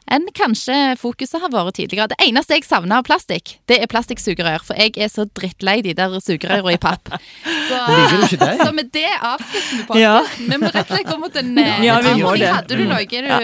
enn 0.08 0.28
kanskje 0.36 0.76
fokuset 1.00 1.42
har 1.42 1.52
vært 1.52 1.78
tidligere. 1.78 2.12
Det 2.14 2.20
eneste 2.28 2.58
jeg 2.58 2.66
savner 2.68 3.02
av 3.02 3.08
plastikk, 3.08 3.58
det 3.70 3.80
er 3.84 3.90
plastikksugerør. 3.92 4.64
For 4.68 4.80
jeg 4.80 4.96
er 4.96 5.12
så 5.12 5.28
drittlei 5.28 5.82
de 5.86 5.94
der 5.98 6.16
sugerørene 6.24 6.78
i 6.78 6.82
papp. 6.82 7.12
Så, 7.68 7.76
så 8.40 8.70
med 8.72 8.88
det 8.96 9.10
avslutter 9.12 9.74
vi 9.74 9.82
på. 9.90 9.96
Ja. 10.00 10.22
Vi 10.38 10.56
må 10.60 10.70
rett 10.72 10.88
og 10.88 10.94
slett 10.94 11.10
gå 11.10 11.18
mot 11.20 11.36
en 11.36 11.50
eh, 11.60 11.82
Ja. 11.84 11.98
Hadde 12.00 12.78
du 12.80 12.86
noe 12.88 13.02
du 13.04 13.28
ja. 13.28 13.40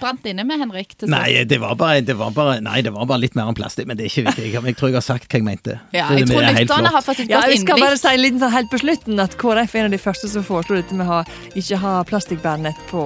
brant 0.00 0.24
inne 0.30 0.46
med, 0.48 0.62
Henrik? 0.62 0.94
til? 0.96 1.10
Nei, 1.12 1.42
det 1.44 1.58
var, 1.60 1.74
bare, 1.76 2.00
det, 2.04 2.16
var 2.16 2.32
bare, 2.32 2.56
nei, 2.64 2.78
det 2.84 2.94
var 2.94 3.04
bare 3.10 3.20
litt 3.26 3.36
mer 3.36 3.50
enn 3.50 3.58
plastikk, 3.58 3.90
men 3.90 4.00
det 4.00 4.06
er 4.06 4.12
ikke 4.14 4.24
viktig. 4.30 4.46
Jeg 4.70 4.78
tror 4.80 4.88
jeg 4.88 4.96
har 4.96 5.04
sagt 5.04 5.19
hva 5.26 5.40
jeg 5.40 5.46
mente. 5.46 5.76
Ja, 5.92 6.08
jeg 6.14 6.26
det 6.26 6.34
tror 6.34 6.46
er 6.46 6.58
lytterne 6.60 6.94
har 6.94 7.04
fått 7.06 7.22
et 7.24 7.30
Ja, 7.32 7.42
jeg 7.50 7.62
skal 7.64 7.80
bare 7.80 8.00
si 8.00 8.08
en 8.14 8.24
liten 8.24 8.42
sånn 8.42 8.54
helt 8.54 8.72
på 8.72 8.80
slutten 8.82 9.22
at 9.22 9.36
KrF 9.40 9.74
er 9.74 9.84
en 9.84 9.90
av 9.90 9.94
de 9.96 10.02
første 10.02 10.32
som 10.32 10.46
foreslo 10.46 10.78
dette 10.78 10.96
med 10.96 11.06
å 11.06 11.20
ha, 11.20 11.20
ikke 11.58 11.80
ha 11.82 12.00
plastikkbærenett 12.08 12.80
på 12.90 13.04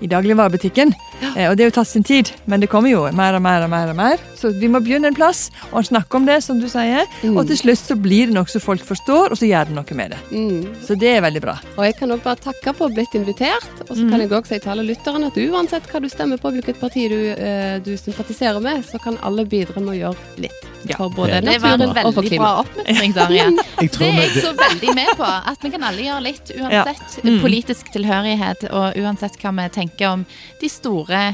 i 0.00 0.08
dagligvarebutikken. 0.10 0.92
Eh, 1.36 1.48
og 1.48 1.56
det 1.56 1.64
har 1.64 1.70
jo 1.70 1.76
tatt 1.78 1.88
sin 1.88 2.04
tid, 2.04 2.30
men 2.50 2.60
det 2.60 2.68
kommer 2.72 2.90
jo 2.92 3.06
mer 3.16 3.38
og 3.38 3.42
mer 3.44 3.64
og 3.64 3.72
mer. 3.72 3.90
og 3.90 3.96
mer. 3.96 4.20
Så 4.36 4.52
vi 4.60 4.68
må 4.68 4.80
begynne 4.84 5.10
en 5.10 5.16
plass 5.16 5.48
og 5.70 5.86
snakke 5.88 6.18
om 6.18 6.26
det, 6.28 6.42
som 6.44 6.60
du 6.60 6.68
sier. 6.68 7.06
Og 7.32 7.46
til 7.48 7.58
slutt 7.62 7.80
så 7.80 7.96
blir 7.96 8.28
det 8.28 8.36
noe 8.36 8.50
som 8.50 8.62
folk 8.62 8.84
forstår, 8.84 9.32
og 9.32 9.40
så 9.40 9.48
gjør 9.48 9.70
det 9.70 9.78
noe 9.78 9.98
med 9.98 10.14
det. 10.14 10.20
Mm. 10.30 10.76
Så 10.84 10.98
det 11.00 11.16
er 11.16 11.24
veldig 11.24 11.42
bra. 11.44 11.56
Og 11.76 11.84
jeg 11.88 11.96
kan 12.00 12.12
også 12.12 12.28
bare 12.28 12.44
takke 12.50 12.76
for 12.76 12.86
å 12.86 12.90
ha 12.90 12.98
blitt 12.98 13.16
invitert. 13.18 13.82
Og 13.88 13.94
så 13.94 14.06
kan 14.10 14.20
jeg 14.20 14.32
også 14.32 14.54
si 14.54 14.62
til 14.62 14.74
alle 14.74 14.86
lytterne 14.92 15.32
at 15.32 15.40
uansett 15.40 15.90
hva 15.90 16.02
du 16.02 16.08
stemmer 16.12 16.40
på, 16.42 16.52
hvilket 16.56 16.80
parti 16.80 17.08
du, 17.12 17.20
eh, 17.32 17.76
du 17.80 17.94
sympatiserer 17.96 18.60
med, 18.60 18.84
så 18.84 19.00
kan 19.02 19.20
alle 19.22 19.48
bidra 19.48 19.80
med 19.80 19.96
å 19.96 20.00
gjøre 20.04 20.42
litt. 20.46 20.75
Ja. 20.90 20.98
For 21.00 21.10
både 21.10 21.40
Det 21.44 21.56
var 21.62 21.74
en 21.76 21.82
naturen 21.82 22.06
og 22.06 22.14
for 22.14 22.22
veldig 22.22 22.38
bra 22.38 22.52
klimaet. 22.52 22.76
oppmuntring, 22.76 23.16
Darja. 23.16 23.48
Det 23.80 24.08
er 24.08 24.20
jeg 24.20 24.44
så 24.44 24.52
veldig 24.60 24.94
med 24.94 25.10
på. 25.16 25.32
At 25.52 25.66
vi 25.66 25.72
kan 25.74 25.86
alle 25.88 26.06
gjøre 26.06 26.22
litt, 26.28 26.54
uansett 26.56 27.18
politisk 27.42 27.90
tilhørighet, 27.94 28.68
og 28.70 28.96
uansett 29.02 29.38
hva 29.42 29.52
vi 29.60 29.68
tenker 29.80 30.08
om 30.14 30.24
de 30.60 30.72
store 30.72 31.26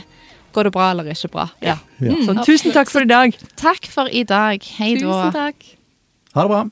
Går 0.52 0.68
det 0.68 0.72
bra 0.74 0.90
eller 0.92 1.06
ikke 1.08 1.30
bra? 1.32 1.46
Ja. 1.64 1.78
Mm. 1.96 2.26
Så 2.26 2.34
tusen 2.44 2.74
takk 2.74 2.90
for 2.92 3.06
i 3.06 3.08
dag. 3.08 3.32
Takk 3.56 3.86
for 3.88 4.10
i 4.12 4.20
dag. 4.28 4.60
Hei 4.76 4.90
da. 5.00 5.06
Tusen 5.06 5.32
takk. 5.32 5.70
Ha 6.36 6.44
det 6.44 6.50
bra. 6.52 6.62